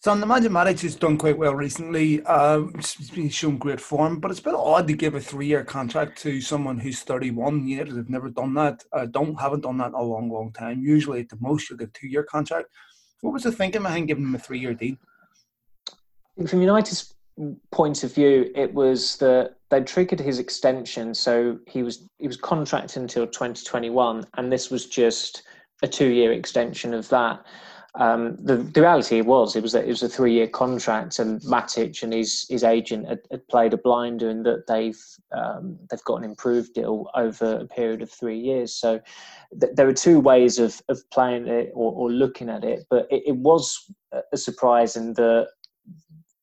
So 0.00 0.14
the 0.14 0.26
Nemanja 0.26 0.48
Matic 0.48 0.82
has 0.82 0.96
done 0.96 1.16
quite 1.16 1.38
well 1.38 1.54
recently. 1.54 2.22
Uh, 2.26 2.64
he's 2.76 3.10
been 3.10 3.30
shown 3.30 3.56
great 3.56 3.80
form, 3.80 4.20
but 4.20 4.30
it's 4.30 4.40
a 4.40 4.42
bit 4.42 4.54
odd 4.54 4.86
to 4.88 4.92
give 4.92 5.14
a 5.14 5.20
three-year 5.20 5.64
contract 5.64 6.20
to 6.22 6.42
someone 6.42 6.78
who's 6.78 7.00
31. 7.00 7.66
United 7.66 7.96
have 7.96 8.10
never 8.10 8.28
done 8.28 8.52
that. 8.52 8.84
Uh, 8.92 9.06
don't 9.06 9.40
haven't 9.40 9.62
done 9.62 9.78
that 9.78 9.88
in 9.88 9.94
a 9.94 10.02
long, 10.02 10.30
long 10.30 10.52
time. 10.52 10.82
Usually, 10.82 11.20
at 11.20 11.30
the 11.30 11.38
most, 11.40 11.70
you 11.70 11.78
get 11.78 11.88
a 11.88 11.92
two-year 11.92 12.24
contract. 12.24 12.66
What 13.24 13.32
was 13.32 13.44
the 13.44 13.52
thinking 13.52 13.82
behind 13.82 14.06
giving 14.06 14.24
him 14.24 14.34
a 14.34 14.38
three 14.38 14.58
year 14.58 14.74
deal? 14.74 14.96
From 16.46 16.60
United's 16.60 17.14
point 17.72 18.04
of 18.04 18.14
view, 18.14 18.52
it 18.54 18.74
was 18.74 19.16
that 19.16 19.54
they 19.70 19.80
triggered 19.80 20.20
his 20.20 20.38
extension, 20.38 21.14
so 21.14 21.58
he 21.66 21.82
was 21.82 22.06
he 22.18 22.26
was 22.26 22.36
contracted 22.36 23.00
until 23.00 23.26
2021, 23.26 24.26
and 24.36 24.52
this 24.52 24.70
was 24.70 24.84
just 24.84 25.42
a 25.82 25.88
two 25.88 26.10
year 26.10 26.32
extension 26.32 26.92
of 26.92 27.08
that. 27.08 27.46
Um, 27.96 28.36
the, 28.42 28.56
the 28.56 28.80
reality 28.80 29.20
was 29.20 29.54
it 29.54 29.62
was 29.62 29.72
that 29.72 29.84
it 29.84 29.88
was 29.88 30.02
a 30.02 30.08
three 30.08 30.32
year 30.32 30.48
contract, 30.48 31.20
and 31.20 31.40
Matic 31.42 32.02
and 32.02 32.12
his 32.12 32.44
his 32.48 32.64
agent 32.64 33.08
had, 33.08 33.20
had 33.30 33.46
played 33.46 33.72
a 33.72 33.76
blinder 33.76 34.28
in 34.30 34.42
that 34.42 34.66
they've 34.66 35.00
um, 35.30 35.78
they've 35.88 36.02
got 36.02 36.16
an 36.16 36.24
improved 36.24 36.74
deal 36.74 37.08
over 37.14 37.58
a 37.58 37.66
period 37.66 38.02
of 38.02 38.10
three 38.10 38.38
years. 38.38 38.74
So 38.74 39.00
th- 39.60 39.74
there 39.76 39.86
are 39.86 39.92
two 39.92 40.18
ways 40.18 40.58
of 40.58 40.82
of 40.88 40.98
playing 41.10 41.46
it 41.46 41.70
or, 41.72 41.92
or 41.92 42.10
looking 42.10 42.48
at 42.48 42.64
it, 42.64 42.84
but 42.90 43.06
it, 43.12 43.22
it 43.26 43.36
was 43.36 43.92
a 44.32 44.36
surprise 44.36 44.96
in 44.96 45.14
the 45.14 45.48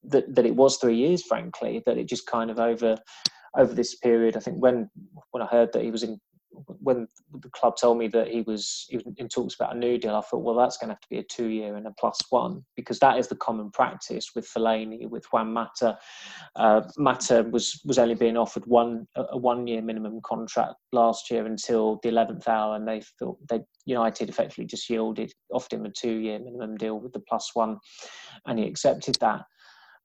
that 0.05 0.33
that 0.33 0.45
it 0.45 0.55
was 0.55 0.77
three 0.77 0.95
years. 0.95 1.21
Frankly, 1.21 1.83
that 1.85 1.97
it 1.97 2.07
just 2.07 2.27
kind 2.27 2.49
of 2.49 2.59
over 2.59 2.95
over 3.57 3.73
this 3.73 3.95
period. 3.95 4.37
I 4.37 4.39
think 4.39 4.57
when 4.61 4.89
when 5.31 5.43
I 5.43 5.47
heard 5.47 5.73
that 5.73 5.83
he 5.83 5.91
was 5.91 6.03
in 6.03 6.17
when 6.65 7.07
the 7.39 7.49
club 7.49 7.75
told 7.77 7.97
me 7.97 8.07
that 8.09 8.27
he 8.27 8.41
was, 8.41 8.87
in 9.17 9.27
talks 9.29 9.55
about 9.55 9.75
a 9.75 9.79
new 9.79 9.97
deal, 9.97 10.15
I 10.15 10.21
thought, 10.21 10.43
well, 10.43 10.55
that's 10.55 10.77
going 10.77 10.89
to 10.89 10.93
have 10.93 11.01
to 11.01 11.09
be 11.09 11.19
a 11.19 11.23
two-year 11.23 11.75
and 11.75 11.87
a 11.87 11.93
plus 11.99 12.19
one 12.29 12.63
because 12.75 12.99
that 12.99 13.17
is 13.17 13.27
the 13.27 13.35
common 13.35 13.71
practice 13.71 14.31
with 14.35 14.49
Fellaini, 14.49 15.09
with 15.09 15.25
Juan 15.31 15.53
Mata. 15.53 15.97
Uh, 16.55 16.81
Mata 16.97 17.43
was 17.49 17.81
was 17.85 17.97
only 17.97 18.15
being 18.15 18.37
offered 18.37 18.65
one 18.65 19.07
a 19.15 19.37
one-year 19.37 19.81
minimum 19.81 20.19
contract 20.23 20.75
last 20.91 21.31
year 21.31 21.45
until 21.45 21.99
the 22.03 22.09
eleventh 22.09 22.47
hour, 22.47 22.75
and 22.75 22.87
they 22.87 23.01
thought 23.19 23.37
they 23.49 23.61
United 23.85 24.29
effectively 24.29 24.65
just 24.65 24.89
yielded, 24.89 25.33
offered 25.53 25.73
him 25.73 25.85
a 25.85 25.89
two-year 25.89 26.39
minimum 26.39 26.77
deal 26.77 26.99
with 26.99 27.13
the 27.13 27.19
plus 27.19 27.51
one, 27.53 27.77
and 28.45 28.59
he 28.59 28.65
accepted 28.65 29.15
that. 29.21 29.41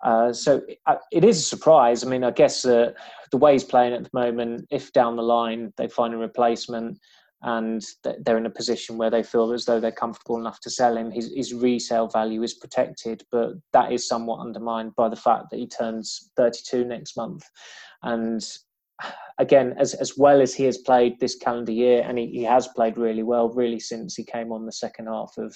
Uh, 0.04 0.32
so 0.32 0.62
uh, 0.86 0.96
it 1.12 1.24
is 1.24 1.38
a 1.38 1.42
surprise. 1.42 2.04
I 2.04 2.08
mean, 2.08 2.24
I 2.24 2.30
guess 2.30 2.64
uh, 2.64 2.92
the 3.30 3.38
way 3.38 3.52
he's 3.52 3.64
playing 3.64 3.94
at 3.94 4.04
the 4.04 4.10
moment, 4.12 4.66
if 4.70 4.92
down 4.92 5.16
the 5.16 5.22
line 5.22 5.72
they 5.76 5.88
find 5.88 6.14
a 6.14 6.18
replacement 6.18 6.98
and 7.42 7.84
they're 8.20 8.38
in 8.38 8.46
a 8.46 8.50
position 8.50 8.98
where 8.98 9.10
they 9.10 9.22
feel 9.22 9.52
as 9.52 9.64
though 9.64 9.78
they're 9.78 9.92
comfortable 9.92 10.38
enough 10.38 10.60
to 10.60 10.70
sell 10.70 10.96
him, 10.96 11.10
his, 11.10 11.32
his 11.34 11.54
resale 11.54 12.08
value 12.08 12.42
is 12.42 12.54
protected. 12.54 13.22
But 13.30 13.52
that 13.72 13.92
is 13.92 14.08
somewhat 14.08 14.40
undermined 14.40 14.94
by 14.96 15.08
the 15.08 15.16
fact 15.16 15.50
that 15.50 15.58
he 15.58 15.66
turns 15.66 16.30
32 16.36 16.84
next 16.84 17.16
month. 17.16 17.44
And 18.02 18.44
again, 19.38 19.74
as 19.78 19.94
as 19.94 20.16
well 20.16 20.40
as 20.40 20.54
he 20.54 20.64
has 20.64 20.78
played 20.78 21.20
this 21.20 21.36
calendar 21.36 21.72
year, 21.72 22.02
and 22.06 22.18
he, 22.18 22.26
he 22.28 22.42
has 22.44 22.68
played 22.68 22.96
really 22.96 23.22
well, 23.22 23.50
really 23.50 23.80
since 23.80 24.14
he 24.14 24.24
came 24.24 24.52
on 24.52 24.66
the 24.66 24.72
second 24.72 25.06
half 25.06 25.34
of 25.38 25.54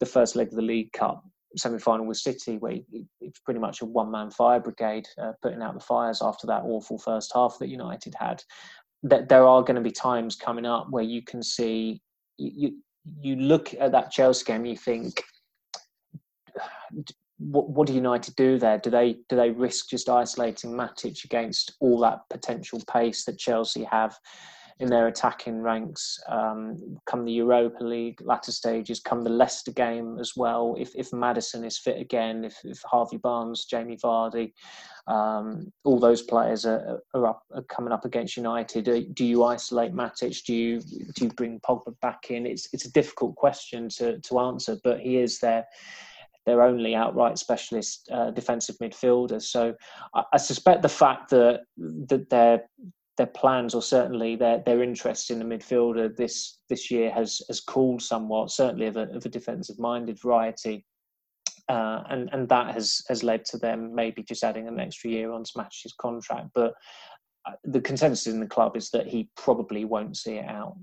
the 0.00 0.06
first 0.06 0.36
leg 0.36 0.48
of 0.48 0.54
the 0.54 0.62
League 0.62 0.92
Cup 0.92 1.22
semi-final 1.56 2.06
with 2.06 2.16
City, 2.16 2.58
where 2.58 2.78
it's 3.20 3.40
pretty 3.40 3.60
much 3.60 3.80
a 3.80 3.86
one-man 3.86 4.30
fire 4.30 4.60
brigade, 4.60 5.06
uh, 5.20 5.32
putting 5.42 5.62
out 5.62 5.74
the 5.74 5.80
fires 5.80 6.20
after 6.22 6.46
that 6.46 6.62
awful 6.64 6.98
first 6.98 7.32
half 7.34 7.58
that 7.58 7.68
United 7.68 8.14
had. 8.18 8.42
That 9.02 9.28
there 9.28 9.46
are 9.46 9.62
going 9.62 9.76
to 9.76 9.82
be 9.82 9.90
times 9.90 10.36
coming 10.36 10.66
up 10.66 10.86
where 10.90 11.04
you 11.04 11.22
can 11.22 11.42
see 11.42 12.00
you 12.38 12.78
you 13.20 13.36
look 13.36 13.74
at 13.74 13.92
that 13.92 14.10
Chelsea 14.10 14.44
game, 14.44 14.64
you 14.64 14.76
think 14.76 15.22
what, 17.38 17.68
what 17.68 17.86
do 17.86 17.92
United 17.92 18.34
do 18.36 18.58
there? 18.58 18.78
Do 18.78 18.90
they 18.90 19.16
do 19.28 19.36
they 19.36 19.50
risk 19.50 19.88
just 19.88 20.08
isolating 20.08 20.72
Matic 20.72 21.24
against 21.24 21.74
all 21.80 22.00
that 22.00 22.20
potential 22.30 22.82
pace 22.90 23.24
that 23.24 23.38
Chelsea 23.38 23.84
have 23.84 24.16
in 24.80 24.88
their 24.88 25.06
attacking 25.06 25.60
ranks? 25.60 26.18
Um, 26.28 26.98
come 27.06 27.24
the 27.24 27.32
Europa 27.32 27.82
League 27.82 28.20
latter 28.22 28.52
stages, 28.52 29.00
come 29.00 29.22
the 29.22 29.30
Leicester 29.30 29.72
game 29.72 30.18
as 30.18 30.32
well. 30.36 30.76
If 30.78 30.94
if 30.94 31.12
Maddison 31.12 31.64
is 31.64 31.78
fit 31.78 32.00
again, 32.00 32.44
if, 32.44 32.58
if 32.64 32.82
Harvey 32.84 33.18
Barnes, 33.18 33.64
Jamie 33.64 33.98
Vardy, 34.02 34.52
um, 35.06 35.72
all 35.84 35.98
those 35.98 36.22
players 36.22 36.64
are, 36.64 37.00
are, 37.14 37.26
up, 37.26 37.42
are 37.54 37.62
coming 37.64 37.92
up 37.92 38.04
against 38.04 38.36
United. 38.36 38.88
Uh, 38.88 39.00
do 39.12 39.24
you 39.24 39.44
isolate 39.44 39.92
Matic? 39.92 40.44
Do 40.44 40.54
you 40.54 40.80
do 40.80 41.24
you 41.24 41.30
bring 41.30 41.60
Pogba 41.60 41.98
back 42.00 42.30
in? 42.30 42.46
It's 42.46 42.68
it's 42.72 42.86
a 42.86 42.92
difficult 42.92 43.36
question 43.36 43.88
to 43.90 44.18
to 44.20 44.38
answer, 44.40 44.78
but 44.82 45.00
he 45.00 45.18
is 45.18 45.38
there 45.38 45.64
their 46.46 46.62
only 46.62 46.94
outright 46.94 47.38
specialist 47.38 48.08
uh, 48.12 48.30
defensive 48.30 48.76
midfielder. 48.78 49.40
So 49.40 49.74
I, 50.14 50.24
I, 50.34 50.36
suspect 50.36 50.82
the 50.82 50.88
fact 50.88 51.30
that 51.30 51.62
that 51.78 52.28
their 52.28 52.64
their 53.16 53.26
plans 53.26 53.74
or 53.74 53.82
certainly 53.82 54.36
their 54.36 54.62
their 54.66 54.82
interest 54.82 55.30
in 55.30 55.38
the 55.38 55.44
midfielder 55.44 56.14
this 56.16 56.60
this 56.68 56.90
year 56.90 57.10
has 57.10 57.42
has 57.48 57.60
cooled 57.60 58.02
somewhat, 58.02 58.50
certainly 58.50 58.86
of 58.86 58.96
a, 58.96 59.08
of 59.14 59.24
a 59.24 59.28
defensive 59.28 59.78
minded 59.78 60.20
variety. 60.20 60.84
Uh, 61.68 62.02
and 62.10 62.28
and 62.32 62.48
that 62.48 62.74
has 62.74 63.02
has 63.08 63.22
led 63.22 63.44
to 63.44 63.56
them 63.56 63.94
maybe 63.94 64.22
just 64.22 64.44
adding 64.44 64.68
an 64.68 64.80
extra 64.80 65.10
year 65.10 65.32
on 65.32 65.44
Matic's 65.56 65.94
contract. 65.98 66.48
But 66.54 66.74
uh, 67.46 67.52
the 67.64 67.80
consensus 67.80 68.26
in 68.26 68.40
the 68.40 68.46
club 68.46 68.76
is 68.76 68.90
that 68.90 69.06
he 69.06 69.30
probably 69.36 69.84
won't 69.84 70.16
see 70.16 70.34
it 70.34 70.48
out. 70.48 70.76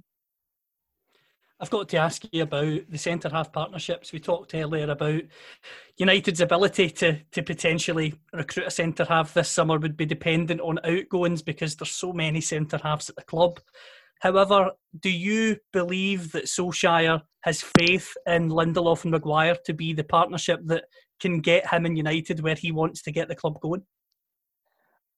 I've 1.62 1.70
got 1.70 1.90
to 1.90 1.98
ask 1.98 2.24
you 2.32 2.42
about 2.42 2.90
the 2.90 2.98
centre 2.98 3.30
half 3.30 3.54
partnerships. 3.54 4.12
We 4.12 4.20
talked 4.20 4.56
earlier 4.56 4.90
about 4.90 5.22
United's 5.98 6.42
ability 6.42 6.90
to 6.90 7.20
to 7.32 7.44
potentially 7.44 8.16
recruit 8.34 8.66
a 8.66 8.72
centre 8.72 9.06
half 9.06 9.36
this 9.36 9.50
summer 9.50 9.78
would 9.78 9.96
be 9.96 10.08
dependent 10.08 10.60
on 10.62 10.80
outgoings 10.84 11.44
because 11.44 11.76
there's 11.76 11.92
so 11.92 12.14
many 12.14 12.42
centre 12.42 12.80
halves 12.82 13.10
at 13.10 13.16
the 13.16 13.22
club. 13.24 13.60
However, 14.22 14.72
do 15.00 15.12
you 15.12 15.58
believe 15.72 16.32
that 16.32 16.46
Solskjaer 16.46 17.22
has 17.42 17.64
faith 17.78 18.12
in 18.26 18.50
Lindelof 18.50 19.04
and 19.04 19.12
Maguire 19.12 19.58
to 19.66 19.74
be 19.74 19.94
the 19.94 20.04
partnership 20.04 20.62
that 20.66 20.86
can 21.20 21.42
get 21.42 21.72
him 21.72 21.86
and 21.86 21.98
United 21.98 22.40
where 22.40 22.56
he 22.56 22.72
wants 22.72 23.04
to 23.04 23.12
get 23.12 23.28
the 23.28 23.36
club 23.36 23.60
going? 23.62 23.84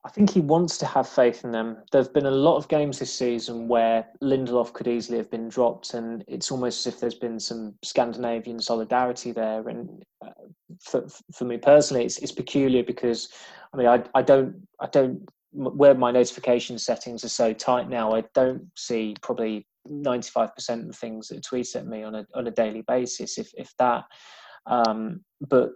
I 0.06 0.10
think 0.10 0.32
he 0.32 0.42
wants 0.42 0.78
to 0.80 0.86
have 0.86 1.08
faith 1.08 1.46
in 1.46 1.52
them. 1.52 1.78
There 1.92 2.02
have 2.02 2.14
been 2.14 2.26
a 2.26 2.32
lot 2.32 2.58
of 2.58 2.68
games 2.68 3.00
this 3.00 3.14
season 3.14 3.70
where 3.70 4.06
Lindelof 4.22 4.74
could 4.74 4.88
easily 4.88 5.18
have 5.18 5.32
been 5.32 5.48
dropped, 5.48 5.94
and 5.94 6.26
it's 6.28 6.52
almost 6.52 6.86
as 6.86 6.94
if 6.94 7.00
there's 7.00 7.16
been 7.16 7.40
some 7.40 7.76
Scandinavian 7.84 8.60
solidarity 8.60 9.32
there. 9.32 9.70
And 9.70 10.04
uh, 10.22 10.32
for, 10.82 11.06
for 11.34 11.46
me 11.46 11.58
personally, 11.58 12.04
it's, 12.04 12.18
it's 12.18 12.34
peculiar 12.34 12.84
because 12.84 13.30
I 13.74 13.78
mean, 13.78 13.88
I, 13.88 14.04
I 14.14 14.22
don't, 14.22 14.68
I 14.82 14.88
don't, 14.88 15.28
where 15.54 15.94
my 15.96 16.12
notification 16.12 16.78
settings 16.78 17.24
are 17.24 17.30
so 17.30 17.54
tight 17.54 17.88
now, 17.88 18.14
I 18.14 18.24
don't 18.34 18.68
see 18.76 19.16
probably 19.22 19.66
95% 19.88 20.90
of 20.90 20.96
things 20.96 21.30
that 21.30 21.44
tweet 21.44 21.76
at 21.76 21.88
me 21.88 22.04
on 22.04 22.16
a 22.16 22.26
on 22.34 22.48
a 22.48 22.52
daily 22.52 22.82
basis. 22.88 23.38
If 23.38 23.52
if 23.56 23.74
that 23.80 24.04
um, 24.66 25.24
but 25.50 25.72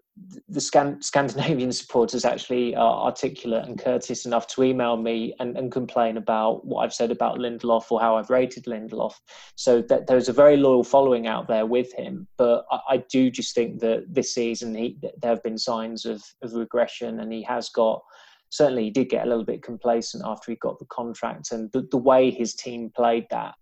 the 0.48 0.62
Scan- 0.62 1.02
Scandinavian 1.02 1.72
supporters 1.74 2.24
actually 2.24 2.76
are 2.76 3.06
articulate 3.06 3.66
and 3.66 3.78
courteous 3.78 4.26
enough 4.26 4.48
to 4.48 4.64
email 4.64 4.96
me 4.96 5.34
and, 5.40 5.58
and, 5.58 5.72
complain 5.72 6.18
about 6.18 6.66
what 6.66 6.84
I've 6.84 6.94
said 6.94 7.12
about 7.12 7.38
Lindelof 7.38 7.92
or 7.92 8.00
how 8.00 8.16
I've 8.16 8.30
rated 8.30 8.64
Lindelof. 8.64 9.14
So 9.56 9.82
that 9.84 10.08
there's 10.08 10.30
a 10.30 10.34
very 10.34 10.56
loyal 10.56 10.84
following 10.84 11.28
out 11.28 11.48
there 11.48 11.66
with 11.66 11.94
him. 11.94 12.28
But 12.38 12.66
I, 12.72 12.80
I 12.90 12.98
do 13.12 13.30
just 13.30 13.54
think 13.54 13.80
that 13.82 14.06
this 14.08 14.34
season 14.34 14.74
he, 14.74 14.98
there 15.22 15.32
have 15.32 15.44
been 15.44 15.58
signs 15.58 16.06
of, 16.06 16.24
of 16.42 16.54
regression, 16.54 17.20
and 17.20 17.32
he 17.32 17.44
has 17.44 17.70
got 17.70 18.02
certainly 18.50 18.86
he 18.86 18.90
did 18.90 19.10
get 19.10 19.26
a 19.26 19.30
little 19.30 19.44
bit 19.44 19.62
complacent 19.62 20.24
after 20.26 20.52
he 20.52 20.58
got 20.58 20.80
the 20.80 20.86
contract 20.86 21.52
and 21.52 21.70
the, 21.74 21.86
the 21.92 21.98
way 21.98 22.32
his 22.32 22.56
team 22.56 22.90
played 22.96 23.26
that 23.30 23.54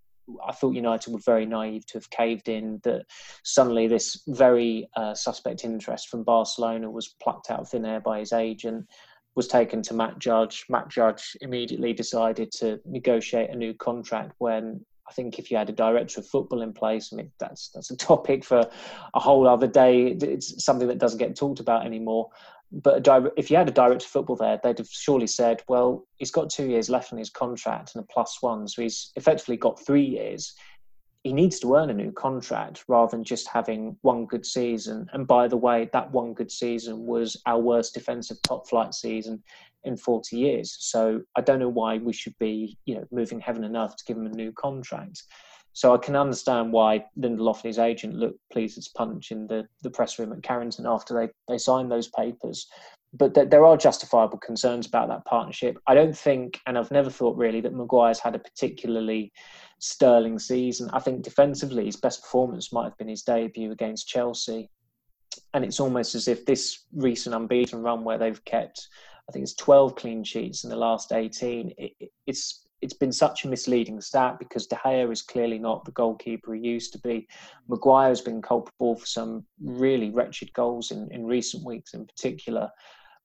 I 0.46 0.52
thought 0.52 0.76
United 0.76 1.14
were 1.14 1.20
very 1.20 1.46
naive 1.46 1.86
to 1.88 1.94
have 1.96 2.10
caved 2.10 2.50
in. 2.50 2.80
That 2.84 3.06
suddenly 3.44 3.88
this 3.88 4.24
very 4.28 4.88
uh, 4.96 5.14
suspect 5.14 5.64
interest 5.64 6.10
from 6.10 6.24
Barcelona 6.24 6.90
was 6.90 7.16
plucked 7.22 7.52
out 7.52 7.62
of 7.62 7.70
thin 7.70 7.86
air 7.86 8.00
by 8.00 8.20
his 8.20 8.34
agent, 8.34 8.88
was 9.36 9.48
taken 9.48 9.82
to 9.84 9.94
Matt 9.94 10.20
Judge. 10.20 10.66
Matt 10.70 10.90
Judge 10.90 11.38
immediately 11.42 11.94
decided 11.94 12.52
to 12.54 12.80
negotiate 12.86 13.50
a 13.50 13.56
new 13.56 13.74
contract 13.74 14.34
when 14.40 14.84
I 15.08 15.12
think 15.14 15.38
if 15.38 15.52
you 15.52 15.58
had 15.58 15.70
a 15.70 15.74
director 15.74 16.20
of 16.20 16.28
football 16.28 16.64
in 16.64 16.74
place, 16.74 17.12
I 17.14 17.18
mean 17.18 17.32
that's 17.40 17.70
that's 17.70 17.92
a 17.92 17.98
topic 17.98 18.44
for 18.44 18.68
a 19.14 19.20
whole 19.20 19.48
other 19.48 19.68
day. 19.68 20.08
It's 20.08 20.64
something 20.64 20.88
that 20.88 20.98
doesn't 20.98 21.20
get 21.20 21.36
talked 21.36 21.60
about 21.60 21.86
anymore 21.86 22.30
but 22.84 23.08
if 23.38 23.50
you 23.50 23.56
had 23.56 23.70
a 23.70 23.72
director 23.72 24.06
of 24.06 24.12
football 24.12 24.36
there, 24.36 24.60
they'd 24.62 24.78
have 24.78 24.90
surely 24.90 25.28
said, 25.28 25.64
well, 25.70 26.06
he's 26.18 26.32
got 26.32 26.50
two 26.50 26.68
years 26.68 26.90
left 26.90 27.14
on 27.14 27.20
his 27.20 27.30
contract 27.30 27.96
and 27.96 28.04
a 28.04 28.14
plus 28.14 28.38
one, 28.42 28.68
so 28.68 28.82
he's 28.82 29.12
effectively 29.16 29.56
got 29.56 29.84
three 29.86 30.04
years. 30.04 30.54
He 31.24 31.32
needs 31.32 31.58
to 31.60 31.74
earn 31.76 31.90
a 31.90 31.94
new 31.94 32.12
contract 32.12 32.84
rather 32.88 33.12
than 33.12 33.24
just 33.24 33.48
having 33.48 33.98
one 34.02 34.26
good 34.26 34.46
season. 34.46 35.08
And 35.14 35.26
by 35.26 35.48
the 35.48 35.58
way, 35.58 35.90
that 35.94 36.12
one 36.12 36.34
good 36.34 36.52
season 36.52 37.06
was 37.06 37.42
our 37.46 37.60
worst 37.60 37.94
defensive 37.94 38.38
top 38.44 38.68
flight 38.68 38.94
season 38.94 39.42
in 39.86 39.96
40 39.98 40.38
years. 40.38 40.76
So 40.80 41.22
I 41.36 41.42
don't 41.42 41.60
know 41.60 41.70
why 41.70 41.98
we 41.98 42.14
should 42.14 42.38
be, 42.40 42.78
you 42.86 42.96
know, 42.96 43.06
moving 43.12 43.40
heaven 43.40 43.64
and 43.64 43.76
earth 43.76 43.96
to 43.96 44.04
give 44.06 44.18
him 44.18 44.28
a 44.28 44.30
new 44.30 44.52
contract. 44.52 45.24
So 45.76 45.94
I 45.94 45.98
can 45.98 46.16
understand 46.16 46.72
why 46.72 47.04
Lindelof 47.20 47.58
and 47.58 47.66
his 47.66 47.80
agent 47.80 48.16
looked 48.16 48.40
pleased 48.50 48.78
as 48.78 48.88
punch 48.88 49.32
in 49.32 49.46
the, 49.46 49.68
the 49.84 49.90
press 49.90 50.18
room 50.18 50.32
at 50.32 50.42
Carrington 50.42 50.86
after 50.88 51.14
they, 51.14 51.28
they 51.50 51.58
signed 51.58 51.92
those 51.92 52.08
papers. 52.08 52.68
But 53.14 53.36
th- 53.36 53.50
there 53.50 53.66
are 53.66 53.76
justifiable 53.76 54.38
concerns 54.38 54.88
about 54.88 55.10
that 55.10 55.26
partnership. 55.26 55.78
I 55.86 55.94
don't 55.94 56.18
think, 56.18 56.62
and 56.66 56.78
I've 56.78 56.92
never 56.92 57.10
thought 57.10 57.36
really, 57.36 57.60
that 57.60 57.74
Maguire's 57.74 58.22
had 58.22 58.36
a 58.36 58.40
particularly 58.40 59.34
sterling 59.80 60.40
season. 60.40 60.90
I 60.94 61.00
think 61.00 61.24
defensively, 61.24 61.84
his 61.84 61.98
best 61.98 62.22
performance 62.22 62.72
might 62.72 62.86
have 62.86 62.98
been 62.98 63.10
his 63.10 63.24
debut 63.24 63.74
against 63.74 64.08
Chelsea. 64.08 64.70
And 65.54 65.66
it's 65.66 65.82
almost 65.82 66.16
as 66.16 66.30
if 66.30 66.46
this 66.46 66.86
recent 66.94 67.36
unbeaten 67.36 67.82
run 67.82 68.06
where 68.06 68.18
they've 68.18 68.44
kept, 68.46 68.88
I 69.28 69.34
think 69.34 69.44
it's 69.44 69.56
12 69.56 69.98
clean 69.98 70.24
sheets 70.24 70.64
in 70.64 70.70
the 70.70 70.78
last 70.78 71.12
18, 71.12 71.74
it, 71.78 72.12
it's 72.26 72.65
it's 72.82 72.94
been 72.94 73.12
such 73.12 73.46
a 73.46 73.48
misleading 73.48 74.02
stat 74.02 74.38
because 74.40 74.68
De 74.68 74.76
Gea 74.76 75.12
is 75.12 75.22
clearly 75.22 75.60
not 75.60 75.86
the 75.86 75.92
goalkeeper 75.92 76.54
he 76.54 76.62
used 76.62 76.92
to 76.94 77.00
be. 77.00 77.28
Maguire's 77.68 78.22
been 78.22 78.42
culpable 78.42 78.96
for 78.96 79.06
some 79.06 79.46
really 79.62 80.12
wretched 80.12 80.54
goals 80.54 80.92
in, 80.92 81.10
in 81.12 81.26
recent 81.26 81.66
weeks 81.66 81.94
in 81.94 82.06
particular. 82.06 82.70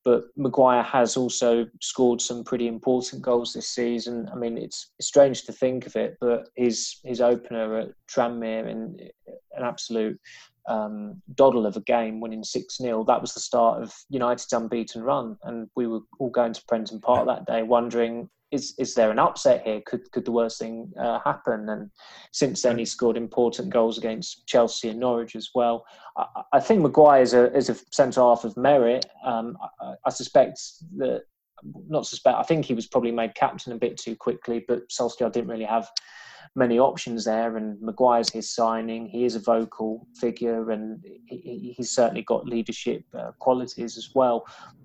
But 0.03 0.25
Maguire 0.35 0.83
has 0.83 1.17
also 1.19 1.67
scored 1.83 2.23
some 2.23 2.43
pretty 2.43 2.69
important 2.69 3.21
goals 3.21 3.53
this 3.53 3.69
season. 3.69 4.31
I 4.33 4.37
mean, 4.37 4.57
it's, 4.57 4.93
it's 4.99 5.09
strange 5.09 5.45
to 5.45 5.53
think 5.53 5.85
of 5.85 5.95
it, 5.95 6.17
but 6.23 6.49
his 6.57 7.01
his 7.05 7.21
opener 7.21 7.81
at 7.81 7.89
Tranmere 8.09 8.67
in 8.67 8.97
an 9.27 9.63
absolute 9.63 10.19
um, 10.67 11.21
doddle 11.35 11.67
of 11.67 11.77
a 11.77 11.83
game, 11.83 12.21
winning 12.21 12.45
6 12.45 12.77
0. 12.79 13.05
That 13.05 13.21
was 13.21 13.35
the 13.35 13.41
start 13.41 13.83
of 13.83 13.93
United's 14.09 14.53
unbeaten 14.53 15.03
run. 15.03 15.37
And 15.43 15.69
we 15.77 15.87
were 15.87 16.01
all 16.19 16.31
going 16.31 16.55
to 16.55 16.65
Prenton 16.67 17.01
Park 17.01 17.27
that 17.27 17.45
day 17.45 17.63
wondering 17.63 18.31
is 18.51 18.75
is 18.79 18.95
there 18.95 19.11
an 19.11 19.19
upset 19.19 19.63
here? 19.65 19.81
Could 19.87 20.11
could 20.13 20.25
the 20.25 20.33
worst 20.33 20.59
thing 20.59 20.93
uh, 20.99 21.21
happen? 21.25 21.69
And 21.69 21.91
since 22.33 22.63
then, 22.63 22.79
he 22.79 22.85
scored 22.85 23.17
important 23.17 23.71
goals 23.71 23.99
against 23.99 24.47
Chelsea 24.47 24.89
and 24.89 25.01
Norwich 25.01 25.37
as 25.37 25.51
well. 25.55 25.85
I, 26.17 26.27
I 26.55 26.61
think 26.61 26.83
Maguire 26.83 27.23
is 27.23 27.35
a 27.35 27.55
is 27.57 27.71
a 27.71 27.77
centre 27.93 28.21
half 28.21 28.45
of 28.45 28.57
merit. 28.57 29.07
Um, 29.25 29.57
I, 29.81 29.95
I, 30.05 30.11
suspect 30.11 30.61
that 30.97 31.23
not 31.89 32.07
suspect. 32.07 32.39
I 32.39 32.43
think 32.43 32.65
he 32.65 32.75
was 32.75 32.87
probably 32.87 33.13
made 33.13 33.35
captain 33.35 33.73
a 33.73 33.79
bit 33.79 33.97
too 33.97 34.17
quickly, 34.17 34.65
but 34.67 34.89
Solskjaer 34.89 35.33
didn't 35.33 35.51
really 35.51 35.65
have 35.65 35.89
many 36.57 36.79
options 36.79 37.25
there. 37.25 37.57
And 37.57 37.81
Maguire's 37.81 38.31
his 38.31 38.51
signing. 38.51 39.07
He 39.07 39.25
is 39.25 39.37
a 39.37 39.41
vocal 39.41 40.07
figure, 40.17 40.71
and 40.73 41.05
he, 41.27 41.75
he's 41.77 41.91
certainly 41.91 42.23
got 42.23 42.47
leadership 42.47 43.05
uh, 43.17 43.33
qualities 43.39 43.97
as 43.97 44.11
well. 44.15 44.45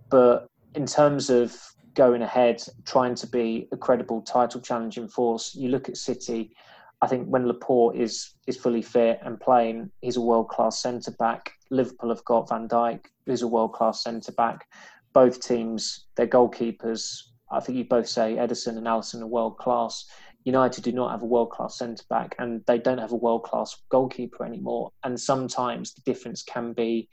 But 0.10 0.50
in 0.76 0.86
terms 0.86 1.30
of 1.30 1.56
going 1.96 2.22
ahead, 2.22 2.62
trying 2.86 3.16
to 3.16 3.28
be 3.28 3.68
a 3.72 3.78
credible 3.78 4.22
title 4.22 4.62
challenging 4.62 5.08
force. 5.08 5.56
You 5.56 5.70
look 5.70 5.90
at 5.90 5.98
City. 5.98 6.56
I 7.02 7.08
think 7.08 7.28
when 7.28 7.48
Laporte 7.48 7.96
is 7.96 8.36
is 8.48 8.58
fully 8.58 8.82
fit 8.82 9.20
and 9.24 9.40
playing, 9.40 9.92
he's 10.02 10.18
a 10.18 10.22
world 10.22 10.50
class 10.50 10.82
centre 10.82 11.16
back. 11.18 11.52
Liverpool 11.72 12.10
have 12.10 12.24
got 12.26 12.50
Van 12.50 12.68
Dijk, 12.68 13.06
who's 13.26 13.42
a 13.42 13.48
world 13.48 13.74
class 13.74 14.04
centre 14.04 14.32
back. 14.32 14.68
Both 15.14 15.42
teams, 15.42 16.08
their 16.16 16.28
goalkeepers 16.28 17.24
I 17.52 17.60
think 17.60 17.78
you 17.78 17.86
both 17.86 18.08
say 18.08 18.36
Ederson 18.36 18.78
and 18.78 18.88
Alisson 18.88 19.22
are 19.22 19.28
world 19.28 19.58
class. 19.58 20.06
United 20.44 20.84
do 20.84 20.92
not 20.92 21.12
have 21.12 21.24
a 21.24 21.28
world 21.28 21.52
class 21.52 21.78
centre 21.78 22.04
back 22.10 22.36
and 22.38 22.62
they 22.68 22.78
don't 22.78 23.00
have 23.00 23.12
a 23.12 23.18
world 23.18 23.44
class 23.44 23.76
goalkeeper 23.90 24.46
anymore. 24.46 24.92
And 25.04 25.20
sometimes 25.20 25.94
the 25.94 26.02
difference 26.02 26.44
can 26.44 26.74
be 26.74 27.10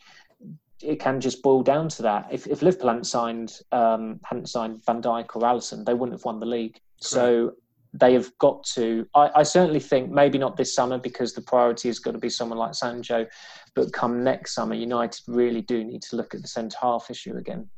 it 0.82 1.00
can 1.00 1.20
just 1.20 1.42
boil 1.42 1.62
down 1.62 1.88
to 1.90 2.02
that. 2.02 2.28
If, 2.30 2.46
if 2.46 2.62
Liverpool 2.62 2.88
hadn't 2.88 3.04
signed 3.04 3.58
um, 3.72 4.20
hadn't 4.24 4.48
signed 4.48 4.84
Van 4.84 5.02
Dijk 5.02 5.34
or 5.34 5.42
Alisson, 5.42 5.84
they 5.84 5.94
wouldn't 5.94 6.18
have 6.18 6.24
won 6.24 6.40
the 6.40 6.46
league. 6.46 6.74
Correct. 6.74 7.04
So 7.04 7.54
they 7.94 8.14
have 8.14 8.36
got 8.38 8.64
to. 8.74 9.06
I, 9.14 9.30
I, 9.36 9.42
certainly 9.42 9.80
think 9.80 10.10
maybe 10.10 10.38
not 10.38 10.56
this 10.56 10.74
summer 10.74 10.98
because 10.98 11.34
the 11.34 11.42
priority 11.42 11.88
has 11.88 11.98
got 11.98 12.12
to 12.12 12.18
be 12.18 12.30
someone 12.30 12.58
like 12.58 12.74
Sancho, 12.74 13.26
but 13.74 13.92
come 13.92 14.24
next 14.24 14.54
summer, 14.54 14.74
United 14.74 15.20
really 15.26 15.60
do 15.60 15.84
need 15.84 16.02
to 16.02 16.16
look 16.16 16.34
at 16.34 16.40
the 16.42 16.48
centre 16.48 16.78
half 16.80 17.10
issue 17.10 17.36
again. 17.36 17.68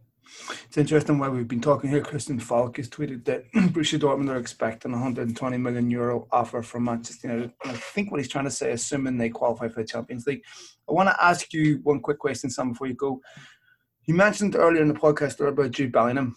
It's 0.67 0.77
interesting 0.77 1.19
why 1.19 1.29
we've 1.29 1.49
been 1.49 1.61
talking 1.61 1.91
here. 1.91 2.01
Christian 2.01 2.39
Falk 2.39 2.77
has 2.77 2.89
tweeted 2.89 3.25
that 3.25 3.51
Borussia 3.55 3.99
Dortmund 3.99 4.31
are 4.31 4.37
expecting 4.37 4.93
a 4.93 4.95
120 4.95 5.57
million 5.59 5.91
euro 5.91 6.27
offer 6.33 6.63
from 6.63 6.85
Manchester 6.85 7.29
United. 7.29 7.53
And 7.63 7.73
I 7.73 7.77
think 7.77 8.11
what 8.11 8.21
he's 8.21 8.29
trying 8.29 8.45
to 8.45 8.51
say, 8.51 8.73
assuming 8.73 9.17
they 9.17 9.31
qualify 9.31 9.69
for 9.69 9.83
the 9.83 9.89
Champions 9.89 10.27
League. 10.27 10.43
I 10.89 10.93
want 10.93 11.09
to 11.09 11.25
ask 11.25 11.53
you 11.53 11.81
one 11.83 12.01
quick 12.01 12.19
question, 12.19 12.51
Sam, 12.51 12.73
before 12.73 12.87
you 12.87 12.95
go. 12.95 13.21
You 14.07 14.15
mentioned 14.15 14.57
earlier 14.57 14.83
in 14.83 14.89
the 14.89 14.95
podcast 14.95 15.47
about 15.47 15.71
Jude 15.71 15.93
Bellingham 15.93 16.37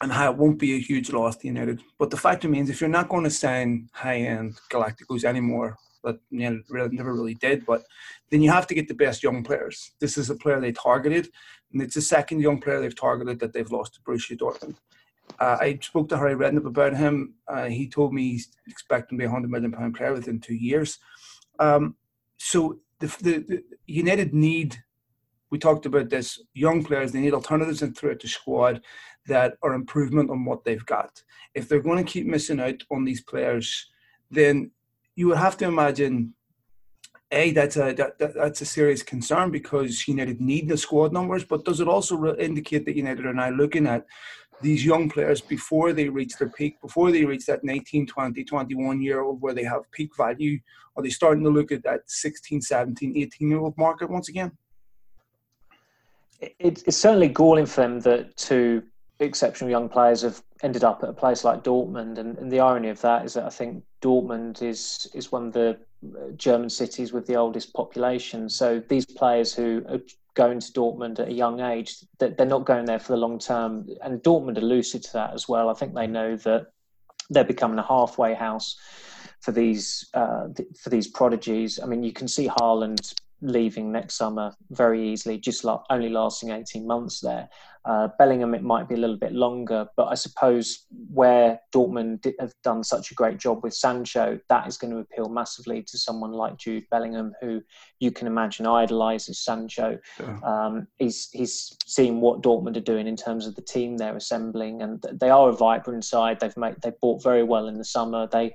and 0.00 0.12
how 0.12 0.30
it 0.30 0.38
won't 0.38 0.58
be 0.58 0.74
a 0.74 0.80
huge 0.80 1.12
loss 1.12 1.36
to 1.36 1.46
United. 1.46 1.82
But 1.98 2.10
the 2.10 2.16
fact 2.16 2.44
remains, 2.44 2.70
if 2.70 2.80
you're 2.80 2.88
not 2.88 3.08
going 3.08 3.24
to 3.24 3.30
sign 3.30 3.88
high-end 3.92 4.58
Galacticos 4.70 5.24
anymore, 5.24 5.76
that 6.04 6.18
you 6.30 6.48
know, 6.48 6.88
never 6.92 7.14
really 7.14 7.34
did, 7.34 7.66
but 7.66 7.82
then 8.30 8.40
you 8.40 8.50
have 8.50 8.66
to 8.68 8.74
get 8.74 8.88
the 8.88 8.94
best 8.94 9.22
young 9.22 9.42
players. 9.42 9.92
This 10.00 10.16
is 10.16 10.30
a 10.30 10.36
player 10.36 10.60
they 10.60 10.72
targeted, 10.72 11.28
and 11.72 11.82
it's 11.82 11.94
the 11.94 12.02
second 12.02 12.40
young 12.40 12.60
player 12.60 12.80
they've 12.80 12.94
targeted 12.94 13.38
that 13.40 13.52
they've 13.52 13.70
lost 13.70 13.94
to 13.94 14.00
Borussia 14.00 14.36
Dortmund. 14.36 14.76
Uh, 15.38 15.58
I 15.60 15.78
spoke 15.82 16.08
to 16.08 16.16
Harry 16.16 16.34
Redknapp 16.34 16.66
about 16.66 16.96
him. 16.96 17.34
Uh, 17.46 17.66
he 17.66 17.88
told 17.88 18.12
me 18.12 18.32
he's 18.32 18.48
expecting 18.66 19.18
to 19.18 19.22
be 19.22 19.26
a 19.26 19.30
hundred 19.30 19.50
million 19.50 19.72
pound 19.72 19.94
player 19.94 20.12
within 20.12 20.40
two 20.40 20.54
years. 20.54 20.98
Um, 21.58 21.96
so 22.38 22.78
the, 23.00 23.06
the, 23.06 23.38
the, 23.46 23.62
United 23.86 24.34
need. 24.34 24.76
We 25.50 25.58
talked 25.58 25.86
about 25.86 26.10
this. 26.10 26.40
Young 26.54 26.84
players 26.84 27.12
they 27.12 27.20
need 27.20 27.34
alternatives 27.34 27.82
in 27.82 27.94
throughout 27.94 28.20
the 28.20 28.28
squad 28.28 28.82
that 29.26 29.54
are 29.62 29.74
improvement 29.74 30.30
on 30.30 30.44
what 30.44 30.64
they've 30.64 30.84
got. 30.84 31.22
If 31.54 31.68
they're 31.68 31.80
going 31.80 32.04
to 32.04 32.10
keep 32.10 32.26
missing 32.26 32.60
out 32.60 32.82
on 32.90 33.04
these 33.04 33.22
players, 33.22 33.90
then 34.30 34.70
you 35.16 35.28
would 35.28 35.38
have 35.38 35.56
to 35.58 35.64
imagine 35.64 36.34
a 37.30 37.52
that's 37.52 37.76
a 37.76 37.92
that, 37.92 38.18
that, 38.18 38.34
that's 38.34 38.60
a 38.60 38.64
serious 38.64 39.02
concern 39.02 39.50
because 39.50 40.08
United 40.08 40.40
need 40.40 40.68
the 40.68 40.76
squad 40.76 41.12
numbers. 41.12 41.44
But 41.44 41.64
does 41.64 41.80
it 41.80 41.88
also 41.88 42.16
re- 42.16 42.36
indicate 42.38 42.84
that 42.86 42.96
United 42.96 43.26
are 43.26 43.34
now 43.34 43.50
looking 43.50 43.86
at 43.86 44.06
these 44.60 44.84
young 44.84 45.08
players 45.08 45.40
before 45.40 45.92
they 45.92 46.08
reach 46.08 46.36
their 46.36 46.48
peak, 46.48 46.80
before 46.80 47.12
they 47.12 47.24
reach 47.24 47.46
that 47.46 47.62
19, 47.62 48.06
20, 48.06 48.44
21 48.44 49.02
year 49.02 49.20
old 49.20 49.40
where 49.40 49.54
they 49.54 49.64
have 49.64 49.90
peak 49.92 50.10
value? 50.16 50.58
Are 50.96 51.02
they 51.02 51.10
starting 51.10 51.44
to 51.44 51.50
look 51.50 51.70
at 51.70 51.84
that 51.84 52.00
16, 52.06 52.60
17, 52.60 53.16
18 53.16 53.48
year 53.48 53.60
old 53.60 53.76
market 53.76 54.10
once 54.10 54.28
again? 54.28 54.52
it's 56.40 56.96
certainly 56.96 57.28
galling 57.28 57.66
for 57.66 57.80
them 57.80 58.00
that 58.00 58.36
two 58.36 58.82
exceptional 59.20 59.70
young 59.70 59.88
players 59.88 60.22
have 60.22 60.42
ended 60.62 60.84
up 60.84 61.02
at 61.02 61.08
a 61.08 61.12
place 61.12 61.44
like 61.44 61.64
Dortmund, 61.64 62.18
and, 62.18 62.38
and, 62.38 62.50
the 62.50 62.60
irony 62.60 62.88
of 62.88 63.00
that 63.00 63.24
is 63.24 63.34
that 63.34 63.44
I 63.44 63.48
think 63.48 63.82
Dortmund 64.00 64.62
is 64.62 65.10
is 65.14 65.32
one 65.32 65.48
of 65.48 65.52
the 65.52 65.78
German 66.36 66.70
cities 66.70 67.12
with 67.12 67.26
the 67.26 67.36
oldest 67.36 67.72
population. 67.74 68.48
So 68.48 68.82
these 68.88 69.06
players 69.06 69.54
who 69.54 69.84
are 69.88 70.00
going 70.34 70.60
to 70.60 70.72
Dortmund 70.72 71.18
at 71.18 71.28
a 71.28 71.32
young 71.32 71.60
age, 71.60 71.96
they're 72.18 72.46
not 72.46 72.64
going 72.64 72.84
there 72.84 72.98
for 72.98 73.12
the 73.12 73.18
long 73.18 73.38
term, 73.38 73.88
and 74.02 74.22
Dortmund 74.22 74.58
are 74.58 74.62
lucid 74.62 75.02
to 75.04 75.12
that 75.14 75.34
as 75.34 75.48
well. 75.48 75.68
I 75.68 75.74
think 75.74 75.94
they 75.94 76.06
know 76.06 76.36
that 76.36 76.66
they're 77.30 77.44
becoming 77.44 77.78
a 77.78 77.86
halfway 77.86 78.34
house 78.34 78.76
for 79.40 79.52
these 79.52 80.08
uh, 80.14 80.48
for 80.80 80.90
these 80.90 81.08
prodigies. 81.08 81.80
I 81.82 81.86
mean, 81.86 82.02
you 82.02 82.12
can 82.12 82.28
see 82.28 82.48
Haaland 82.48 83.14
leaving 83.40 83.92
next 83.92 84.14
summer 84.14 84.52
very 84.70 85.08
easily, 85.08 85.38
just 85.38 85.64
like 85.64 85.80
only 85.90 86.08
lasting 86.08 86.50
18 86.50 86.86
months 86.86 87.20
there. 87.20 87.48
Uh, 87.88 88.08
Bellingham, 88.18 88.54
it 88.54 88.62
might 88.62 88.86
be 88.86 88.94
a 88.94 88.98
little 88.98 89.16
bit 89.16 89.32
longer, 89.32 89.86
but 89.96 90.08
I 90.08 90.14
suppose 90.14 90.84
where 91.10 91.58
Dortmund 91.74 92.30
have 92.38 92.52
done 92.62 92.84
such 92.84 93.10
a 93.10 93.14
great 93.14 93.38
job 93.38 93.62
with 93.62 93.72
Sancho, 93.72 94.38
that 94.50 94.68
is 94.68 94.76
going 94.76 94.92
to 94.92 94.98
appeal 94.98 95.30
massively 95.30 95.82
to 95.84 95.96
someone 95.96 96.32
like 96.32 96.58
Jude 96.58 96.84
Bellingham, 96.90 97.32
who 97.40 97.62
you 97.98 98.10
can 98.10 98.26
imagine 98.26 98.66
idolises 98.66 99.42
Sancho. 99.42 99.98
Yeah. 100.20 100.38
Um, 100.42 100.86
he's 100.98 101.30
he's 101.32 101.74
seen 101.86 102.20
what 102.20 102.42
Dortmund 102.42 102.76
are 102.76 102.80
doing 102.80 103.06
in 103.06 103.16
terms 103.16 103.46
of 103.46 103.54
the 103.54 103.62
team 103.62 103.96
they're 103.96 104.16
assembling, 104.16 104.82
and 104.82 105.02
they 105.14 105.30
are 105.30 105.48
a 105.48 105.56
vibrant 105.56 106.04
side. 106.04 106.40
They've 106.40 106.56
made 106.58 106.76
they 106.82 106.92
bought 107.00 107.22
very 107.22 107.42
well 107.42 107.68
in 107.68 107.78
the 107.78 107.84
summer. 107.86 108.28
They, 108.30 108.54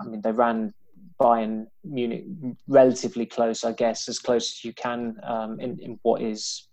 I 0.00 0.04
mean, 0.04 0.20
they 0.20 0.30
ran 0.30 0.72
Bayern 1.20 1.66
Munich 1.84 2.24
relatively 2.68 3.26
close, 3.26 3.64
I 3.64 3.72
guess, 3.72 4.08
as 4.08 4.18
close 4.18 4.52
as 4.52 4.64
you 4.64 4.72
can 4.72 5.16
um, 5.22 5.58
in, 5.60 5.78
in 5.80 5.98
what 6.02 6.20
is 6.20 6.68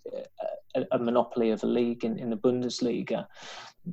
a, 0.75 0.85
a, 0.91 0.99
monopoly 0.99 1.51
of 1.51 1.63
a 1.63 1.67
league 1.67 2.03
in, 2.03 2.17
in 2.19 2.29
the 2.29 2.35
Bundesliga. 2.35 3.25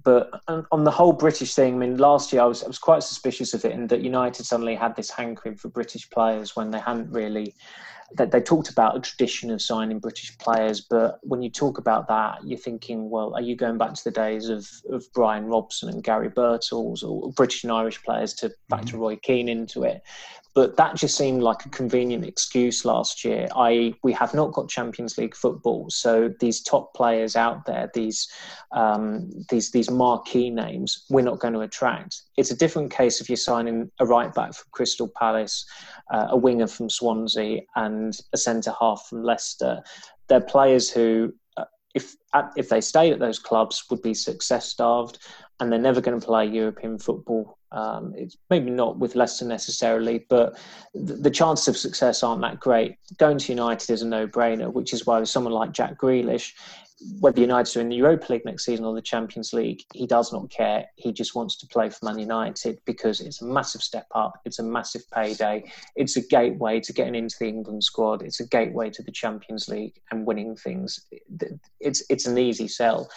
But 0.05 0.31
on 0.49 0.85
the 0.85 0.91
whole 0.91 1.13
British 1.13 1.55
thing, 1.55 1.75
I 1.75 1.79
mean, 1.79 1.97
last 1.99 2.33
year 2.33 2.43
I 2.43 2.47
was 2.47 2.63
I 2.63 2.69
was 2.69 2.79
quite 2.79 3.03
suspicious 3.03 3.55
of 3.55 3.65
it, 3.65 3.73
in 3.73 3.89
that 3.89 4.03
United 4.03 4.47
suddenly 4.47 4.77
had 4.77 4.95
this 4.95 5.11
hankering 5.11 5.57
for 5.57 5.69
British 5.69 6.09
players 6.11 6.55
when 6.55 6.71
they 6.71 6.79
hadn't 6.79 7.11
really 7.11 7.55
they 8.17 8.41
talked 8.41 8.71
about 8.71 8.97
a 8.97 9.01
tradition 9.01 9.51
of 9.51 9.63
signing 9.63 9.99
British 9.99 10.37
players, 10.39 10.81
but 10.81 11.19
when 11.23 11.43
you 11.43 11.51
talk 11.51 11.79
about 11.79 12.09
that, 12.09 12.39
you're 12.45 12.59
thinking, 12.59 13.09
well, 13.09 13.35
are 13.35 13.41
you 13.41 13.57
going 13.57 13.79
back 13.79 13.95
to 13.95 14.05
the 14.05 14.11
days 14.11 14.49
of, 14.49 14.69
of 14.91 15.05
Brian 15.15 15.47
Robson 15.47 15.89
and 15.89 16.03
Gary 16.03 16.29
Birtles 16.29 17.03
or 17.05 17.33
British 17.33 17.63
and 17.63 17.73
Irish 17.73 18.03
players 18.03 18.35
to 18.35 18.53
back 18.69 18.83
to 18.83 18.93
mm-hmm. 18.93 19.01
Roy 19.01 19.17
Keane 19.17 19.49
into 19.49 19.85
it? 19.85 20.03
But 20.55 20.77
that 20.77 20.97
just 20.97 21.17
seemed 21.17 21.43
like 21.43 21.65
a 21.65 21.69
convenient 21.69 22.25
excuse 22.25 22.85
last 22.85 23.25
year. 23.25 23.47
I 23.55 23.95
we 24.03 24.13
have 24.15 24.35
not 24.35 24.53
got 24.53 24.69
Champions 24.69 25.17
League 25.17 25.37
football, 25.37 25.87
so 25.91 26.33
these 26.41 26.61
top 26.61 26.93
players 26.95 27.37
out 27.37 27.67
there, 27.67 27.89
these 27.95 28.29
um, 28.73 29.31
these 29.49 29.71
these 29.71 29.91
marquee 29.91 30.51
names, 30.51 31.05
we're 31.09 31.23
not 31.23 31.39
going 31.39 31.55
to 31.55 31.61
attract. 31.61 32.23
It's 32.37 32.51
a 32.51 32.57
different 32.57 32.91
case 32.91 33.21
if 33.21 33.29
you're 33.29 33.37
signing 33.37 33.91
a 34.01 34.07
right 34.07 34.35
back 34.35 34.55
from 34.55 34.67
Crystal 34.73 35.11
Palace, 35.17 35.65
uh, 36.13 36.29
a 36.31 36.37
winger 36.37 36.67
from 36.67 36.91
Swansea, 36.91 37.61
and 37.77 38.19
a 38.33 38.37
centre 38.37 38.75
half 38.81 39.07
from 39.09 39.23
Leicester. 39.23 39.83
They're 40.29 40.41
players 40.41 40.91
who 40.91 41.33
uh, 41.57 41.65
if 41.95 42.17
if 42.57 42.69
they 42.69 42.81
stayed 42.81 43.13
at 43.13 43.21
those 43.21 43.39
clubs 43.39 43.85
would 43.89 44.03
be 44.03 44.15
success 44.15 44.67
starved 44.67 45.19
and 45.61 45.71
they're 45.71 45.79
never 45.79 46.01
going 46.01 46.19
to 46.19 46.27
play 46.27 46.47
European 46.47 46.99
football 46.99 47.59
um, 47.73 48.13
it's 48.17 48.37
maybe 48.49 48.71
not 48.71 48.99
with 48.99 49.15
Leicester 49.15 49.45
necessarily, 49.45 50.27
but 50.29 50.59
the, 50.95 51.15
the 51.15 51.31
chances 51.31 51.69
of 51.69 51.77
success 51.77 52.23
aren't 52.23 52.43
that 52.43 52.59
great. 52.59 52.97
Going 53.19 53.39
to 53.39 53.53
United 53.53 53.91
is 53.91 54.03
a 54.03 54.09
no-brainer, 54.09 54.73
which 54.73 54.93
is 54.93 55.07
why 55.07 55.21
with 55.21 55.29
someone 55.29 55.53
like 55.53 55.73
Jack 55.73 55.99
Grealish, 55.99 56.53
whether 57.21 57.41
United 57.41 57.77
are 57.77 57.81
in 57.81 57.89
the 57.89 57.97
Europa 57.97 58.33
League 58.33 58.45
next 58.45 58.67
season 58.67 58.85
or 58.85 58.95
the 58.95 59.01
Champions 59.01 59.55
League, 59.55 59.83
he 59.95 60.07
does 60.07 60.33
not 60.35 60.51
care. 60.51 60.85
He 60.97 61.13
just 61.13 61.35
wants 61.35 61.57
to 61.59 61.67
play 61.69 61.89
for 61.89 62.05
Man 62.05 62.19
United 62.19 62.79
because 62.85 63.21
it's 63.21 63.41
a 63.41 63.47
massive 63.47 63.81
step 63.81 64.07
up. 64.15 64.35
It's 64.45 64.59
a 64.59 64.63
massive 64.63 65.03
payday. 65.11 65.65
It's 65.97 66.17
a 66.17 66.27
gateway 66.27 66.81
to 66.81 66.93
getting 66.93 67.15
into 67.15 67.37
the 67.41 67.49
England 67.49 67.85
squad. 67.85 68.21
It's 68.21 68.41
a 68.41 68.47
gateway 68.47 68.91
to 68.91 69.03
the 69.03 69.13
Champions 69.13 69.67
League 69.67 69.99
and 70.11 70.27
winning 70.27 70.57
things. 70.57 71.07
It's 71.79 72.03
it's 72.11 72.27
an 72.27 72.37
easy 72.37 72.69
sell. 72.69 73.09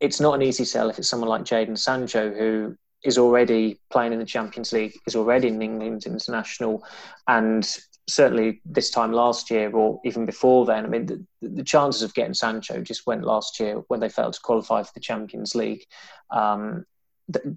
It's 0.00 0.20
not 0.20 0.34
an 0.34 0.42
easy 0.42 0.64
sell 0.64 0.90
if 0.90 0.98
it's 0.98 1.08
someone 1.08 1.28
like 1.28 1.44
Jadon 1.44 1.78
Sancho 1.78 2.32
who 2.32 2.76
is 3.02 3.18
already 3.18 3.80
playing 3.90 4.12
in 4.12 4.18
the 4.18 4.24
Champions 4.24 4.72
League, 4.72 4.94
is 5.06 5.16
already 5.16 5.48
in 5.48 5.62
England 5.62 6.06
international, 6.06 6.84
and 7.28 7.68
certainly 8.08 8.60
this 8.64 8.90
time 8.90 9.12
last 9.12 9.50
year 9.50 9.70
or 9.70 10.00
even 10.04 10.26
before 10.26 10.64
then. 10.64 10.84
I 10.84 10.88
mean, 10.88 11.06
the, 11.06 11.24
the 11.42 11.64
chances 11.64 12.02
of 12.02 12.14
getting 12.14 12.34
Sancho 12.34 12.80
just 12.80 13.06
went 13.06 13.24
last 13.24 13.58
year 13.58 13.82
when 13.88 14.00
they 14.00 14.08
failed 14.08 14.34
to 14.34 14.40
qualify 14.40 14.82
for 14.82 14.92
the 14.94 15.00
Champions 15.00 15.54
League. 15.54 15.84
Um, 16.30 16.84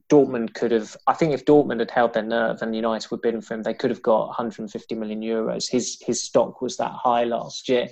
Dortmund 0.10 0.56
could 0.56 0.72
have. 0.72 0.98
I 1.06 1.14
think 1.14 1.34
if 1.34 1.46
Dortmund 1.46 1.80
had 1.80 1.92
held 1.92 2.14
their 2.14 2.24
nerve 2.24 2.62
and 2.64 2.76
United 2.76 3.12
were 3.12 3.18
bidding 3.18 3.42
for 3.42 3.54
him, 3.54 3.62
they 3.62 3.76
could 3.76 3.92
have 3.92 4.02
got 4.02 4.28
150 4.28 4.96
million 4.96 5.22
euros. 5.22 5.70
His 5.70 6.02
his 6.04 6.24
stock 6.24 6.62
was 6.62 6.78
that 6.78 6.92
high 6.92 7.24
last 7.24 7.70
year. 7.70 7.88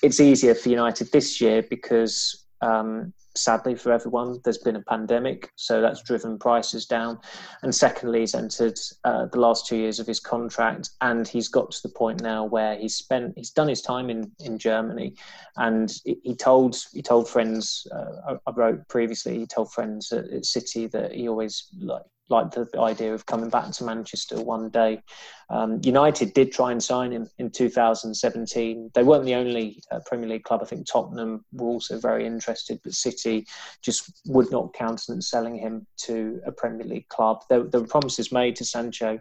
It's 0.00 0.20
easier 0.20 0.54
for 0.54 0.68
United 0.68 1.10
this 1.10 1.40
year 1.40 1.64
because 1.68 2.46
um, 2.60 3.12
sadly 3.38 3.74
for 3.74 3.92
everyone, 3.92 4.40
there's 4.44 4.58
been 4.58 4.76
a 4.76 4.82
pandemic, 4.82 5.50
so 5.56 5.80
that's 5.80 6.02
driven 6.02 6.38
prices 6.38 6.86
down. 6.86 7.18
And 7.62 7.74
secondly, 7.74 8.20
he's 8.20 8.34
entered 8.34 8.78
uh, 9.04 9.26
the 9.26 9.40
last 9.40 9.66
two 9.66 9.76
years 9.76 9.98
of 9.98 10.06
his 10.06 10.20
contract, 10.20 10.90
and 11.00 11.26
he's 11.26 11.48
got 11.48 11.70
to 11.70 11.82
the 11.82 11.88
point 11.88 12.22
now 12.22 12.44
where 12.44 12.76
he's 12.76 12.96
spent, 12.96 13.34
he's 13.36 13.50
done 13.50 13.68
his 13.68 13.82
time 13.82 14.10
in, 14.10 14.30
in 14.40 14.58
Germany, 14.58 15.14
and 15.56 15.92
he 16.04 16.34
told 16.34 16.76
he 16.92 17.02
told 17.02 17.28
friends, 17.28 17.86
uh, 17.92 18.36
I 18.46 18.50
wrote 18.52 18.86
previously, 18.88 19.38
he 19.38 19.46
told 19.46 19.72
friends 19.72 20.12
at, 20.12 20.28
at 20.30 20.44
City 20.44 20.86
that 20.88 21.12
he 21.12 21.28
always 21.28 21.68
like 21.80 22.02
liked 22.28 22.54
the 22.54 22.68
idea 22.78 23.14
of 23.14 23.26
coming 23.26 23.50
back 23.50 23.70
to 23.72 23.84
Manchester 23.84 24.42
one 24.42 24.70
day. 24.70 25.02
Um, 25.50 25.80
United 25.82 26.34
did 26.34 26.52
try 26.52 26.72
and 26.72 26.82
sign 26.82 27.12
him 27.12 27.28
in 27.38 27.50
2017. 27.50 28.90
They 28.94 29.02
weren't 29.02 29.24
the 29.24 29.34
only 29.34 29.82
uh, 29.90 30.00
Premier 30.06 30.28
League 30.28 30.44
club. 30.44 30.60
I 30.62 30.66
think 30.66 30.86
Tottenham 30.86 31.44
were 31.52 31.68
also 31.68 31.98
very 31.98 32.26
interested, 32.26 32.80
but 32.84 32.92
City 32.92 33.46
just 33.82 34.20
would 34.26 34.50
not 34.50 34.74
countenance 34.74 35.30
selling 35.30 35.56
him 35.56 35.86
to 36.04 36.40
a 36.46 36.52
Premier 36.52 36.86
League 36.86 37.08
club. 37.08 37.44
There, 37.48 37.64
there 37.64 37.80
were 37.80 37.86
promises 37.86 38.30
made 38.30 38.56
to 38.56 38.64
Sancho 38.64 39.18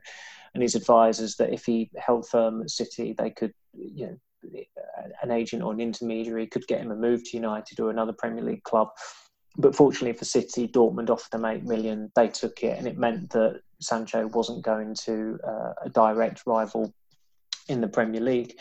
and 0.54 0.64
his 0.64 0.76
advisors 0.76 1.36
that 1.36 1.54
if 1.54 1.66
he 1.66 1.90
held 1.98 2.28
firm 2.28 2.62
at 2.62 2.70
City, 2.70 3.14
they 3.18 3.30
could, 3.30 3.54
you 3.74 4.08
know, 4.08 4.18
an 5.22 5.32
agent 5.32 5.64
or 5.64 5.74
an 5.74 5.80
intermediary 5.80 6.48
could 6.48 6.68
get 6.68 6.82
him 6.82 6.92
a 6.92 6.96
move 6.96 7.24
to 7.24 7.38
United 7.38 7.80
or 7.80 7.90
another 7.90 8.14
Premier 8.14 8.44
League 8.44 8.64
club. 8.64 8.90
But 9.58 9.76
fortunately 9.76 10.18
for 10.18 10.26
City, 10.26 10.68
Dortmund 10.68 11.10
offered 11.10 11.32
them 11.32 11.46
eight 11.46 11.64
million. 11.64 12.12
They 12.16 12.28
took 12.28 12.64
it, 12.64 12.78
and 12.78 12.88
it 12.88 12.98
meant 12.98 13.32
that 13.32 13.62
Sancho 13.80 14.28
wasn't 14.28 14.64
going 14.64 14.96
to 15.06 15.40
uh, 15.44 15.74
a 15.86 15.90
direct 15.90 16.44
rival 16.46 16.94
in 17.68 17.82
the 17.82 17.88
Premier 17.88 18.22
League. 18.22 18.54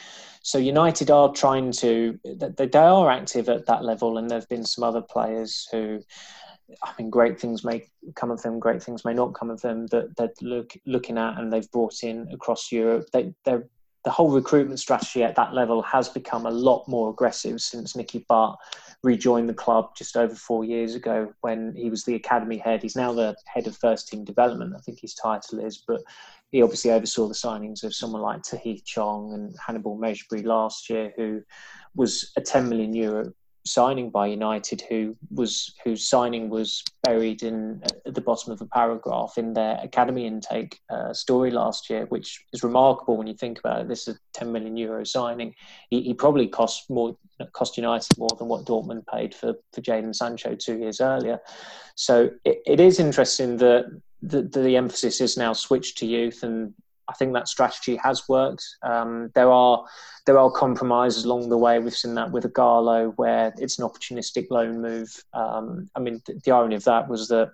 So 0.43 0.59
United 0.59 1.11
are 1.11 1.33
trying 1.33 1.73
to 1.73 2.19
they, 2.25 2.67
they 2.67 2.79
are 2.79 3.11
active 3.11 3.49
at 3.49 3.67
that 3.67 3.85
level, 3.85 4.19
and 4.19 4.31
there 4.31 4.39
have 4.39 4.49
been 4.49 4.65
some 4.65 4.85
other 4.85 5.03
players 5.03 5.69
who. 5.71 6.01
I 6.83 6.93
mean, 6.99 7.11
great 7.11 7.39
things 7.41 7.63
may 7.63 7.87
come 8.17 8.33
of 8.33 8.43
them, 8.43 8.59
great 8.59 8.83
things 8.83 9.05
may 9.05 9.15
not 9.15 9.35
come 9.35 9.51
of 9.51 9.61
them 9.61 9.87
that 9.93 10.17
they're 10.17 10.33
look, 10.43 10.73
looking 10.85 11.17
at 11.17 11.39
and 11.39 11.53
they've 11.53 11.71
brought 11.71 12.03
in 12.03 12.27
across 12.33 12.73
Europe. 12.73 13.07
They, 13.13 13.33
they're 13.45 13.69
the 14.07 14.13
whole 14.13 14.31
recruitment 14.31 14.79
strategy 14.79 15.25
at 15.25 15.35
that 15.35 15.53
level 15.53 15.83
has 15.83 16.09
become 16.09 16.47
a 16.47 16.51
lot 16.51 16.87
more 16.87 17.11
aggressive 17.11 17.61
since 17.61 17.97
Nicky 17.97 18.25
Butt 18.29 18.57
rejoined 19.03 19.49
the 19.49 19.55
club 19.55 19.97
just 19.97 20.17
over 20.17 20.33
four 20.33 20.65
years 20.65 20.95
ago 20.95 21.35
when 21.41 21.75
he 21.75 21.91
was 21.91 22.05
the 22.05 22.15
academy 22.15 22.57
head. 22.57 22.85
He's 22.85 22.95
now 22.95 23.13
the 23.13 23.35
head 23.47 23.67
of 23.67 23.77
first 23.77 24.07
team 24.07 24.25
development, 24.25 24.75
I 24.77 24.79
think 24.79 25.01
his 25.01 25.13
title 25.13 25.59
is, 25.59 25.83
but 25.89 26.03
he 26.53 26.63
obviously 26.63 26.93
oversaw 26.93 27.27
the 27.27 27.35
signings 27.35 27.83
of 27.83 27.97
someone 27.97 28.23
like 28.23 28.43
Tahith 28.43 28.85
Chong 28.85 29.35
and 29.35 29.57
Hannibal 29.59 29.99
Mejbri 29.99 30.45
last 30.45 30.89
year, 30.89 31.13
who 31.17 31.43
was 31.97 32.31
a 32.37 32.41
10 32.41 32.69
million 32.69 32.95
euro 32.95 33.33
signing 33.67 34.11
by 34.11 34.27
United, 34.27 34.83
who 34.89 35.17
was 35.31 35.75
whose 35.85 36.09
signing 36.09 36.49
was 36.49 36.83
buried 37.03 37.43
in 37.43 37.83
at 38.07 38.15
the 38.15 38.21
bottom 38.21 38.53
of 38.53 38.61
a 38.61 38.67
paragraph 38.67 39.35
in 39.37 39.53
their 39.53 39.79
academy 39.83 40.27
intake 40.27 40.79
uh, 40.91 41.13
story 41.13 41.51
last 41.51 41.91
year, 41.91 42.07
which 42.07 42.45
is 42.53 42.63
remarkable 42.63 43.17
when 43.17 43.27
you 43.27 43.35
think 43.35 43.59
about 43.59 43.81
it. 43.81 43.89
This 43.89 44.09
is 44.09 44.17
a 44.17 44.19
10 44.35 44.53
million 44.53 44.77
euro 44.77 45.05
signing. 45.05 45.55
He, 45.91 46.03
he 46.03 46.15
probably 46.15 46.49
cost 46.49 46.89
more 46.91 47.17
cost 47.53 47.77
United 47.77 48.17
more 48.17 48.31
than 48.39 48.49
what 48.49 48.65
Dortmund 48.65 49.07
paid 49.07 49.35
for 49.35 49.55
for 49.73 49.81
Jadon 49.81 50.15
Sancho 50.15 50.55
two 50.55 50.79
years 50.79 51.01
earlier. 51.01 51.41
So 51.95 52.31
it, 52.45 52.63
it 52.67 52.81
is 52.81 52.99
interesting 52.99 53.57
that 53.59 54.01
the, 54.23 54.43
the 54.43 54.77
emphasis 54.77 55.21
is 55.21 55.37
now 55.37 55.53
switched 55.53 55.99
to 55.99 56.07
youth 56.07 56.43
and 56.43 56.75
I 57.09 57.13
think 57.15 57.33
that 57.35 57.49
strategy 57.49 57.97
has 57.97 58.29
worked. 58.29 58.65
Um, 58.83 59.31
there 59.35 59.51
are 59.51 59.85
there 60.27 60.39
are 60.39 60.51
compromises 60.51 61.25
along 61.25 61.49
the 61.49 61.59
way. 61.59 61.79
We've 61.79 61.95
seen 61.95 62.15
that 62.15 62.33
with 62.33 62.53
Ighalo, 62.53 63.13
where 63.17 63.55
it's 63.59 63.79
an 63.79 63.89
opportunistic 63.89 64.49
loan 64.51 64.83
move. 64.83 65.25
Um, 65.33 65.89
I 65.95 66.01
mean, 66.01 66.21
the, 66.27 66.41
the 66.45 66.51
irony 66.51 66.75
of 66.75 66.85
that 66.85 67.09
was 67.09 67.29
that 67.29 67.53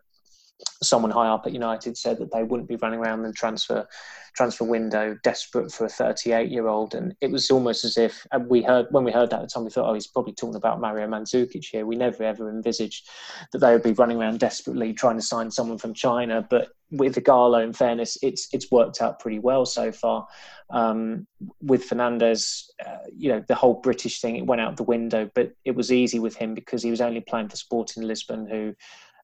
someone 0.83 1.11
high 1.11 1.29
up 1.29 1.47
at 1.47 1.53
United 1.53 1.97
said 1.97 2.19
that 2.19 2.33
they 2.33 2.43
wouldn't 2.43 2.69
be 2.69 2.77
running 2.77 3.01
around 3.01 3.23
the 3.23 3.33
transfer 3.33 3.87
transfer 4.35 4.65
window 4.65 5.15
desperate 5.23 5.71
for 5.71 5.85
a 5.85 5.89
38 5.91 6.51
year 6.51 6.67
old, 6.67 6.95
and 6.95 7.15
it 7.21 7.31
was 7.31 7.51
almost 7.51 7.85
as 7.85 7.99
if 7.99 8.27
we 8.49 8.63
heard 8.63 8.87
when 8.91 9.05
we 9.05 9.13
heard 9.13 9.31
that 9.31 9.41
at 9.41 9.43
the 9.43 9.49
time 9.49 9.65
we 9.65 9.71
thought, 9.71 9.89
oh, 9.89 9.95
he's 9.95 10.07
probably 10.07 10.33
talking 10.33 10.57
about 10.57 10.81
Mario 10.81 11.07
Mandzukic 11.07 11.65
here. 11.65 11.87
We 11.87 11.97
never 11.97 12.23
ever 12.23 12.49
envisaged 12.49 13.09
that 13.53 13.59
they 13.59 13.73
would 13.73 13.83
be 13.83 13.93
running 13.93 14.19
around 14.19 14.41
desperately 14.41 14.93
trying 14.93 15.17
to 15.17 15.23
sign 15.23 15.51
someone 15.51 15.79
from 15.79 15.95
China, 15.95 16.47
but 16.49 16.69
with 16.91 17.17
Ighalo, 17.17 17.63
in 17.63 17.73
fairness, 17.73 18.19
it's 18.23 18.49
it's 18.53 18.71
worked 18.71 19.01
out 19.01 19.19
pretty 19.19 19.39
well 19.39 19.67
so 19.67 19.93
far. 19.93 20.27
Um, 20.71 21.27
with 21.61 21.89
Fernandes, 21.89 22.65
uh, 22.87 22.97
you 23.15 23.29
know, 23.29 23.45
the 23.47 23.55
whole 23.55 23.75
British 23.75 24.21
thing 24.21 24.37
it 24.37 24.47
went 24.47 24.63
out 24.63 24.77
the 24.77 24.83
window, 24.83 25.31
but 25.35 25.53
it 25.65 25.75
was 25.75 25.93
easy 25.93 26.19
with 26.19 26.37
him 26.37 26.55
because 26.55 26.83
he 26.83 26.91
was 26.91 27.03
only 27.03 27.21
playing 27.21 27.51
for 27.51 27.57
Sporting 27.57 28.05
Lisbon, 28.05 28.47
who 28.47 28.75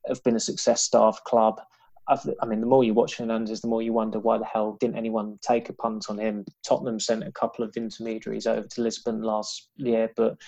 have 0.07 0.23
been 0.25 0.37
a 0.37 0.41
success 0.41 0.83
staff 0.83 1.23
club. 1.25 1.61
I've, 2.09 2.27
i 2.41 2.47
mean, 2.47 2.61
the 2.61 2.67
more 2.67 2.85
you 2.85 2.95
watch 2.95 3.19
Fernandes, 3.19 3.61
the 3.61 3.69
more 3.69 3.83
you 3.83 3.93
wonder 3.93 4.19
why 4.19 4.39
the 4.39 4.45
hell 4.47 4.77
didn't 4.81 4.97
anyone 4.97 5.39
take 5.43 5.69
a 5.69 5.75
punt 5.75 6.07
on 6.09 6.19
him. 6.19 6.47
Tottenham 6.67 6.99
sent 6.99 7.27
a 7.27 7.33
couple 7.33 7.65
of 7.65 7.77
intermediaries 7.77 8.47
over 8.47 8.67
to 8.67 8.83
Lisbon 8.83 9.21
last 9.23 9.69
year, 9.77 10.11
but 10.17 10.39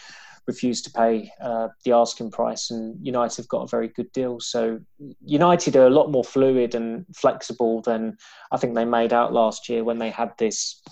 refused 0.47 0.85
to 0.85 0.91
pay 0.91 1.31
uh, 1.41 1.69
the 1.85 1.93
asking 1.93 2.31
price, 2.31 2.71
and 2.71 2.97
United 3.05 3.37
have 3.37 3.49
got 3.49 3.63
a 3.63 3.69
very 3.69 3.89
good 3.89 4.11
deal. 4.13 4.41
So 4.41 4.81
United 5.25 5.77
are 5.77 5.87
a 5.87 5.91
lot 5.91 6.11
more 6.11 6.25
fluid 6.25 6.75
and 6.75 7.05
flexible 7.15 7.83
than 7.83 8.17
I 8.51 8.57
think 8.57 8.75
they 8.75 8.85
made 8.85 9.13
out 9.13 9.33
last 9.33 9.69
year 9.69 9.85
when 9.85 9.99
they 9.99 10.11
had 10.11 10.33
this 10.39 10.83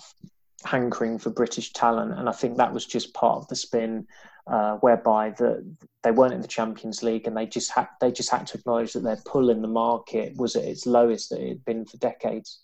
hankering 0.65 1.17
for 1.17 1.29
British 1.29 1.73
talent, 1.73 2.17
and 2.17 2.29
I 2.29 2.31
think 2.31 2.57
that 2.57 2.73
was 2.73 2.85
just 2.85 3.13
part 3.13 3.37
of 3.37 3.47
the 3.47 3.55
spin 3.55 4.07
uh, 4.49 4.75
whereby 4.77 5.29
the, 5.31 5.63
they 6.03 6.11
weren't 6.11 6.33
in 6.33 6.41
the 6.41 6.47
Champions 6.47 7.03
League 7.03 7.27
and 7.27 7.37
they 7.37 7.45
just 7.45 7.71
had 7.71 7.87
they 8.01 8.11
just 8.11 8.31
had 8.31 8.47
to 8.47 8.57
acknowledge 8.57 8.93
that 8.93 9.03
their 9.03 9.19
pull 9.25 9.49
in 9.49 9.61
the 9.61 9.67
market 9.67 10.35
was 10.37 10.55
at 10.55 10.63
its 10.63 10.85
lowest 10.85 11.29
that 11.29 11.39
it 11.39 11.49
had 11.49 11.65
been 11.65 11.85
for 11.85 11.97
decades. 11.97 12.61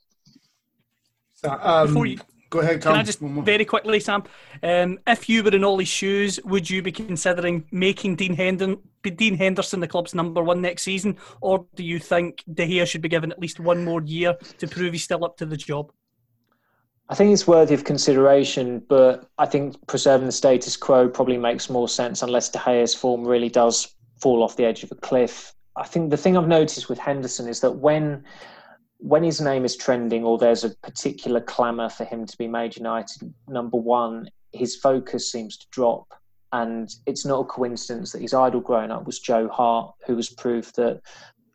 So, 1.35 1.51
um, 1.61 1.87
Before 1.87 2.05
you 2.07 2.17
go 2.49 2.59
ahead, 2.59 2.81
Tom. 2.81 2.93
Can 2.93 3.01
I 3.01 3.03
just 3.03 3.19
very 3.19 3.65
quickly, 3.65 3.99
Sam? 3.99 4.23
Um, 4.63 4.97
if 5.05 5.29
you 5.29 5.43
were 5.43 5.51
in 5.51 5.63
Ole's 5.63 5.87
shoes, 5.87 6.39
would 6.43 6.67
you 6.69 6.81
be 6.81 6.91
considering 6.91 7.65
making 7.71 8.15
Dean 8.15 8.35
Henderson, 8.35 8.79
Dean 9.03 9.37
Henderson 9.37 9.79
the 9.79 9.87
club's 9.87 10.15
number 10.15 10.41
one 10.41 10.61
next 10.61 10.83
season, 10.83 11.17
or 11.41 11.67
do 11.75 11.83
you 11.83 11.99
think 11.99 12.43
De 12.51 12.67
Gea 12.67 12.87
should 12.87 13.01
be 13.01 13.09
given 13.09 13.31
at 13.31 13.39
least 13.39 13.59
one 13.59 13.85
more 13.85 14.01
year 14.01 14.35
to 14.57 14.67
prove 14.67 14.93
he's 14.93 15.03
still 15.03 15.23
up 15.23 15.37
to 15.37 15.45
the 15.45 15.57
job? 15.57 15.91
I 17.07 17.15
think 17.15 17.31
it's 17.31 17.45
worthy 17.45 17.75
of 17.75 17.83
consideration, 17.83 18.83
but 18.87 19.29
I 19.37 19.45
think 19.45 19.75
preserving 19.87 20.25
the 20.25 20.31
status 20.31 20.75
quo 20.75 21.07
probably 21.07 21.37
makes 21.37 21.69
more 21.69 21.87
sense 21.87 22.23
unless 22.23 22.49
De 22.49 22.59
Gea's 22.59 22.95
form 22.95 23.25
really 23.25 23.49
does 23.49 23.95
fall 24.19 24.43
off 24.43 24.55
the 24.55 24.65
edge 24.65 24.83
of 24.83 24.91
a 24.91 24.95
cliff. 24.95 25.53
I 25.75 25.85
think 25.85 26.09
the 26.09 26.17
thing 26.17 26.35
I've 26.35 26.47
noticed 26.47 26.89
with 26.89 26.97
Henderson 26.97 27.47
is 27.47 27.59
that 27.61 27.71
when 27.71 28.23
when 28.99 29.23
his 29.23 29.39
name 29.39 29.65
is 29.65 29.75
trending 29.75 30.23
or 30.23 30.37
there's 30.37 30.63
a 30.63 30.69
particular 30.77 31.41
clamour 31.41 31.89
for 31.89 32.05
him 32.05 32.25
to 32.25 32.37
be 32.37 32.47
made 32.47 32.75
United 32.75 33.33
number 33.47 33.77
one, 33.77 34.27
his 34.51 34.75
focus 34.75 35.31
seems 35.31 35.57
to 35.57 35.67
drop. 35.69 36.07
And 36.53 36.89
it's 37.05 37.25
not 37.25 37.41
a 37.41 37.45
coincidence 37.45 38.13
that 38.13 38.21
his 38.21 38.33
idol 38.33 38.61
growing 38.61 38.89
up 38.89 39.05
was 39.05 39.19
Joe 39.19 39.49
Hart, 39.49 39.93
who 40.07 40.15
was 40.15 40.29
proof 40.29 40.71
that 40.73 41.01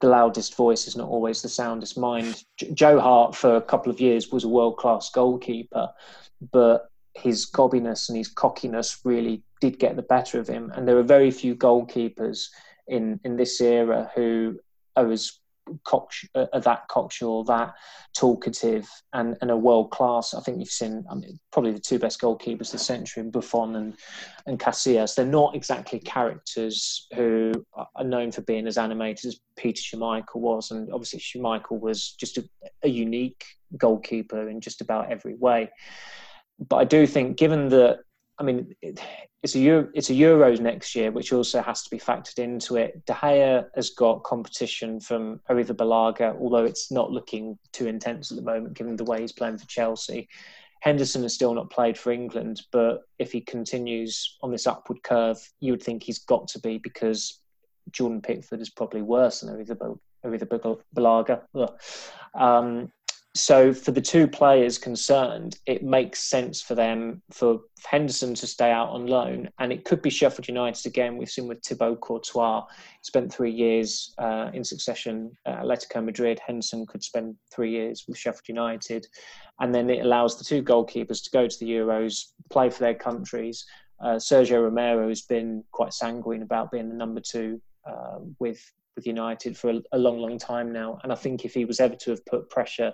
the 0.00 0.08
loudest 0.08 0.56
voice 0.56 0.86
is 0.86 0.96
not 0.96 1.08
always 1.08 1.42
the 1.42 1.48
soundest 1.48 1.98
mind. 1.98 2.44
Joe 2.74 2.98
Hart, 2.98 3.36
for 3.36 3.56
a 3.56 3.62
couple 3.62 3.92
of 3.92 4.00
years, 4.00 4.30
was 4.30 4.44
a 4.44 4.48
world 4.48 4.76
class 4.76 5.10
goalkeeper, 5.10 5.90
but 6.52 6.90
his 7.14 7.44
gobbiness 7.44 8.08
and 8.08 8.16
his 8.16 8.28
cockiness 8.28 9.00
really 9.04 9.42
did 9.60 9.78
get 9.78 9.96
the 9.96 10.02
better 10.02 10.38
of 10.40 10.48
him. 10.48 10.70
And 10.74 10.88
there 10.88 10.98
are 10.98 11.02
very 11.02 11.30
few 11.30 11.54
goalkeepers 11.54 12.46
in, 12.88 13.20
in 13.24 13.36
this 13.36 13.60
era 13.60 14.10
who 14.14 14.58
are 14.96 15.10
as 15.10 15.39
cock, 15.84 16.10
uh, 16.34 16.58
that 16.58 16.88
cocksure, 16.88 17.44
that 17.44 17.74
talkative, 18.14 18.88
and, 19.12 19.36
and 19.40 19.50
a 19.50 19.56
world 19.56 19.90
class. 19.90 20.34
I 20.34 20.40
think 20.40 20.58
you've 20.58 20.68
seen 20.68 21.04
I 21.10 21.14
mean, 21.14 21.38
probably 21.52 21.72
the 21.72 21.80
two 21.80 21.98
best 21.98 22.20
goalkeepers 22.20 22.72
the 22.72 22.78
century, 22.78 23.22
Buffon 23.24 23.76
and 23.76 23.94
and 24.46 24.58
Casillas. 24.58 25.14
They're 25.14 25.26
not 25.26 25.54
exactly 25.54 25.98
characters 25.98 27.06
who 27.14 27.52
are 27.74 28.04
known 28.04 28.32
for 28.32 28.42
being 28.42 28.66
as 28.66 28.78
animated 28.78 29.26
as 29.26 29.40
Peter 29.56 29.80
Schmeichel 29.80 30.36
was, 30.36 30.70
and 30.70 30.92
obviously 30.92 31.20
Schmeichel 31.20 31.80
was 31.80 32.12
just 32.12 32.38
a, 32.38 32.44
a 32.82 32.88
unique 32.88 33.44
goalkeeper 33.76 34.48
in 34.48 34.60
just 34.60 34.80
about 34.80 35.10
every 35.10 35.34
way. 35.34 35.70
But 36.68 36.76
I 36.76 36.84
do 36.84 37.06
think, 37.06 37.38
given 37.38 37.68
that 37.70 38.00
I 38.40 38.42
mean, 38.42 38.74
it's 38.80 39.54
a 39.54 39.58
Euro, 39.58 39.88
it's 39.92 40.08
a 40.08 40.14
Euros 40.14 40.60
next 40.60 40.96
year, 40.96 41.10
which 41.10 41.30
also 41.30 41.60
has 41.60 41.82
to 41.82 41.90
be 41.90 41.98
factored 41.98 42.38
into 42.38 42.76
it. 42.76 43.04
De 43.04 43.12
Gea 43.12 43.66
has 43.74 43.90
got 43.90 44.24
competition 44.24 44.98
from 44.98 45.40
Arrizabalaga, 45.50 46.40
although 46.40 46.64
it's 46.64 46.90
not 46.90 47.12
looking 47.12 47.58
too 47.72 47.86
intense 47.86 48.30
at 48.30 48.38
the 48.38 48.42
moment, 48.42 48.72
given 48.72 48.96
the 48.96 49.04
way 49.04 49.20
he's 49.20 49.32
playing 49.32 49.58
for 49.58 49.66
Chelsea. 49.66 50.26
Henderson 50.80 51.22
has 51.22 51.34
still 51.34 51.52
not 51.52 51.68
played 51.68 51.98
for 51.98 52.10
England, 52.10 52.62
but 52.72 53.02
if 53.18 53.30
he 53.30 53.42
continues 53.42 54.38
on 54.42 54.50
this 54.50 54.66
upward 54.66 55.02
curve, 55.02 55.38
you 55.60 55.72
would 55.72 55.82
think 55.82 56.02
he's 56.02 56.20
got 56.20 56.48
to 56.48 56.58
be 56.60 56.78
because 56.78 57.40
Jordan 57.92 58.22
Pickford 58.22 58.62
is 58.62 58.70
probably 58.70 59.02
worse 59.02 59.40
than 59.40 59.54
Arrizabalaga. 60.24 61.42
Um, 62.34 62.90
so 63.34 63.72
for 63.72 63.92
the 63.92 64.00
two 64.00 64.26
players 64.26 64.76
concerned, 64.76 65.56
it 65.64 65.84
makes 65.84 66.18
sense 66.18 66.60
for 66.60 66.74
them 66.74 67.22
for 67.30 67.60
Henderson 67.86 68.34
to 68.34 68.46
stay 68.46 68.72
out 68.72 68.88
on 68.88 69.06
loan, 69.06 69.48
and 69.60 69.72
it 69.72 69.84
could 69.84 70.02
be 70.02 70.10
Sheffield 70.10 70.48
United 70.48 70.84
again. 70.84 71.16
We've 71.16 71.30
seen 71.30 71.46
with 71.46 71.62
Thibaut 71.62 72.00
Courtois, 72.00 72.64
spent 73.02 73.32
three 73.32 73.52
years 73.52 74.12
uh, 74.18 74.50
in 74.52 74.64
succession 74.64 75.30
at 75.46 75.62
Atletico 75.62 76.04
Madrid. 76.04 76.40
Henderson 76.44 76.86
could 76.86 77.04
spend 77.04 77.36
three 77.52 77.70
years 77.70 78.04
with 78.08 78.18
Sheffield 78.18 78.48
United, 78.48 79.06
and 79.60 79.72
then 79.72 79.90
it 79.90 80.04
allows 80.04 80.36
the 80.36 80.44
two 80.44 80.62
goalkeepers 80.62 81.22
to 81.22 81.30
go 81.30 81.46
to 81.46 81.58
the 81.60 81.70
Euros, 81.70 82.32
play 82.50 82.68
for 82.68 82.80
their 82.80 82.94
countries. 82.94 83.64
Uh, 84.00 84.16
Sergio 84.16 84.64
Romero 84.64 85.08
has 85.08 85.22
been 85.22 85.62
quite 85.70 85.92
sanguine 85.92 86.42
about 86.42 86.72
being 86.72 86.88
the 86.88 86.96
number 86.96 87.20
two 87.20 87.60
uh, 87.88 88.18
with 88.40 88.60
with 88.96 89.06
United 89.06 89.56
for 89.56 89.70
a, 89.70 89.80
a, 89.92 89.98
long, 89.98 90.18
long 90.18 90.38
time 90.38 90.72
now. 90.72 90.98
And 91.02 91.12
I 91.12 91.14
think 91.14 91.44
if 91.44 91.54
he 91.54 91.64
was 91.64 91.80
ever 91.80 91.96
to 91.96 92.10
have 92.10 92.24
put 92.26 92.50
pressure 92.50 92.92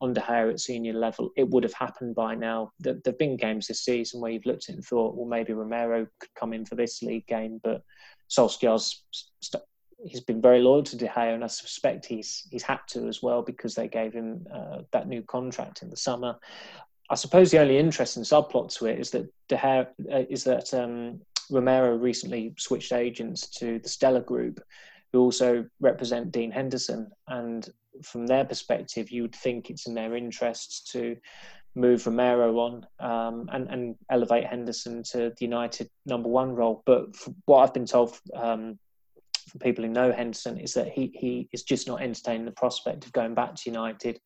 on 0.00 0.12
De 0.12 0.20
Gea 0.20 0.50
at 0.50 0.60
senior 0.60 0.92
level, 0.92 1.30
it 1.36 1.48
would 1.48 1.62
have 1.62 1.72
happened 1.72 2.14
by 2.14 2.34
now. 2.34 2.72
There 2.80 2.96
have 3.04 3.18
been 3.18 3.36
games 3.36 3.66
this 3.66 3.84
season 3.84 4.20
where 4.20 4.30
you've 4.30 4.46
looked 4.46 4.68
at 4.68 4.74
and 4.74 4.84
thought, 4.84 5.16
well, 5.16 5.26
maybe 5.26 5.52
Romero 5.52 6.06
could 6.18 6.34
come 6.34 6.52
in 6.52 6.64
for 6.64 6.74
this 6.74 7.02
league 7.02 7.26
game, 7.26 7.60
but 7.62 7.82
Solskjaer's 8.30 9.04
st- 9.40 9.62
he's 10.06 10.20
been 10.20 10.40
very 10.40 10.60
loyal 10.60 10.82
to 10.82 10.96
De 10.96 11.06
Gea, 11.06 11.34
and 11.34 11.44
I 11.44 11.46
suspect 11.46 12.06
he's 12.06 12.46
he's 12.50 12.62
had 12.62 12.80
to 12.88 13.08
as 13.08 13.22
well 13.22 13.42
because 13.42 13.74
they 13.74 13.88
gave 13.88 14.12
him 14.12 14.46
uh, 14.52 14.78
that 14.92 15.08
new 15.08 15.22
contract 15.22 15.82
in 15.82 15.90
the 15.90 15.96
summer. 15.96 16.36
I 17.10 17.14
suppose 17.16 17.50
the 17.50 17.60
only 17.60 17.78
interesting 17.78 18.22
subplot 18.22 18.76
to 18.78 18.86
it 18.86 18.98
is 18.98 19.10
that 19.10 19.30
De 19.48 19.56
Gea 19.56 19.86
uh, 20.12 20.24
is 20.28 20.44
that 20.44 20.72
um, 20.74 21.20
Romero 21.50 21.96
recently 21.96 22.54
switched 22.58 22.92
agents 22.92 23.48
to 23.58 23.78
the 23.78 23.88
Stella 23.88 24.20
Group, 24.20 24.60
who 25.14 25.20
also 25.20 25.64
represent 25.78 26.32
Dean 26.32 26.50
Henderson, 26.50 27.08
and 27.28 27.70
from 28.02 28.26
their 28.26 28.44
perspective, 28.44 29.12
you 29.12 29.22
would 29.22 29.34
think 29.36 29.70
it's 29.70 29.86
in 29.86 29.94
their 29.94 30.16
interests 30.16 30.90
to 30.90 31.16
move 31.76 32.04
Romero 32.04 32.58
on 32.58 32.86
um, 32.98 33.48
and, 33.52 33.68
and 33.68 33.94
elevate 34.10 34.44
Henderson 34.44 35.04
to 35.12 35.32
the 35.38 35.44
United 35.44 35.88
number 36.04 36.28
one 36.28 36.52
role. 36.52 36.82
But 36.84 37.14
what 37.44 37.62
I've 37.62 37.72
been 37.72 37.86
told 37.86 38.18
um, 38.34 38.76
from 39.48 39.60
people 39.60 39.84
who 39.84 39.90
know 39.90 40.10
Henderson 40.10 40.58
is 40.58 40.74
that 40.74 40.88
he, 40.88 41.12
he 41.14 41.48
is 41.52 41.62
just 41.62 41.86
not 41.86 42.02
entertaining 42.02 42.44
the 42.44 42.50
prospect 42.50 43.06
of 43.06 43.12
going 43.12 43.36
back 43.36 43.54
to 43.54 43.70
United 43.70 44.18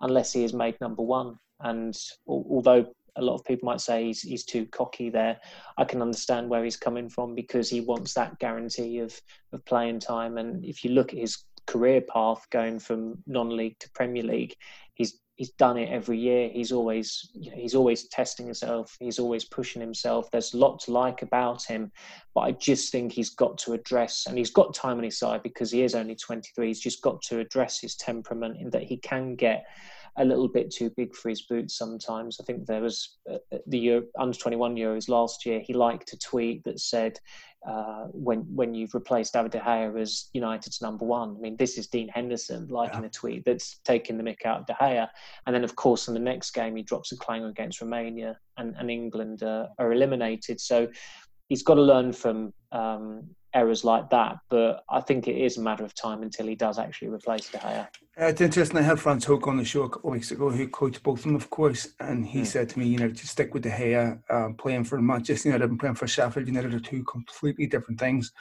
unless 0.00 0.32
he 0.32 0.42
is 0.42 0.52
made 0.52 0.76
number 0.80 1.02
one. 1.02 1.36
And 1.60 1.96
although 2.26 2.92
a 3.16 3.22
lot 3.22 3.34
of 3.34 3.44
people 3.44 3.66
might 3.66 3.80
say 3.80 4.06
he's, 4.06 4.22
he's 4.22 4.44
too 4.44 4.66
cocky 4.66 5.10
there, 5.10 5.38
I 5.76 5.84
can 5.84 6.02
understand 6.02 6.48
where 6.48 6.64
he's 6.64 6.76
coming 6.76 7.08
from 7.08 7.34
because 7.34 7.68
he 7.68 7.80
wants 7.80 8.14
that 8.14 8.38
guarantee 8.38 8.98
of, 8.98 9.18
of 9.52 9.64
playing 9.64 10.00
time. 10.00 10.38
And 10.38 10.64
if 10.64 10.84
you 10.84 10.90
look 10.90 11.12
at 11.12 11.18
his 11.18 11.44
career 11.66 12.00
path 12.00 12.46
going 12.50 12.78
from 12.78 13.22
non-league 13.26 13.78
to 13.80 13.90
Premier 13.90 14.22
League, 14.22 14.54
he's 14.94 15.20
he's 15.36 15.50
done 15.52 15.76
it 15.76 15.88
every 15.88 16.18
year. 16.18 16.48
He's 16.48 16.72
always 16.72 17.30
you 17.34 17.50
know, 17.50 17.56
he's 17.56 17.74
always 17.74 18.08
testing 18.08 18.46
himself. 18.46 18.96
He's 19.00 19.18
always 19.18 19.44
pushing 19.44 19.80
himself. 19.80 20.30
There's 20.30 20.54
a 20.54 20.58
lot 20.58 20.80
to 20.80 20.92
like 20.92 21.22
about 21.22 21.64
him, 21.64 21.90
but 22.34 22.42
I 22.42 22.52
just 22.52 22.92
think 22.92 23.12
he's 23.12 23.30
got 23.30 23.58
to 23.58 23.72
address, 23.72 24.26
and 24.28 24.36
he's 24.38 24.50
got 24.50 24.74
time 24.74 24.98
on 24.98 25.04
his 25.04 25.18
side 25.18 25.42
because 25.42 25.70
he 25.70 25.82
is 25.82 25.94
only 25.94 26.14
23. 26.14 26.66
He's 26.66 26.80
just 26.80 27.02
got 27.02 27.22
to 27.22 27.40
address 27.40 27.80
his 27.80 27.96
temperament 27.96 28.58
in 28.60 28.70
that 28.70 28.84
he 28.84 28.98
can 28.98 29.34
get 29.34 29.64
a 30.16 30.24
little 30.24 30.48
bit 30.48 30.70
too 30.70 30.90
big 30.90 31.14
for 31.14 31.28
his 31.28 31.42
boots 31.42 31.76
sometimes. 31.76 32.38
I 32.40 32.44
think 32.44 32.66
there 32.66 32.82
was 32.82 33.18
uh, 33.30 33.38
the 33.66 33.78
year, 33.78 34.02
under 34.18 34.36
21 34.36 34.76
Euros 34.76 35.08
last 35.08 35.46
year. 35.46 35.60
He 35.60 35.72
liked 35.72 36.12
a 36.12 36.18
tweet 36.18 36.62
that 36.64 36.80
said, 36.80 37.18
uh, 37.66 38.04
"When 38.12 38.40
when 38.54 38.74
you've 38.74 38.94
replaced 38.94 39.32
David 39.32 39.52
De 39.52 39.60
Gea 39.60 39.98
as 40.00 40.28
United's 40.34 40.82
number 40.82 41.06
one." 41.06 41.36
I 41.36 41.40
mean, 41.40 41.56
this 41.56 41.78
is 41.78 41.86
Dean 41.86 42.08
Henderson 42.08 42.68
liking 42.68 43.00
yeah. 43.00 43.06
a 43.06 43.10
tweet 43.10 43.44
that's 43.46 43.80
taking 43.84 44.18
the 44.18 44.24
mick 44.24 44.44
out 44.44 44.60
of 44.60 44.66
De 44.66 44.74
Gea. 44.74 45.08
And 45.46 45.54
then, 45.54 45.64
of 45.64 45.76
course, 45.76 46.08
in 46.08 46.14
the 46.14 46.20
next 46.20 46.50
game, 46.50 46.76
he 46.76 46.82
drops 46.82 47.12
a 47.12 47.16
clanger 47.16 47.48
against 47.48 47.80
Romania, 47.80 48.38
and, 48.58 48.74
and 48.76 48.90
England 48.90 49.42
uh, 49.42 49.68
are 49.78 49.92
eliminated. 49.92 50.60
So 50.60 50.88
he's 51.48 51.62
got 51.62 51.74
to 51.74 51.82
learn 51.82 52.12
from 52.12 52.52
um, 52.72 53.30
errors 53.54 53.84
like 53.84 54.10
that. 54.10 54.36
But 54.48 54.84
I 54.90 55.00
think 55.00 55.28
it 55.28 55.36
is 55.36 55.58
a 55.58 55.62
matter 55.62 55.84
of 55.84 55.94
time 55.94 56.22
until 56.22 56.46
he 56.46 56.54
does 56.54 56.78
actually 56.78 57.08
replace 57.08 57.50
De 57.50 57.58
Gea. 57.58 57.88
Uh, 58.20 58.26
it's 58.26 58.40
interesting. 58.40 58.78
I 58.78 58.82
had 58.82 59.00
Frans 59.00 59.24
Hoek 59.24 59.46
on 59.46 59.56
the 59.56 59.64
show 59.64 59.82
a 59.82 59.88
couple 59.88 60.10
of 60.10 60.14
weeks 60.14 60.30
ago 60.30 60.50
who 60.50 60.68
coached 60.68 61.02
both 61.02 61.20
of 61.20 61.24
them, 61.24 61.36
of 61.36 61.48
course, 61.50 61.88
and 62.00 62.26
he 62.26 62.40
mm. 62.40 62.46
said 62.46 62.68
to 62.70 62.78
me, 62.78 62.86
you 62.86 62.98
know, 62.98 63.10
to 63.10 63.26
stick 63.26 63.54
with 63.54 63.62
De 63.62 63.70
Gea, 63.70 64.20
uh, 64.28 64.48
playing 64.58 64.84
for 64.84 65.00
Manchester 65.00 65.48
United 65.48 65.70
and 65.70 65.80
playing 65.80 65.94
for 65.94 66.06
Sheffield 66.06 66.46
United 66.46 66.74
are 66.74 66.80
two 66.80 67.04
completely 67.04 67.66
different 67.66 67.98
things. 67.98 68.32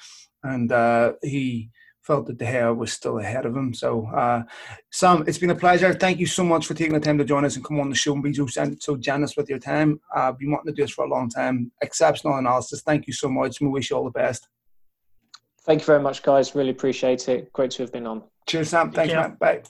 And 0.44 0.72
uh, 0.72 1.14
he 1.22 1.70
felt 2.02 2.26
that 2.26 2.38
De 2.38 2.46
Gea 2.46 2.76
was 2.76 2.92
still 2.92 3.20
ahead 3.20 3.46
of 3.46 3.56
him. 3.56 3.74
So, 3.74 4.08
uh, 4.08 4.44
Sam, 4.92 5.24
it's 5.28 5.38
been 5.38 5.52
a 5.52 5.56
pleasure. 5.56 5.94
Thank 5.94 6.20
you 6.20 6.26
so 6.26 6.44
much 6.44 6.66
for 6.66 6.74
taking 6.74 6.94
the 6.94 7.00
time 7.00 7.18
to 7.20 7.26
join 7.26 7.46
us 7.46 7.56
and 7.56 7.64
come 7.64 7.80
on 7.80 7.90
the 7.90 7.96
show 7.96 8.14
and 8.14 8.24
be 8.24 8.34
so, 8.34 8.48
so 8.80 8.98
generous 8.98 9.38
with 9.38 9.50
your 9.50 9.60
time. 9.60 10.02
I've 10.14 10.38
been 10.38 10.52
wanting 10.52 10.74
to 10.74 10.76
do 10.76 10.84
this 10.84 10.92
for 10.92 11.06
a 11.06 11.10
long 11.10 11.30
time. 11.30 11.72
Exceptional 11.82 12.38
analysis. 12.38 12.82
Thank 12.82 13.08
you 13.08 13.14
so 13.14 13.30
much. 13.30 13.62
We 13.62 13.68
wish 13.68 13.92
you 13.92 13.98
all 13.98 14.04
the 14.04 14.12
best. 14.12 14.48
Thank 15.64 15.82
you 15.82 15.86
very 15.86 16.02
much, 16.02 16.24
guys. 16.24 16.56
Really 16.56 16.72
appreciate 16.72 17.30
it. 17.30 17.54
Great 17.54 17.72
to 17.72 17.84
have 17.84 17.92
been 17.92 18.08
on. 18.08 18.24
Cheers, 18.48 18.70
Sam. 18.70 18.92
Thanks, 18.92 19.14
man. 19.14 19.38
Bye. 19.40 19.62